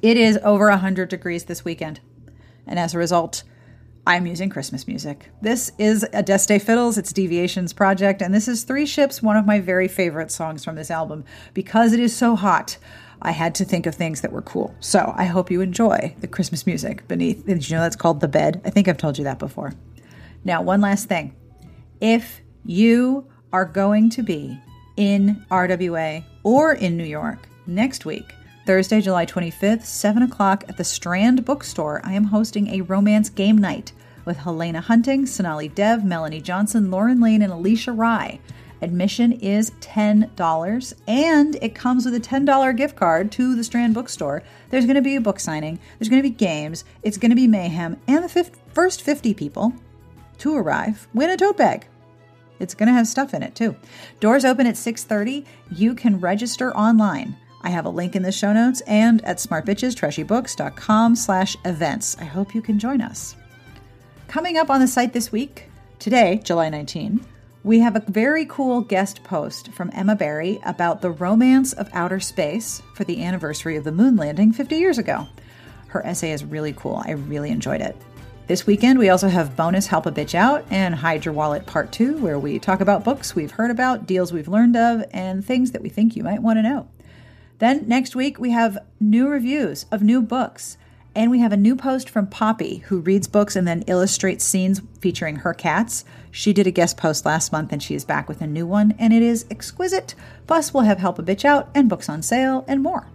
It 0.02 0.16
is 0.16 0.38
over 0.42 0.68
100 0.68 1.08
degrees 1.08 1.44
this 1.44 1.64
weekend. 1.64 2.00
And 2.66 2.78
as 2.78 2.94
a 2.94 2.98
result, 2.98 3.42
I'm 4.06 4.26
using 4.26 4.50
Christmas 4.50 4.86
music. 4.86 5.30
This 5.40 5.72
is 5.78 6.06
Adeste 6.12 6.60
Fideles, 6.60 6.98
it's 6.98 7.12
Deviations 7.12 7.72
project, 7.72 8.20
and 8.20 8.34
this 8.34 8.48
is 8.48 8.64
Three 8.64 8.84
Ships, 8.84 9.22
one 9.22 9.38
of 9.38 9.46
my 9.46 9.60
very 9.60 9.88
favorite 9.88 10.30
songs 10.30 10.62
from 10.62 10.74
this 10.76 10.90
album. 10.90 11.24
Because 11.54 11.94
it 11.94 12.00
is 12.00 12.14
so 12.14 12.36
hot, 12.36 12.76
I 13.22 13.30
had 13.30 13.54
to 13.56 13.64
think 13.64 13.86
of 13.86 13.94
things 13.94 14.20
that 14.20 14.30
were 14.30 14.42
cool. 14.42 14.74
So 14.80 15.14
I 15.16 15.24
hope 15.24 15.50
you 15.50 15.62
enjoy 15.62 16.14
the 16.20 16.28
Christmas 16.28 16.66
music 16.66 17.08
beneath. 17.08 17.46
Did 17.46 17.68
you 17.68 17.76
know 17.76 17.82
that's 17.82 17.96
called 17.96 18.20
The 18.20 18.28
Bed? 18.28 18.60
I 18.64 18.70
think 18.70 18.88
I've 18.88 18.98
told 18.98 19.16
you 19.16 19.24
that 19.24 19.38
before. 19.38 19.72
Now, 20.44 20.60
one 20.60 20.82
last 20.82 21.08
thing. 21.08 21.34
If 22.00 22.42
you 22.66 23.26
are 23.54 23.64
going 23.64 24.10
to 24.10 24.20
be 24.20 24.58
in 24.96 25.46
RWA 25.48 26.24
or 26.42 26.72
in 26.72 26.96
New 26.96 27.04
York 27.04 27.48
next 27.68 28.04
week, 28.04 28.34
Thursday, 28.66 29.00
July 29.00 29.26
25th, 29.26 29.84
7 29.84 30.24
o'clock 30.24 30.64
at 30.68 30.76
the 30.76 30.82
Strand 30.82 31.44
Bookstore, 31.44 32.00
I 32.02 32.14
am 32.14 32.24
hosting 32.24 32.66
a 32.66 32.80
romance 32.80 33.30
game 33.30 33.58
night 33.58 33.92
with 34.24 34.38
Helena 34.38 34.80
Hunting, 34.80 35.24
Sonali 35.24 35.68
Dev, 35.68 36.00
Melonie 36.00 36.42
Johnson, 36.42 36.90
Lauren 36.90 37.20
Lane, 37.20 37.42
and 37.42 37.52
Alisha 37.52 37.96
Rai. 37.96 38.40
Admission 38.82 39.30
is 39.30 39.70
$10 39.80 40.94
and 41.06 41.56
it 41.62 41.76
comes 41.76 42.04
with 42.04 42.16
a 42.16 42.20
$10 42.20 42.76
gift 42.76 42.96
card 42.96 43.30
to 43.30 43.54
the 43.54 43.62
Strand 43.62 43.94
Bookstore. 43.94 44.42
There's 44.70 44.84
going 44.84 44.96
to 44.96 45.00
be 45.00 45.14
a 45.14 45.20
book 45.20 45.38
signing, 45.38 45.78
there's 46.00 46.08
going 46.08 46.20
to 46.20 46.28
be 46.28 46.34
games, 46.34 46.84
it's 47.04 47.18
going 47.18 47.30
to 47.30 47.36
be 47.36 47.46
mayhem, 47.46 48.00
and 48.08 48.24
the 48.24 48.50
first 48.72 49.02
50 49.02 49.32
people 49.34 49.74
to 50.38 50.56
arrive 50.56 51.06
win 51.14 51.30
a 51.30 51.36
tote 51.36 51.56
bag. 51.56 51.86
It's 52.60 52.74
going 52.74 52.86
to 52.88 52.92
have 52.92 53.06
stuff 53.06 53.34
in 53.34 53.42
it 53.42 53.54
too. 53.54 53.76
Doors 54.20 54.44
open 54.44 54.66
at 54.66 54.76
6:30. 54.76 55.44
You 55.70 55.94
can 55.94 56.20
register 56.20 56.74
online. 56.76 57.36
I 57.62 57.70
have 57.70 57.86
a 57.86 57.90
link 57.90 58.14
in 58.14 58.22
the 58.22 58.32
show 58.32 58.52
notes 58.52 58.82
and 58.82 59.24
at 59.24 59.38
smartbitchestrashybooks.com 59.38 61.16
slash 61.16 61.56
events. 61.64 62.16
I 62.20 62.24
hope 62.24 62.54
you 62.54 62.60
can 62.60 62.78
join 62.78 63.00
us. 63.00 63.36
Coming 64.28 64.58
up 64.58 64.68
on 64.68 64.80
the 64.80 64.86
site 64.86 65.12
this 65.12 65.32
week, 65.32 65.70
today, 65.98 66.40
July 66.44 66.68
19, 66.68 67.24
we 67.62 67.78
have 67.80 67.96
a 67.96 68.04
very 68.08 68.44
cool 68.44 68.82
guest 68.82 69.24
post 69.24 69.72
from 69.72 69.90
Emma 69.94 70.14
Barry 70.14 70.60
about 70.66 71.00
the 71.00 71.10
romance 71.10 71.72
of 71.72 71.88
outer 71.94 72.20
space 72.20 72.82
for 72.94 73.04
the 73.04 73.24
anniversary 73.24 73.76
of 73.76 73.84
the 73.84 73.92
moon 73.92 74.16
landing 74.16 74.52
50 74.52 74.76
years 74.76 74.98
ago. 74.98 75.26
Her 75.86 76.04
essay 76.04 76.32
is 76.32 76.44
really 76.44 76.74
cool. 76.74 77.02
I 77.06 77.12
really 77.12 77.50
enjoyed 77.50 77.80
it. 77.80 77.96
This 78.46 78.66
weekend, 78.66 78.98
we 78.98 79.08
also 79.08 79.28
have 79.28 79.56
bonus 79.56 79.86
Help 79.86 80.04
a 80.04 80.12
Bitch 80.12 80.34
Out 80.34 80.66
and 80.70 80.94
Hide 80.94 81.24
Your 81.24 81.32
Wallet 81.32 81.64
Part 81.64 81.90
2, 81.92 82.18
where 82.18 82.38
we 82.38 82.58
talk 82.58 82.82
about 82.82 83.02
books 83.02 83.34
we've 83.34 83.52
heard 83.52 83.70
about, 83.70 84.04
deals 84.06 84.34
we've 84.34 84.48
learned 84.48 84.76
of, 84.76 85.02
and 85.12 85.42
things 85.42 85.70
that 85.70 85.80
we 85.80 85.88
think 85.88 86.14
you 86.14 86.22
might 86.22 86.42
want 86.42 86.58
to 86.58 86.62
know. 86.62 86.86
Then 87.58 87.88
next 87.88 88.14
week, 88.14 88.38
we 88.38 88.50
have 88.50 88.76
new 89.00 89.28
reviews 89.28 89.86
of 89.90 90.02
new 90.02 90.20
books. 90.20 90.76
And 91.14 91.30
we 91.30 91.38
have 91.38 91.52
a 91.52 91.56
new 91.56 91.74
post 91.74 92.10
from 92.10 92.26
Poppy, 92.26 92.78
who 92.88 93.00
reads 93.00 93.28
books 93.28 93.56
and 93.56 93.66
then 93.66 93.82
illustrates 93.86 94.44
scenes 94.44 94.82
featuring 95.00 95.36
her 95.36 95.54
cats. 95.54 96.04
She 96.30 96.52
did 96.52 96.66
a 96.66 96.70
guest 96.70 96.98
post 96.98 97.24
last 97.24 97.50
month 97.50 97.72
and 97.72 97.82
she 97.82 97.94
is 97.94 98.04
back 98.04 98.28
with 98.28 98.42
a 98.42 98.46
new 98.46 98.66
one, 98.66 98.94
and 98.98 99.14
it 99.14 99.22
is 99.22 99.46
exquisite. 99.50 100.14
Plus, 100.46 100.74
we'll 100.74 100.82
have 100.82 100.98
Help 100.98 101.18
a 101.18 101.22
Bitch 101.22 101.46
Out 101.46 101.70
and 101.74 101.88
books 101.88 102.10
on 102.10 102.20
sale 102.20 102.66
and 102.68 102.82
more. 102.82 103.06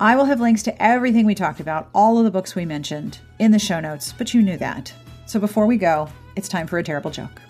I 0.00 0.16
will 0.16 0.24
have 0.24 0.40
links 0.40 0.64
to 0.64 0.82
everything 0.82 1.24
we 1.24 1.36
talked 1.36 1.60
about, 1.60 1.88
all 1.94 2.18
of 2.18 2.24
the 2.24 2.30
books 2.30 2.56
we 2.56 2.64
mentioned, 2.64 3.18
in 3.38 3.52
the 3.52 3.58
show 3.60 3.78
notes, 3.78 4.12
but 4.16 4.34
you 4.34 4.42
knew 4.42 4.56
that. 4.56 4.92
So 5.26 5.38
before 5.38 5.66
we 5.66 5.76
go, 5.76 6.08
it's 6.34 6.48
time 6.48 6.66
for 6.66 6.78
a 6.78 6.82
terrible 6.82 7.12
joke. 7.12 7.40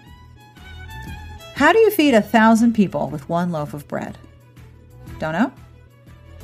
How 1.54 1.72
do 1.72 1.78
you 1.78 1.90
feed 1.90 2.12
a 2.12 2.20
thousand 2.20 2.74
people 2.74 3.08
with 3.08 3.28
one 3.28 3.50
loaf 3.50 3.72
of 3.72 3.88
bread? 3.88 4.18
Don't 5.18 5.32
know? 5.32 5.52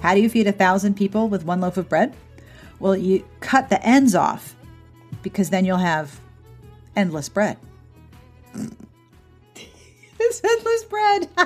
How 0.00 0.14
do 0.14 0.22
you 0.22 0.30
feed 0.30 0.46
a 0.46 0.52
thousand 0.52 0.94
people 0.94 1.28
with 1.28 1.44
one 1.44 1.60
loaf 1.60 1.76
of 1.76 1.88
bread? 1.88 2.14
Well, 2.78 2.96
you 2.96 3.26
cut 3.40 3.68
the 3.68 3.84
ends 3.86 4.14
off 4.14 4.56
because 5.22 5.50
then 5.50 5.66
you'll 5.66 5.76
have 5.76 6.18
endless 6.96 7.28
bread. 7.28 7.58
it's 9.54 10.42
endless 10.42 10.84
bread. 10.84 11.28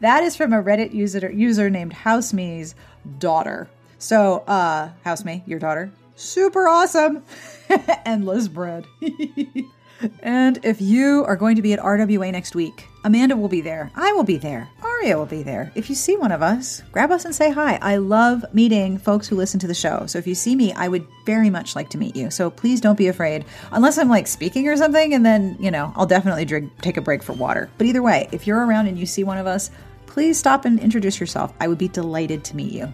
that 0.00 0.22
is 0.22 0.36
from 0.36 0.52
a 0.52 0.62
Reddit 0.62 0.92
user, 0.92 1.30
user 1.32 1.70
named 1.70 1.94
HouseMe's 1.94 2.74
daughter. 3.18 3.68
So, 3.98 4.44
uh, 4.46 4.90
HouseMe, 5.04 5.46
your 5.46 5.58
daughter, 5.58 5.90
super 6.16 6.68
awesome. 6.68 7.22
endless 8.04 8.48
bread. 8.48 8.86
and 10.20 10.58
if 10.64 10.80
you 10.80 11.24
are 11.26 11.36
going 11.36 11.56
to 11.56 11.62
be 11.62 11.72
at 11.72 11.78
RWA 11.78 12.30
next 12.32 12.54
week, 12.54 12.86
Amanda 13.04 13.36
will 13.36 13.48
be 13.48 13.60
there. 13.60 13.90
I 13.94 14.12
will 14.12 14.24
be 14.24 14.36
there. 14.36 14.68
Aria 14.82 15.16
will 15.16 15.26
be 15.26 15.42
there. 15.42 15.70
If 15.74 15.88
you 15.88 15.94
see 15.94 16.16
one 16.16 16.32
of 16.32 16.42
us, 16.42 16.82
grab 16.90 17.12
us 17.12 17.24
and 17.24 17.34
say 17.34 17.52
hi. 17.52 17.78
I 17.80 17.96
love 17.96 18.44
meeting 18.52 18.98
folks 18.98 19.28
who 19.28 19.36
listen 19.36 19.60
to 19.60 19.66
the 19.66 19.74
show. 19.74 20.06
So 20.06 20.18
if 20.18 20.26
you 20.26 20.34
see 20.34 20.56
me, 20.56 20.72
I 20.72 20.88
would 20.88 21.06
very 21.24 21.50
much 21.50 21.76
like 21.76 21.88
to 21.90 21.98
meet 21.98 22.16
you. 22.16 22.30
So 22.30 22.50
please 22.50 22.80
don't 22.80 22.98
be 22.98 23.06
afraid, 23.06 23.44
unless 23.70 23.98
I'm 23.98 24.08
like 24.08 24.26
speaking 24.26 24.66
or 24.68 24.76
something, 24.76 25.14
and 25.14 25.24
then, 25.24 25.56
you 25.60 25.70
know, 25.70 25.92
I'll 25.94 26.06
definitely 26.06 26.44
drink, 26.44 26.72
take 26.80 26.96
a 26.96 27.00
break 27.00 27.22
for 27.22 27.32
water. 27.34 27.70
But 27.78 27.86
either 27.86 28.02
way, 28.02 28.28
if 28.32 28.46
you're 28.46 28.64
around 28.64 28.88
and 28.88 28.98
you 28.98 29.06
see 29.06 29.22
one 29.22 29.38
of 29.38 29.46
us, 29.46 29.70
please 30.16 30.38
stop 30.38 30.64
and 30.64 30.80
introduce 30.80 31.20
yourself. 31.20 31.52
I 31.60 31.68
would 31.68 31.76
be 31.76 31.88
delighted 31.88 32.42
to 32.44 32.56
meet 32.56 32.72
you. 32.72 32.90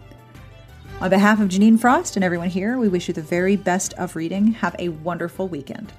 On 1.00 1.08
behalf 1.08 1.38
of 1.38 1.50
Jeaniene 1.50 1.78
Frost 1.78 2.16
and 2.16 2.24
everyone 2.24 2.48
here, 2.48 2.76
we 2.78 2.88
wish 2.88 3.06
you 3.06 3.14
the 3.14 3.22
very 3.22 3.54
best 3.54 3.92
of 3.92 4.16
reading. 4.16 4.54
Have 4.54 4.74
a 4.80 4.88
wonderful 4.88 5.46
weekend. 5.46 5.92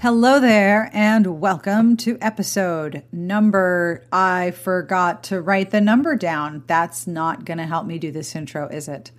Hello 0.00 0.38
there, 0.38 0.90
and 0.92 1.40
welcome 1.40 1.96
to 1.96 2.16
episode 2.20 3.02
number. 3.10 4.04
I 4.12 4.52
forgot 4.52 5.24
to 5.24 5.40
write 5.40 5.72
the 5.72 5.80
number 5.80 6.14
down. 6.14 6.62
That's 6.68 7.08
not 7.08 7.44
going 7.44 7.58
to 7.58 7.66
help 7.66 7.84
me 7.84 7.98
do 7.98 8.12
this 8.12 8.36
intro, 8.36 8.68
is 8.68 8.86
it? 8.86 9.10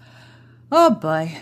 Oh 0.72 0.92
boy. 0.92 1.36